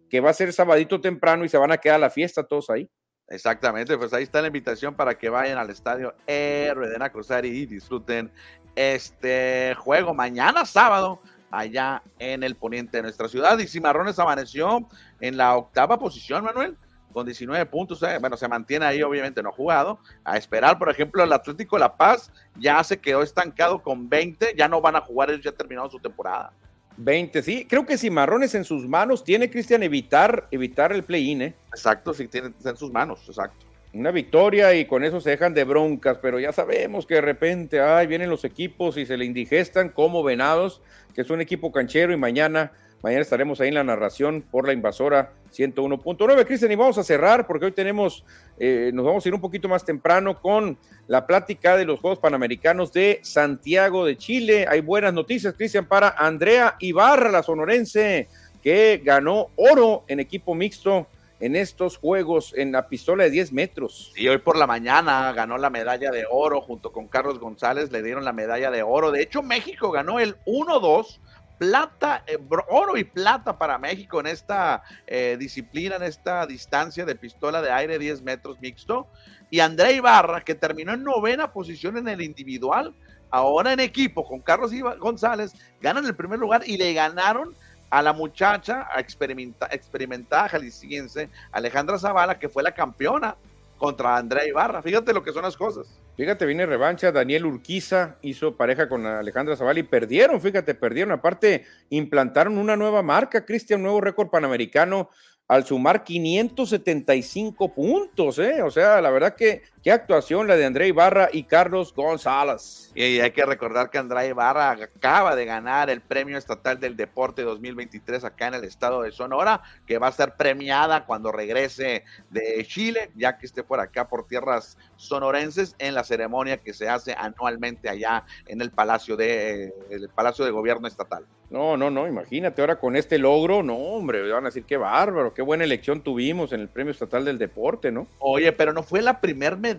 que 0.10 0.20
va 0.20 0.30
a 0.30 0.34
ser 0.34 0.52
sabadito 0.52 1.00
temprano 1.00 1.46
y 1.46 1.50
se 1.50 1.58
van 1.58 1.72
a 1.72 1.78
quedar 1.78 1.96
a 1.96 2.00
la 2.00 2.10
fiesta 2.10 2.44
todos 2.44 2.70
ahí. 2.70 2.90
Exactamente, 3.30 3.98
pues 3.98 4.12
ahí 4.12 4.24
está 4.24 4.42
la 4.42 4.48
invitación 4.48 4.94
para 4.94 5.18
que 5.18 5.30
vayan 5.30 5.58
al 5.58 5.70
estadio 5.70 6.16
Rueden 6.28 7.02
a 7.02 7.10
cruzar 7.10 7.46
y 7.46 7.66
disfruten 7.66 8.30
este 8.76 9.74
juego 9.78 10.14
mañana 10.14 10.66
sábado 10.66 11.22
allá 11.52 12.02
en 12.20 12.44
el 12.44 12.56
poniente 12.56 12.98
de 12.98 13.04
nuestra 13.04 13.28
ciudad. 13.28 13.58
Y 13.60 13.68
Cimarrones 13.68 14.20
amaneció 14.20 14.88
en 15.20 15.38
la 15.38 15.56
octava 15.56 15.98
posición, 15.98 16.44
Manuel, 16.44 16.78
con 17.14 17.26
19 17.26 17.66
puntos. 17.68 18.02
Eh, 18.04 18.18
bueno, 18.20 18.38
se 18.38 18.48
mantiene 18.48 18.86
ahí, 18.86 19.02
obviamente 19.02 19.42
no 19.42 19.50
ha 19.50 19.54
jugado. 19.54 20.00
A 20.24 20.38
esperar, 20.38 20.78
por 20.78 20.90
ejemplo, 20.90 21.24
el 21.24 21.34
Atlético 21.34 21.78
La 21.78 21.96
Paz 21.96 22.32
ya 22.56 22.84
se 22.84 23.00
quedó 23.00 23.22
estancado 23.22 23.82
con 23.82 24.10
20, 24.10 24.56
ya 24.58 24.68
no 24.68 24.82
van 24.82 24.96
a 24.96 25.02
jugar, 25.02 25.30
ellos 25.30 25.44
ya 25.44 25.52
terminado 25.52 25.90
su 25.90 26.00
temporada. 26.00 26.52
20, 26.98 27.44
sí. 27.44 27.66
Creo 27.70 27.86
que 27.86 27.98
si 27.98 28.10
Marrones 28.10 28.56
en 28.56 28.64
sus 28.64 28.88
manos 28.88 29.24
tiene 29.24 29.50
Cristian 29.50 29.84
evitar, 29.84 30.48
evitar 30.50 30.92
el 30.92 31.04
play-in, 31.04 31.44
¿eh? 31.44 31.56
Exacto, 31.70 32.14
sí, 32.14 32.28
tiene 32.28 32.54
en 32.64 32.78
sus 32.78 32.92
manos, 32.92 33.24
exacto. 33.28 33.67
Una 33.98 34.12
victoria 34.12 34.76
y 34.76 34.86
con 34.86 35.04
eso 35.04 35.20
se 35.20 35.32
dejan 35.32 35.54
de 35.54 35.64
broncas, 35.64 36.20
pero 36.22 36.40
ya 36.40 36.52
sabemos 36.54 37.06
que 37.06 37.16
de 37.16 37.22
repente, 37.22 37.82
ay, 37.82 38.06
vienen 38.08 38.30
los 38.30 38.46
equipos 38.46 38.96
y 38.98 39.06
se 39.06 39.18
le 39.18 39.26
indigestan 39.26 39.90
como 39.90 40.24
Venados, 40.24 40.82
que 41.16 41.22
es 41.22 41.30
un 41.30 41.42
equipo 41.42 41.72
canchero 41.72 42.14
y 42.14 42.18
mañana 42.18 42.72
Mañana 43.04 43.22
estaremos 43.22 43.62
ahí 43.62 43.68
en 43.68 43.76
la 43.76 43.84
narración 43.84 44.42
por 44.42 44.66
la 44.66 44.74
invasora 44.74 45.32
101.9. 45.56 46.46
Cristian, 46.48 46.72
y 46.72 46.76
vamos 46.76 46.98
a 46.98 47.04
cerrar 47.04 47.46
porque 47.46 47.66
hoy 47.66 47.72
tenemos, 47.72 48.26
eh, 48.60 48.90
nos 48.92 49.06
vamos 49.06 49.24
a 49.24 49.30
ir 49.30 49.36
un 49.36 49.42
poquito 49.42 49.70
más 49.70 49.86
temprano 49.86 50.42
con 50.42 50.78
la 51.08 51.28
plática 51.28 51.78
de 51.78 51.86
los 51.86 52.00
Juegos 52.00 52.18
Panamericanos 52.18 52.92
de 52.92 53.20
Santiago 53.22 54.04
de 54.04 54.18
Chile. 54.18 54.66
Hay 54.68 54.82
buenas 54.82 55.14
noticias, 55.14 55.54
Cristian, 55.54 55.86
para 55.86 56.10
Andrea 56.10 56.76
Ibarra, 56.80 57.30
la 57.30 57.44
sonorense, 57.44 58.30
que 58.64 59.00
ganó 59.06 59.50
oro 59.56 60.04
en 60.08 60.20
equipo 60.20 60.56
mixto 60.56 61.06
en 61.40 61.56
estos 61.56 61.98
juegos 61.98 62.54
en 62.56 62.72
la 62.72 62.88
pistola 62.88 63.24
de 63.24 63.30
10 63.30 63.54
metros. 63.54 64.12
Y 64.16 64.28
hoy 64.28 64.40
por 64.40 64.58
la 64.58 64.68
mañana 64.68 65.32
ganó 65.34 65.58
la 65.58 65.70
medalla 65.70 66.12
de 66.12 66.26
oro 66.30 66.62
junto 66.62 66.92
con 66.92 67.08
Carlos 67.08 67.40
González, 67.40 67.92
le 67.92 68.02
dieron 68.02 68.26
la 68.26 68.34
medalla 68.34 68.72
de 68.72 68.84
oro. 68.84 69.12
De 69.12 69.22
hecho, 69.22 69.44
México 69.44 69.92
ganó 69.92 70.20
el 70.20 70.38
1-2 70.46 71.20
plata, 71.58 72.24
eh, 72.28 72.38
oro 72.70 72.98
y 72.98 73.04
plata 73.04 73.58
para 73.58 73.78
México 73.78 74.20
en 74.20 74.28
esta 74.28 74.84
eh, 75.06 75.38
disciplina, 75.40 75.96
en 75.96 76.04
esta 76.04 76.46
distancia 76.46 77.06
de 77.06 77.16
pistola 77.16 77.62
de 77.62 77.72
aire 77.72 78.00
10 78.00 78.22
metros 78.22 78.60
mixto. 78.60 79.08
Y 79.50 79.60
André 79.60 79.94
Ibarra, 79.94 80.42
que 80.42 80.56
terminó 80.56 80.94
en 80.94 81.04
novena 81.04 81.52
posición 81.52 81.98
en 81.98 82.08
el 82.08 82.22
individual, 82.22 82.94
ahora 83.30 83.74
en 83.74 83.80
equipo 83.80 84.26
con 84.26 84.42
Carlos 84.42 84.72
González, 85.00 85.54
ganan 85.82 86.06
el 86.06 86.16
primer 86.16 86.40
lugar 86.40 86.64
y 86.66 86.78
le 86.78 86.94
ganaron 86.94 87.56
a 87.90 88.02
la 88.02 88.14
muchacha 88.14 88.88
a 88.92 89.00
experimentada 89.00 90.50
jalisciense 90.50 91.30
Alejandra 91.52 91.98
Zavala, 91.98 92.38
que 92.40 92.50
fue 92.50 92.64
la 92.64 92.74
campeona 92.74 93.36
contra 93.78 94.18
Andrea 94.18 94.46
Ibarra. 94.46 94.82
Fíjate 94.82 95.14
lo 95.14 95.24
que 95.24 95.32
son 95.32 95.44
las 95.44 95.56
cosas. 95.56 95.88
Fíjate, 96.16 96.46
viene 96.46 96.66
revancha. 96.66 97.12
Daniel 97.12 97.46
Urquiza 97.46 98.16
hizo 98.22 98.58
pareja 98.58 98.90
con 98.90 99.06
Alejandra 99.06 99.56
Zavala 99.56 99.80
y 99.80 99.84
perdieron, 99.84 100.42
fíjate, 100.42 100.74
perdieron. 100.74 101.12
Aparte, 101.12 101.66
implantaron 101.90 102.58
una 102.58 102.76
nueva 102.76 103.04
marca, 103.04 103.46
Cristian, 103.46 103.84
nuevo 103.84 104.02
récord 104.02 104.30
panamericano 104.30 105.10
al 105.48 105.66
sumar 105.66 106.04
575 106.04 107.74
puntos, 107.74 108.40
¿eh? 108.40 108.62
O 108.64 108.72
sea, 108.72 109.00
la 109.00 109.12
verdad 109.12 109.36
que 109.36 109.62
qué 109.88 109.94
actuación 109.94 110.50
la 110.50 110.58
de 110.58 110.66
André 110.66 110.90
Ibarra 110.90 111.30
y 111.32 111.44
Carlos 111.44 111.94
González. 111.96 112.92
Y 112.94 113.22
hay 113.22 113.32
que 113.32 113.46
recordar 113.46 113.90
que 113.90 113.98
André 113.98 114.28
Ibarra 114.28 114.72
acaba 114.72 115.34
de 115.34 115.46
ganar 115.46 115.90
el 115.90 116.02
Premio 116.02 116.38
Estatal 116.38 116.78
del 116.78 116.98
Deporte 116.98 117.44
2023 117.44 118.26
acá 118.26 118.48
en 118.48 118.56
el 118.56 118.66
estado 118.66 119.04
de 119.04 119.14
Sonora, 119.14 119.62
que 119.86 119.98
va 119.98 120.08
a 120.08 120.12
ser 120.12 120.36
premiada 120.36 121.06
cuando 121.06 121.32
regrese 121.32 122.04
de 122.30 122.66
Chile, 122.68 123.12
ya 123.16 123.38
que 123.38 123.46
esté 123.46 123.64
por 123.64 123.80
acá 123.80 124.10
por 124.10 124.28
tierras 124.28 124.78
sonorenses 124.98 125.74
en 125.80 125.96
la 125.96 126.04
ceremonia 126.04 126.58
que 126.58 126.74
se 126.74 126.90
hace 126.90 127.16
anualmente 127.18 127.88
allá 127.88 128.26
en 128.46 128.60
el 128.60 128.72
Palacio 128.72 129.16
de 129.16 129.74
el 129.90 130.10
Palacio 130.10 130.44
de 130.44 130.52
Gobierno 130.52 130.90
Estatal. 130.90 131.26
No, 131.50 131.78
no, 131.78 131.90
no, 131.90 132.10
imagínate 132.10 132.62
ahora 132.62 132.78
con 132.78 132.98
este 132.98 133.18
logro, 133.18 133.64
no, 133.64 133.78
hombre, 133.78 134.30
van 134.30 134.44
a 134.44 134.50
decir 134.50 134.66
qué 134.66 134.76
bárbaro, 134.76 135.34
qué 135.34 135.42
buena 135.42 135.64
elección 135.64 136.02
tuvimos 136.02 136.52
en 136.52 136.60
el 136.60 136.68
Premio 136.68 136.92
Estatal 136.92 137.24
del 137.24 137.38
Deporte, 137.38 137.90
¿no? 137.90 138.06
Oye, 138.20 138.52
pero 138.52 138.74
no 138.74 138.84
fue 138.84 139.02
la 139.02 139.22
primer 139.22 139.56
medalla 139.56 139.77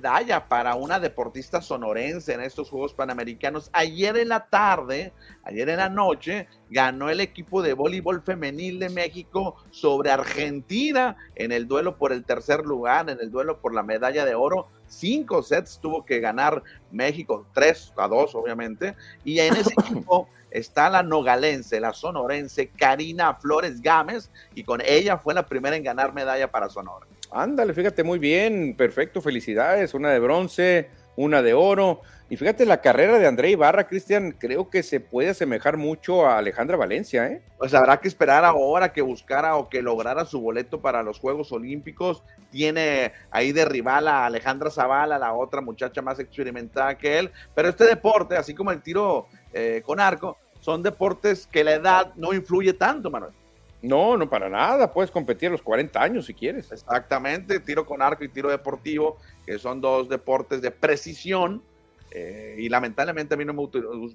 para 0.49 0.75
una 0.75 1.01
deportista 1.01 1.63
sonorense 1.63 2.33
en 2.33 2.41
estos 2.41 2.71
Juegos 2.71 2.95
Panamericanos. 2.95 3.71
Ayer 3.73 4.17
en 4.17 4.29
la 4.29 4.47
tarde, 4.47 5.13
ayer 5.45 5.69
en 5.69 5.79
la 5.79 5.89
noche, 5.89 6.47
ganó 6.71 7.11
el 7.11 7.21
equipo 7.21 7.63
de 7.63 7.73
voleibol 7.73 8.23
femenil 8.23 8.79
de 8.79 8.89
México 8.89 9.57
sobre 9.71 10.11
Argentina 10.11 11.17
en 11.35 11.53
el 11.53 11.67
duelo 11.67 11.97
por 11.97 12.13
el 12.13 12.25
tercer 12.25 12.65
lugar, 12.65 13.11
en 13.11 13.19
el 13.21 13.31
duelo 13.31 13.61
por 13.61 13.75
la 13.75 13.83
medalla 13.83 14.25
de 14.25 14.35
oro 14.35 14.69
cinco 14.89 15.43
sets 15.43 15.79
tuvo 15.81 16.05
que 16.05 16.21
ganar 16.21 16.63
México, 16.91 17.47
tres 17.53 17.93
a 17.97 18.09
dos, 18.09 18.35
obviamente, 18.35 18.97
y 19.25 19.39
en 19.41 19.55
ese 19.55 19.73
equipo 19.79 20.29
está 20.51 20.89
la 20.89 21.03
nogalense, 21.03 21.79
la 21.81 21.93
sonorense 21.93 22.69
Karina 22.69 23.35
Flores 23.35 23.81
Gámez, 23.81 24.31
y 24.55 24.65
con 24.65 24.81
ella 24.85 25.19
fue 25.19 25.35
la 25.35 25.47
primera 25.47 25.77
en 25.77 25.85
ganar 25.85 26.13
medalla 26.15 26.51
para 26.51 26.69
Sonora. 26.69 27.07
Ándale, 27.31 27.75
fíjate 27.75 28.05
muy 28.05 28.19
bien, 28.19 28.75
perfecto, 28.77 29.21
felicidades, 29.21 29.95
una 29.95 30.11
de 30.11 30.19
bronce, 30.19 30.89
una 31.17 31.43
de 31.43 31.53
oro. 31.53 32.01
Y 32.31 32.37
fíjate, 32.37 32.67
la 32.67 32.81
carrera 32.81 33.19
de 33.19 33.27
André 33.27 33.51
Ibarra, 33.51 33.87
Cristian, 33.87 34.33
creo 34.33 34.69
que 34.69 34.83
se 34.83 35.01
puede 35.01 35.31
asemejar 35.31 35.79
mucho 35.79 36.27
a 36.27 36.39
Alejandra 36.39 36.77
Valencia, 36.77 37.27
¿eh? 37.27 37.43
Pues 37.59 37.73
habrá 37.75 38.01
que 38.01 38.09
esperar 38.09 38.45
ahora 38.45 38.93
que 38.93 39.01
buscara 39.01 39.57
o 39.57 39.69
que 39.69 39.81
lograra 39.83 40.27
su 40.27 40.41
boleto 40.41 40.81
para 40.81 41.03
los 41.03 41.19
Juegos 41.19 41.51
Olímpicos. 41.53 42.23
Tiene 42.51 43.13
ahí 43.31 43.53
de 43.53 43.65
rival 43.65 44.09
a 44.09 44.27
Alejandra 44.27 44.71
Zavala, 44.71 45.19
la 45.19 45.33
otra 45.33 45.63
muchacha 45.63 46.03
más 46.03 46.19
experimentada 46.19 46.99
que 46.99 47.19
él. 47.19 47.31
Pero 47.55 47.71
este 47.71 47.85
deporte, 47.85 48.37
así 48.37 48.55
como 48.55 48.71
el 48.71 48.83
tiro 48.83 49.27
eh, 49.55 49.83
con 49.85 50.01
arco, 50.01 50.37
son 50.61 50.83
deportes 50.83 51.47
que 51.47 51.65
la 51.65 51.73
edad 51.73 52.13
no 52.17 52.35
influye 52.35 52.75
tanto, 52.75 53.11
Manuel. 53.11 53.33
No, 53.81 54.17
no 54.17 54.29
para 54.29 54.49
nada, 54.49 54.93
puedes 54.93 55.11
competir 55.11 55.49
a 55.49 55.53
los 55.53 55.63
40 55.63 56.03
años 56.03 56.27
si 56.27 56.35
quieres. 56.35 56.73
Exactamente, 56.73 57.61
tiro 57.61 57.87
con 57.87 58.03
arco 58.03 58.25
y 58.25 58.29
tiro 58.29 58.51
deportivo, 58.51 59.19
que 59.47 59.59
son 59.59 59.81
dos 59.81 60.09
deportes 60.09 60.61
de 60.61 60.71
precisión. 60.71 61.63
Eh, 62.11 62.57
y 62.59 62.71
lamentablemente 62.71 63.35
a 63.35 63.37
mí 63.37 63.45
no 63.45 63.53
me 63.53 63.69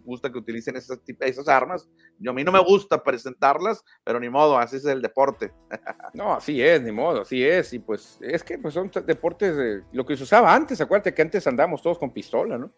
gusta 0.04 0.32
que 0.32 0.38
utilicen 0.38 0.76
esas, 0.76 1.00
esas 1.20 1.48
armas. 1.48 1.88
Yo, 2.18 2.32
a 2.32 2.34
mí 2.34 2.44
no 2.44 2.52
me 2.52 2.60
gusta 2.60 3.04
presentarlas, 3.04 3.86
pero 4.04 4.20
ni 4.20 4.30
modo, 4.30 4.58
así 4.58 4.78
es 4.78 4.86
el 4.86 5.02
deporte. 5.02 5.54
no, 6.14 6.34
así 6.34 6.62
es, 6.62 6.82
ni 6.82 6.92
modo, 6.92 7.22
así 7.22 7.44
es. 7.46 7.72
Y 7.74 7.80
pues 7.80 8.18
es 8.22 8.44
que 8.44 8.58
pues, 8.58 8.74
son 8.74 8.92
deportes 9.06 9.56
de 9.56 9.84
lo 9.92 10.06
que 10.06 10.18
se 10.18 10.24
usaba 10.24 10.54
antes. 10.54 10.82
Acuérdate 10.82 11.14
que 11.14 11.22
antes 11.22 11.46
andábamos 11.46 11.82
todos 11.84 12.00
con 12.00 12.12
pistola, 12.12 12.58
¿no? 12.58 12.72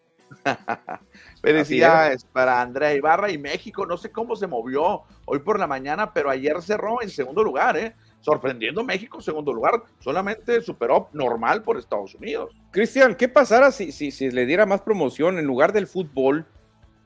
Felicidades 1.42 2.24
para 2.24 2.60
Andrea 2.60 2.94
Ibarra 2.94 3.30
y 3.30 3.38
México. 3.38 3.86
No 3.86 3.96
sé 3.96 4.10
cómo 4.10 4.36
se 4.36 4.46
movió 4.46 5.02
hoy 5.24 5.38
por 5.40 5.58
la 5.58 5.66
mañana, 5.66 6.12
pero 6.12 6.30
ayer 6.30 6.60
cerró 6.62 7.02
en 7.02 7.10
segundo 7.10 7.42
lugar, 7.42 7.76
¿eh? 7.76 7.94
Sorprendiendo 8.20 8.82
México, 8.82 9.20
segundo 9.20 9.52
lugar, 9.52 9.82
solamente 10.00 10.60
superó 10.60 11.08
normal 11.12 11.62
por 11.62 11.78
Estados 11.78 12.14
Unidos. 12.14 12.52
Cristian, 12.72 13.14
¿qué 13.14 13.28
pasara 13.28 13.70
si, 13.70 13.92
si, 13.92 14.10
si 14.10 14.30
le 14.30 14.46
diera 14.46 14.66
más 14.66 14.80
promoción 14.80 15.38
en 15.38 15.44
lugar 15.44 15.72
del 15.72 15.86
fútbol 15.86 16.44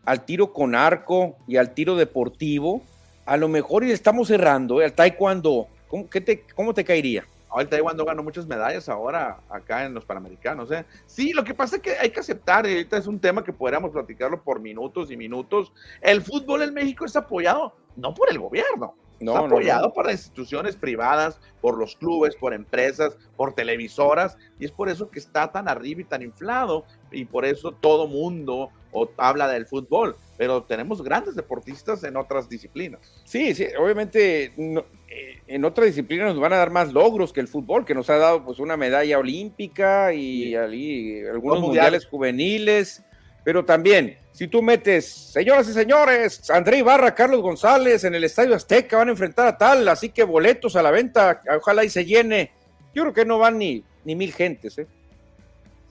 al 0.06 0.24
tiro 0.24 0.52
con 0.52 0.74
arco 0.74 1.36
y 1.46 1.56
al 1.56 1.74
tiro 1.74 1.96
deportivo? 1.96 2.82
A 3.26 3.36
lo 3.36 3.48
mejor 3.48 3.84
y 3.84 3.90
estamos 3.90 4.28
cerrando, 4.28 4.80
¿eh? 4.80 4.86
al 4.86 4.94
taekwondo 4.94 5.68
¿Cómo, 5.90 6.04
te, 6.04 6.44
¿Cómo 6.54 6.72
te 6.72 6.84
caería? 6.84 7.26
El 7.58 7.68
taekwondo 7.68 8.04
ganó 8.04 8.22
muchas 8.22 8.46
medallas 8.46 8.88
ahora 8.88 9.40
acá 9.48 9.84
en 9.84 9.94
los 9.94 10.04
Panamericanos. 10.04 10.70
¿eh? 10.70 10.84
Sí, 11.06 11.32
lo 11.32 11.42
que 11.42 11.54
pasa 11.54 11.76
es 11.76 11.82
que 11.82 11.98
hay 11.98 12.10
que 12.10 12.20
aceptar, 12.20 12.66
y 12.66 12.72
ahorita 12.72 12.96
es 12.96 13.06
un 13.06 13.18
tema 13.18 13.42
que 13.42 13.52
podríamos 13.52 13.90
platicarlo 13.90 14.42
por 14.42 14.60
minutos 14.60 15.10
y 15.10 15.16
minutos. 15.16 15.72
El 16.00 16.22
fútbol 16.22 16.62
en 16.62 16.74
México 16.74 17.04
es 17.04 17.16
apoyado 17.16 17.74
no 17.96 18.14
por 18.14 18.30
el 18.30 18.38
gobierno, 18.38 18.94
no, 19.20 19.32
está 19.32 19.46
apoyado 19.46 19.92
por 19.92 20.06
las 20.06 20.14
instituciones 20.14 20.76
privadas, 20.76 21.40
por 21.60 21.76
los 21.76 21.96
clubes, 21.96 22.36
por 22.36 22.54
empresas, 22.54 23.16
por 23.36 23.52
televisoras, 23.52 24.38
y 24.58 24.64
es 24.64 24.72
por 24.72 24.88
eso 24.88 25.10
que 25.10 25.18
está 25.18 25.52
tan 25.52 25.68
arriba 25.68 26.00
y 26.00 26.04
tan 26.04 26.22
inflado, 26.22 26.84
y 27.10 27.26
por 27.26 27.44
eso 27.44 27.72
todo 27.72 28.06
mundo 28.06 28.70
habla 29.18 29.48
del 29.48 29.66
fútbol, 29.66 30.16
pero 30.36 30.64
tenemos 30.64 31.02
grandes 31.02 31.34
deportistas 31.34 32.02
en 32.04 32.16
otras 32.16 32.48
disciplinas. 32.48 33.00
Sí, 33.24 33.54
sí, 33.54 33.66
obviamente 33.78 34.54
en 35.46 35.64
otras 35.64 35.86
disciplinas 35.86 36.28
nos 36.28 36.40
van 36.40 36.52
a 36.52 36.58
dar 36.58 36.70
más 36.70 36.92
logros 36.92 37.32
que 37.32 37.40
el 37.40 37.48
fútbol, 37.48 37.84
que 37.84 37.94
nos 37.94 38.08
ha 38.08 38.16
dado 38.16 38.44
pues 38.44 38.60
una 38.60 38.76
medalla 38.76 39.18
olímpica 39.18 40.12
y, 40.12 40.54
algunos 40.54 41.60
mundiales 41.60 42.06
juveniles, 42.06 43.02
pero 43.42 43.64
también 43.64 44.16
si 44.32 44.46
tú 44.46 44.62
metes, 44.62 45.06
señoras 45.06 45.68
y 45.68 45.72
señores, 45.72 46.48
André 46.50 46.78
Ibarra, 46.78 47.14
Carlos 47.14 47.42
González 47.42 48.04
en 48.04 48.14
el 48.14 48.24
Estadio 48.24 48.54
Azteca 48.54 48.96
van 48.96 49.08
a 49.08 49.10
enfrentar 49.10 49.46
a 49.46 49.58
tal, 49.58 49.88
así 49.88 50.10
que 50.10 50.24
boletos 50.24 50.76
a 50.76 50.82
la 50.82 50.90
venta, 50.90 51.42
ojalá 51.58 51.84
y 51.84 51.90
se 51.90 52.04
llene. 52.04 52.52
Yo 52.94 53.02
creo 53.02 53.12
que 53.12 53.24
no 53.24 53.38
van 53.38 53.58
ni, 53.58 53.84
ni 54.04 54.14
mil 54.14 54.32
gentes, 54.32 54.78
¿eh? 54.78 54.86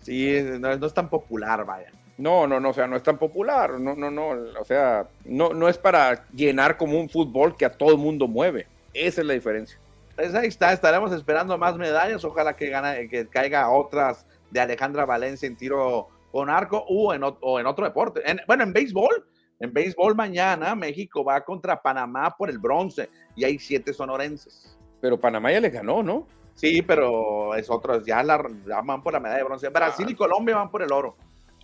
Sí, 0.01 0.35
no, 0.59 0.71
es 0.71 0.93
tan 0.93 1.09
popular, 1.09 1.65
vaya. 1.65 1.91
No, 2.17 2.47
no, 2.47 2.59
no, 2.59 2.69
o 2.69 2.73
sea, 2.73 2.87
no 2.87 2.95
es 2.95 3.03
tan 3.03 3.17
popular, 3.17 3.79
no, 3.79 3.95
no, 3.95 4.09
no, 4.09 4.29
o 4.59 4.65
sea, 4.65 5.05
no, 5.25 5.53
no 5.53 5.69
es 5.69 5.77
para 5.77 6.25
llenar 6.33 6.77
como 6.77 6.99
un 6.99 7.09
fútbol 7.09 7.55
que 7.55 7.65
a 7.65 7.71
todo 7.71 7.91
el 7.91 7.97
mundo 7.97 8.27
mueve. 8.27 8.67
Esa 8.93 9.21
es 9.21 9.27
la 9.27 9.33
diferencia. 9.33 9.79
Pues 10.15 10.35
ahí 10.35 10.47
está, 10.47 10.73
estaremos 10.73 11.11
esperando 11.13 11.57
más 11.57 11.77
medallas, 11.77 12.23
ojalá 12.25 12.55
que, 12.55 12.69
gane, 12.69 13.07
que 13.07 13.27
caiga 13.27 13.69
otras 13.69 14.25
de 14.51 14.59
Alejandra 14.59 15.05
Valencia 15.05 15.47
en 15.47 15.55
tiro 15.55 16.09
con 16.31 16.49
arco 16.49 16.83
o 16.87 17.13
en, 17.13 17.23
o 17.23 17.59
en 17.59 17.65
otro 17.65 17.85
deporte. 17.85 18.21
bueno, 18.45 18.63
en 18.63 18.73
béisbol, 18.73 19.25
en 19.59 19.73
béisbol 19.73 20.15
mañana 20.15 20.75
México 20.75 21.23
va 21.23 21.41
contra 21.41 21.81
Panamá 21.81 22.35
por 22.37 22.49
el 22.49 22.57
bronce 22.57 23.09
y 23.35 23.43
hay 23.43 23.59
siete 23.59 23.93
sonorenses. 23.93 24.77
Pero 25.01 25.19
Panamá 25.19 25.51
ya 25.51 25.61
les 25.61 25.73
ganó, 25.73 26.03
¿no? 26.03 26.27
Sí, 26.55 26.81
pero 26.81 27.55
es 27.55 27.69
otro, 27.69 28.03
ya, 28.03 28.21
la, 28.21 28.43
van 28.83 29.01
por 29.01 29.13
la 29.13 29.19
medalla 29.21 29.37
de 29.39 29.45
bronce. 29.45 29.69
Brasil 29.69 30.09
y 30.09 30.15
Colombia 30.15 30.57
van 30.57 30.69
por 30.69 30.81
el 30.81 30.91
oro. 30.91 31.15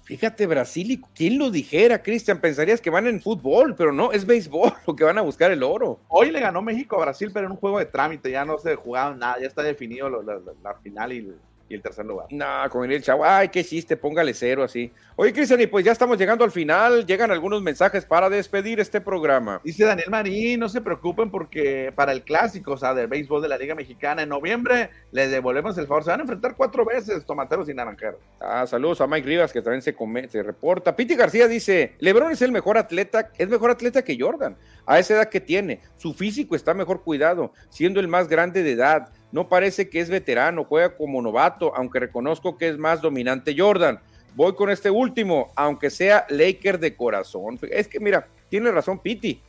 Fíjate, 0.05 0.45
Brasil, 0.45 0.91
y 0.91 1.01
¿quién 1.15 1.39
lo 1.39 1.49
dijera, 1.49 2.03
Cristian? 2.03 2.39
Pensarías 2.39 2.79
que 2.79 2.91
van 2.91 3.07
en 3.07 3.19
fútbol, 3.19 3.75
pero 3.75 3.91
no, 3.91 4.11
es 4.11 4.25
béisbol 4.27 4.71
lo 4.87 4.95
que 4.95 5.03
van 5.03 5.17
a 5.17 5.21
buscar 5.21 5.49
el 5.49 5.63
oro. 5.63 5.99
Hoy 6.09 6.29
le 6.29 6.39
ganó 6.39 6.61
México 6.61 6.95
a 6.95 7.05
Brasil, 7.05 7.31
pero 7.33 7.47
en 7.47 7.53
un 7.53 7.57
juego 7.57 7.79
de 7.79 7.85
trámite, 7.85 8.29
ya 8.29 8.45
no 8.45 8.59
se 8.59 8.75
jugaron 8.75 9.17
nada, 9.17 9.39
ya 9.39 9.47
está 9.47 9.63
definido 9.63 10.07
la 10.09 10.75
final 10.83 11.11
y 11.11 11.33
y 11.67 11.75
el 11.75 11.81
tercer 11.81 12.05
lugar. 12.05 12.27
No, 12.29 12.45
con 12.69 12.89
el 12.89 13.01
chavo, 13.01 13.25
ay, 13.25 13.49
qué 13.49 13.63
chiste, 13.63 13.97
póngale 13.97 14.33
cero 14.33 14.63
así. 14.63 14.91
Oye, 15.15 15.33
Cristian, 15.33 15.61
y 15.61 15.67
pues 15.67 15.83
ya 15.83 15.91
estamos 15.91 16.17
llegando 16.17 16.43
al 16.43 16.51
final, 16.51 17.05
llegan 17.05 17.31
algunos 17.31 17.61
mensajes 17.61 18.05
para 18.05 18.29
despedir 18.29 18.79
este 18.79 19.01
programa. 19.01 19.61
Dice 19.63 19.85
Daniel 19.85 20.09
Marín, 20.09 20.59
no 20.59 20.69
se 20.69 20.81
preocupen 20.81 21.31
porque 21.31 21.91
para 21.95 22.11
el 22.11 22.23
clásico, 22.23 22.73
o 22.73 22.77
sea, 22.77 22.93
del 22.93 23.07
béisbol 23.07 23.41
de 23.41 23.47
la 23.47 23.57
Liga 23.57 23.75
Mexicana 23.75 24.21
en 24.21 24.29
noviembre, 24.29 24.89
les 25.11 25.31
devolvemos 25.31 25.77
el 25.77 25.87
favor. 25.87 26.03
Se 26.03 26.11
van 26.11 26.19
a 26.19 26.23
enfrentar 26.23 26.55
cuatro 26.55 26.85
veces, 26.85 27.25
tomateros 27.25 27.69
y 27.69 27.73
naranjeros. 27.73 28.19
Ah, 28.39 28.67
saludos 28.67 29.01
a 29.01 29.07
Mike 29.07 29.27
Rivas, 29.27 29.51
que 29.51 29.61
también 29.61 29.81
se, 29.81 29.95
se 30.29 30.43
reporta. 30.43 30.95
Piti 30.95 31.15
García 31.15 31.47
dice, 31.47 31.95
Lebron 31.99 32.31
es 32.31 32.41
el 32.41 32.51
mejor 32.51 32.77
atleta, 32.77 33.31
es 33.37 33.49
mejor 33.49 33.71
atleta 33.71 34.03
que 34.03 34.17
Jordan, 34.19 34.55
a 34.85 34.99
esa 34.99 35.15
edad 35.15 35.29
que 35.29 35.41
tiene. 35.41 35.81
Su 35.97 36.13
físico 36.13 36.55
está 36.55 36.73
mejor 36.73 37.03
cuidado, 37.03 37.53
siendo 37.69 37.99
el 37.99 38.07
más 38.07 38.27
grande 38.27 38.63
de 38.63 38.73
edad 38.73 39.09
no 39.35 39.49
parece 39.49 39.89
que 39.89 39.99
es 39.99 40.09
veterano, 40.09 40.63
juega 40.63 40.95
como 40.95 41.21
novato, 41.21 41.75
aunque 41.75 41.99
reconozco 41.99 42.57
que 42.57 42.69
es 42.69 42.77
más 42.77 43.01
dominante 43.01 43.53
Jordan. 43.57 43.99
Voy 44.33 44.55
con 44.55 44.69
este 44.69 44.89
último, 44.89 45.51
aunque 45.57 45.89
sea 45.89 46.25
Laker 46.29 46.79
de 46.79 46.95
corazón. 46.95 47.59
Es 47.69 47.89
que 47.89 47.99
mira, 47.99 48.29
tiene 48.47 48.71
razón 48.71 48.99
Piti. 48.99 49.41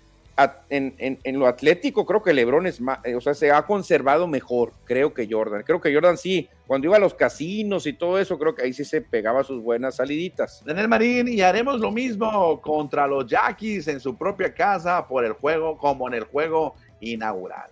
En, 0.68 1.16
lo 1.38 1.46
atlético 1.46 2.04
creo 2.04 2.22
que 2.22 2.34
Lebron 2.34 2.66
es 2.66 2.78
más, 2.78 2.98
o 3.16 3.20
sea, 3.22 3.32
se 3.32 3.50
ha 3.50 3.62
conservado 3.62 4.26
mejor, 4.26 4.72
creo 4.84 5.14
que 5.14 5.26
Jordan. 5.30 5.62
Creo 5.62 5.80
que 5.80 5.94
Jordan 5.94 6.18
sí, 6.18 6.46
cuando 6.66 6.88
iba 6.88 6.96
a 6.96 7.00
los 7.00 7.14
casinos 7.14 7.86
y 7.86 7.94
todo 7.94 8.18
eso, 8.18 8.38
creo 8.38 8.54
que 8.54 8.64
ahí 8.64 8.74
sí 8.74 8.84
se 8.84 9.00
pegaba 9.00 9.44
sus 9.44 9.62
buenas 9.62 9.96
saliditas. 9.96 10.62
Daniel 10.66 10.88
Marín, 10.88 11.28
y 11.28 11.40
haremos 11.40 11.80
lo 11.80 11.90
mismo 11.90 12.60
contra 12.60 13.06
los 13.06 13.26
Yaquis 13.26 13.88
en 13.88 13.98
su 13.98 14.14
propia 14.14 14.52
casa 14.52 15.06
por 15.08 15.24
el 15.24 15.32
juego, 15.32 15.78
como 15.78 16.06
en 16.08 16.14
el 16.14 16.24
juego 16.24 16.74
inaugural. 17.00 17.70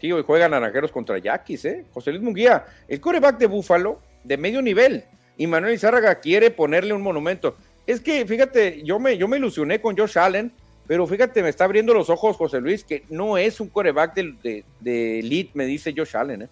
Sí, 0.00 0.12
hoy 0.12 0.22
juegan 0.22 0.52
Naranjeros 0.52 0.92
contra 0.92 1.18
Yaquis, 1.18 1.64
¿eh? 1.64 1.84
José 1.92 2.12
Luis 2.12 2.22
Munguía, 2.22 2.66
el 2.86 3.00
coreback 3.00 3.38
de 3.38 3.46
Búfalo, 3.46 4.00
de 4.22 4.36
medio 4.36 4.62
nivel, 4.62 5.04
y 5.36 5.46
Manuel 5.46 5.74
Izárraga 5.74 6.14
quiere 6.20 6.52
ponerle 6.52 6.92
un 6.92 7.02
monumento. 7.02 7.56
Es 7.86 8.00
que, 8.00 8.24
fíjate, 8.26 8.82
yo 8.84 8.98
me, 8.98 9.16
yo 9.16 9.26
me 9.26 9.38
ilusioné 9.38 9.80
con 9.80 9.96
Josh 9.96 10.18
Allen, 10.18 10.52
pero 10.86 11.06
fíjate, 11.06 11.42
me 11.42 11.48
está 11.48 11.64
abriendo 11.64 11.94
los 11.94 12.10
ojos 12.10 12.36
José 12.36 12.60
Luis, 12.60 12.84
que 12.84 13.04
no 13.08 13.38
es 13.38 13.60
un 13.60 13.68
coreback 13.68 14.14
de, 14.14 14.64
de, 14.80 15.18
elite, 15.18 15.52
me 15.54 15.66
dice 15.66 15.94
Josh 15.96 16.16
Allen, 16.16 16.42
¿eh? 16.42 16.48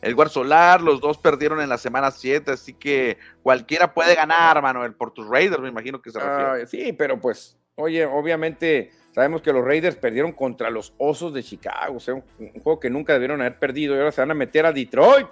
El 0.00 0.14
Guard 0.14 0.30
Solar, 0.30 0.80
los 0.80 1.00
dos 1.00 1.18
perdieron 1.18 1.60
en 1.60 1.68
la 1.68 1.76
semana 1.76 2.12
7, 2.12 2.52
así 2.52 2.72
que 2.72 3.18
cualquiera 3.42 3.92
puede 3.92 4.14
ganar, 4.14 4.62
Manuel, 4.62 4.94
por 4.94 5.10
tus 5.10 5.28
Raiders, 5.28 5.60
me 5.60 5.68
imagino 5.68 6.00
que 6.00 6.12
se 6.12 6.20
refiere. 6.20 6.62
Ah, 6.62 6.66
sí, 6.66 6.92
pero 6.92 7.20
pues, 7.20 7.58
oye, 7.74 8.06
obviamente 8.06 8.92
Sabemos 9.18 9.42
que 9.42 9.52
los 9.52 9.64
Raiders 9.64 9.96
perdieron 9.96 10.30
contra 10.30 10.70
los 10.70 10.94
Osos 10.96 11.34
de 11.34 11.42
Chicago, 11.42 11.96
o 11.96 11.98
sea, 11.98 12.14
un, 12.14 12.22
juego 12.62 12.78
que 12.78 12.88
nunca 12.88 13.14
debieron 13.14 13.40
haber 13.40 13.58
perdido 13.58 13.96
y 13.96 13.98
ahora 13.98 14.12
se 14.12 14.20
van 14.20 14.30
a 14.30 14.34
meter 14.34 14.64
a 14.64 14.72
Detroit. 14.72 15.26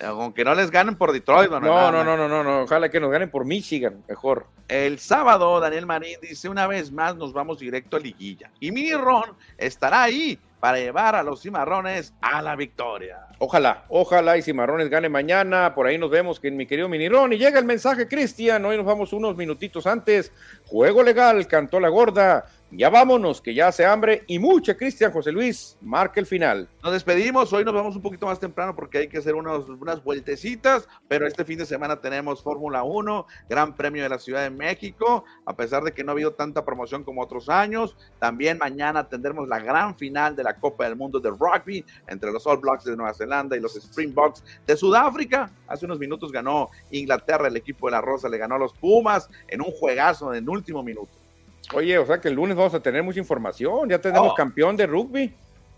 Aunque 0.00 0.44
no 0.44 0.54
les 0.54 0.70
ganen 0.70 0.96
por 0.96 1.12
Detroit, 1.12 1.50
no, 1.50 1.60
no, 1.60 1.92
no, 1.92 2.04
no, 2.04 2.28
no, 2.28 2.42
no, 2.42 2.62
ojalá 2.62 2.88
que 2.90 2.98
nos 2.98 3.10
ganen 3.10 3.30
por 3.30 3.44
Michigan, 3.44 4.02
mejor. 4.08 4.46
El 4.66 4.98
sábado, 4.98 5.60
Daniel 5.60 5.86
Marín 5.86 6.18
dice, 6.20 6.48
una 6.48 6.66
vez 6.66 6.90
más 6.90 7.16
nos 7.16 7.32
vamos 7.32 7.58
directo 7.58 7.96
a 7.96 8.00
liguilla. 8.00 8.50
Y 8.58 8.72
Mini 8.72 8.94
Ron 8.94 9.36
estará 9.56 10.02
ahí 10.02 10.38
para 10.58 10.78
llevar 10.78 11.14
a 11.14 11.22
los 11.22 11.42
cimarrones 11.42 12.14
a 12.22 12.40
la 12.40 12.56
victoria. 12.56 13.26
Ojalá, 13.38 13.84
ojalá 13.88 14.38
y 14.38 14.42
cimarrones 14.42 14.88
gane 14.88 15.10
mañana. 15.10 15.74
Por 15.74 15.86
ahí 15.86 15.98
nos 15.98 16.10
vemos 16.10 16.40
que 16.40 16.50
mi 16.50 16.66
querido 16.66 16.88
Mini 16.88 17.08
Ron. 17.08 17.34
Y 17.34 17.36
llega 17.36 17.58
el 17.58 17.66
mensaje, 17.66 18.08
Cristian. 18.08 18.64
Hoy 18.64 18.78
nos 18.78 18.86
vamos 18.86 19.12
unos 19.12 19.36
minutitos 19.36 19.86
antes. 19.86 20.32
Juego 20.64 21.02
legal, 21.02 21.46
cantó 21.46 21.78
la 21.80 21.90
gorda. 21.90 22.46
Ya 22.76 22.90
vámonos, 22.90 23.40
que 23.40 23.54
ya 23.54 23.68
hace 23.68 23.86
hambre 23.86 24.24
y 24.26 24.40
mucha, 24.40 24.76
Cristian 24.76 25.12
José 25.12 25.30
Luis, 25.30 25.78
marca 25.80 26.18
el 26.18 26.26
final. 26.26 26.68
Nos 26.82 26.92
despedimos, 26.92 27.52
hoy 27.52 27.64
nos 27.64 27.72
vamos 27.72 27.94
un 27.94 28.02
poquito 28.02 28.26
más 28.26 28.40
temprano 28.40 28.74
porque 28.74 28.98
hay 28.98 29.06
que 29.06 29.18
hacer 29.18 29.36
unas, 29.36 29.68
unas 29.68 30.02
vueltecitas, 30.02 30.88
pero 31.06 31.24
este 31.24 31.44
fin 31.44 31.56
de 31.56 31.66
semana 31.66 32.00
tenemos 32.00 32.42
Fórmula 32.42 32.82
1, 32.82 33.26
Gran 33.48 33.76
Premio 33.76 34.02
de 34.02 34.08
la 34.08 34.18
Ciudad 34.18 34.42
de 34.42 34.50
México, 34.50 35.24
a 35.46 35.54
pesar 35.54 35.84
de 35.84 35.92
que 35.92 36.02
no 36.02 36.10
ha 36.10 36.14
habido 36.14 36.32
tanta 36.32 36.64
promoción 36.64 37.04
como 37.04 37.22
otros 37.22 37.48
años. 37.48 37.96
También 38.18 38.58
mañana 38.58 39.08
tendremos 39.08 39.46
la 39.46 39.60
gran 39.60 39.96
final 39.96 40.34
de 40.34 40.42
la 40.42 40.56
Copa 40.56 40.82
del 40.82 40.96
Mundo 40.96 41.20
de 41.20 41.30
Rugby 41.30 41.84
entre 42.08 42.32
los 42.32 42.44
All 42.44 42.58
Blacks 42.58 42.82
de 42.82 42.96
Nueva 42.96 43.14
Zelanda 43.14 43.56
y 43.56 43.60
los 43.60 43.76
Springboks 43.76 44.42
de 44.66 44.76
Sudáfrica. 44.76 45.48
Hace 45.68 45.86
unos 45.86 46.00
minutos 46.00 46.32
ganó 46.32 46.70
Inglaterra, 46.90 47.46
el 47.46 47.56
equipo 47.56 47.86
de 47.86 47.92
la 47.92 48.00
Rosa 48.00 48.28
le 48.28 48.38
ganó 48.38 48.56
a 48.56 48.58
los 48.58 48.72
Pumas 48.72 49.30
en 49.46 49.60
un 49.60 49.70
juegazo 49.70 50.34
en 50.34 50.48
último 50.48 50.82
minuto. 50.82 51.23
Oye, 51.72 51.98
o 51.98 52.06
sea 52.06 52.20
que 52.20 52.28
el 52.28 52.34
lunes 52.34 52.56
vamos 52.56 52.74
a 52.74 52.80
tener 52.80 53.02
mucha 53.02 53.18
información. 53.18 53.88
Ya 53.88 53.98
tenemos 53.98 54.32
oh. 54.32 54.34
campeón 54.34 54.76
de 54.76 54.86
rugby. 54.86 55.34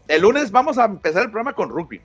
El 0.09 0.23
lunes 0.23 0.51
vamos 0.51 0.79
a 0.79 0.85
empezar 0.85 1.23
el 1.23 1.31
programa 1.31 1.53
con 1.53 1.69
rugby. 1.69 2.01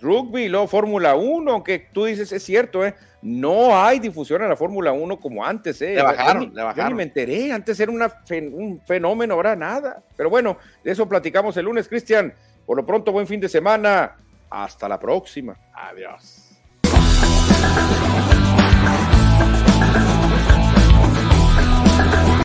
Rugby 0.00 0.48
luego 0.48 0.66
Fórmula 0.66 1.14
1, 1.14 1.50
aunque 1.50 1.88
tú 1.92 2.04
dices 2.04 2.30
es 2.32 2.42
cierto, 2.42 2.84
¿eh? 2.84 2.94
No 3.22 3.76
hay 3.76 3.98
difusión 3.98 4.42
en 4.42 4.48
la 4.48 4.56
Fórmula 4.56 4.92
1 4.92 5.18
como 5.18 5.44
antes, 5.44 5.80
¿eh? 5.80 5.94
Le 5.94 6.02
bajaron, 6.02 6.52
le 6.54 6.62
bajaron. 6.62 6.84
Yo 6.84 6.90
ni 6.90 6.96
me 6.96 7.02
enteré, 7.02 7.50
antes 7.52 7.80
era 7.80 7.90
un 7.90 8.80
fenómeno, 8.86 9.34
ahora 9.34 9.56
nada. 9.56 10.02
Pero 10.16 10.30
bueno, 10.30 10.58
de 10.84 10.92
eso 10.92 11.08
platicamos 11.08 11.56
el 11.56 11.64
lunes, 11.64 11.88
Cristian. 11.88 12.34
Por 12.66 12.76
lo 12.76 12.84
pronto, 12.84 13.10
buen 13.12 13.26
fin 13.26 13.40
de 13.40 13.48
semana. 13.48 14.16
Hasta 14.50 14.88
la 14.88 15.00
próxima. 15.00 15.56
Adiós. 15.74 16.42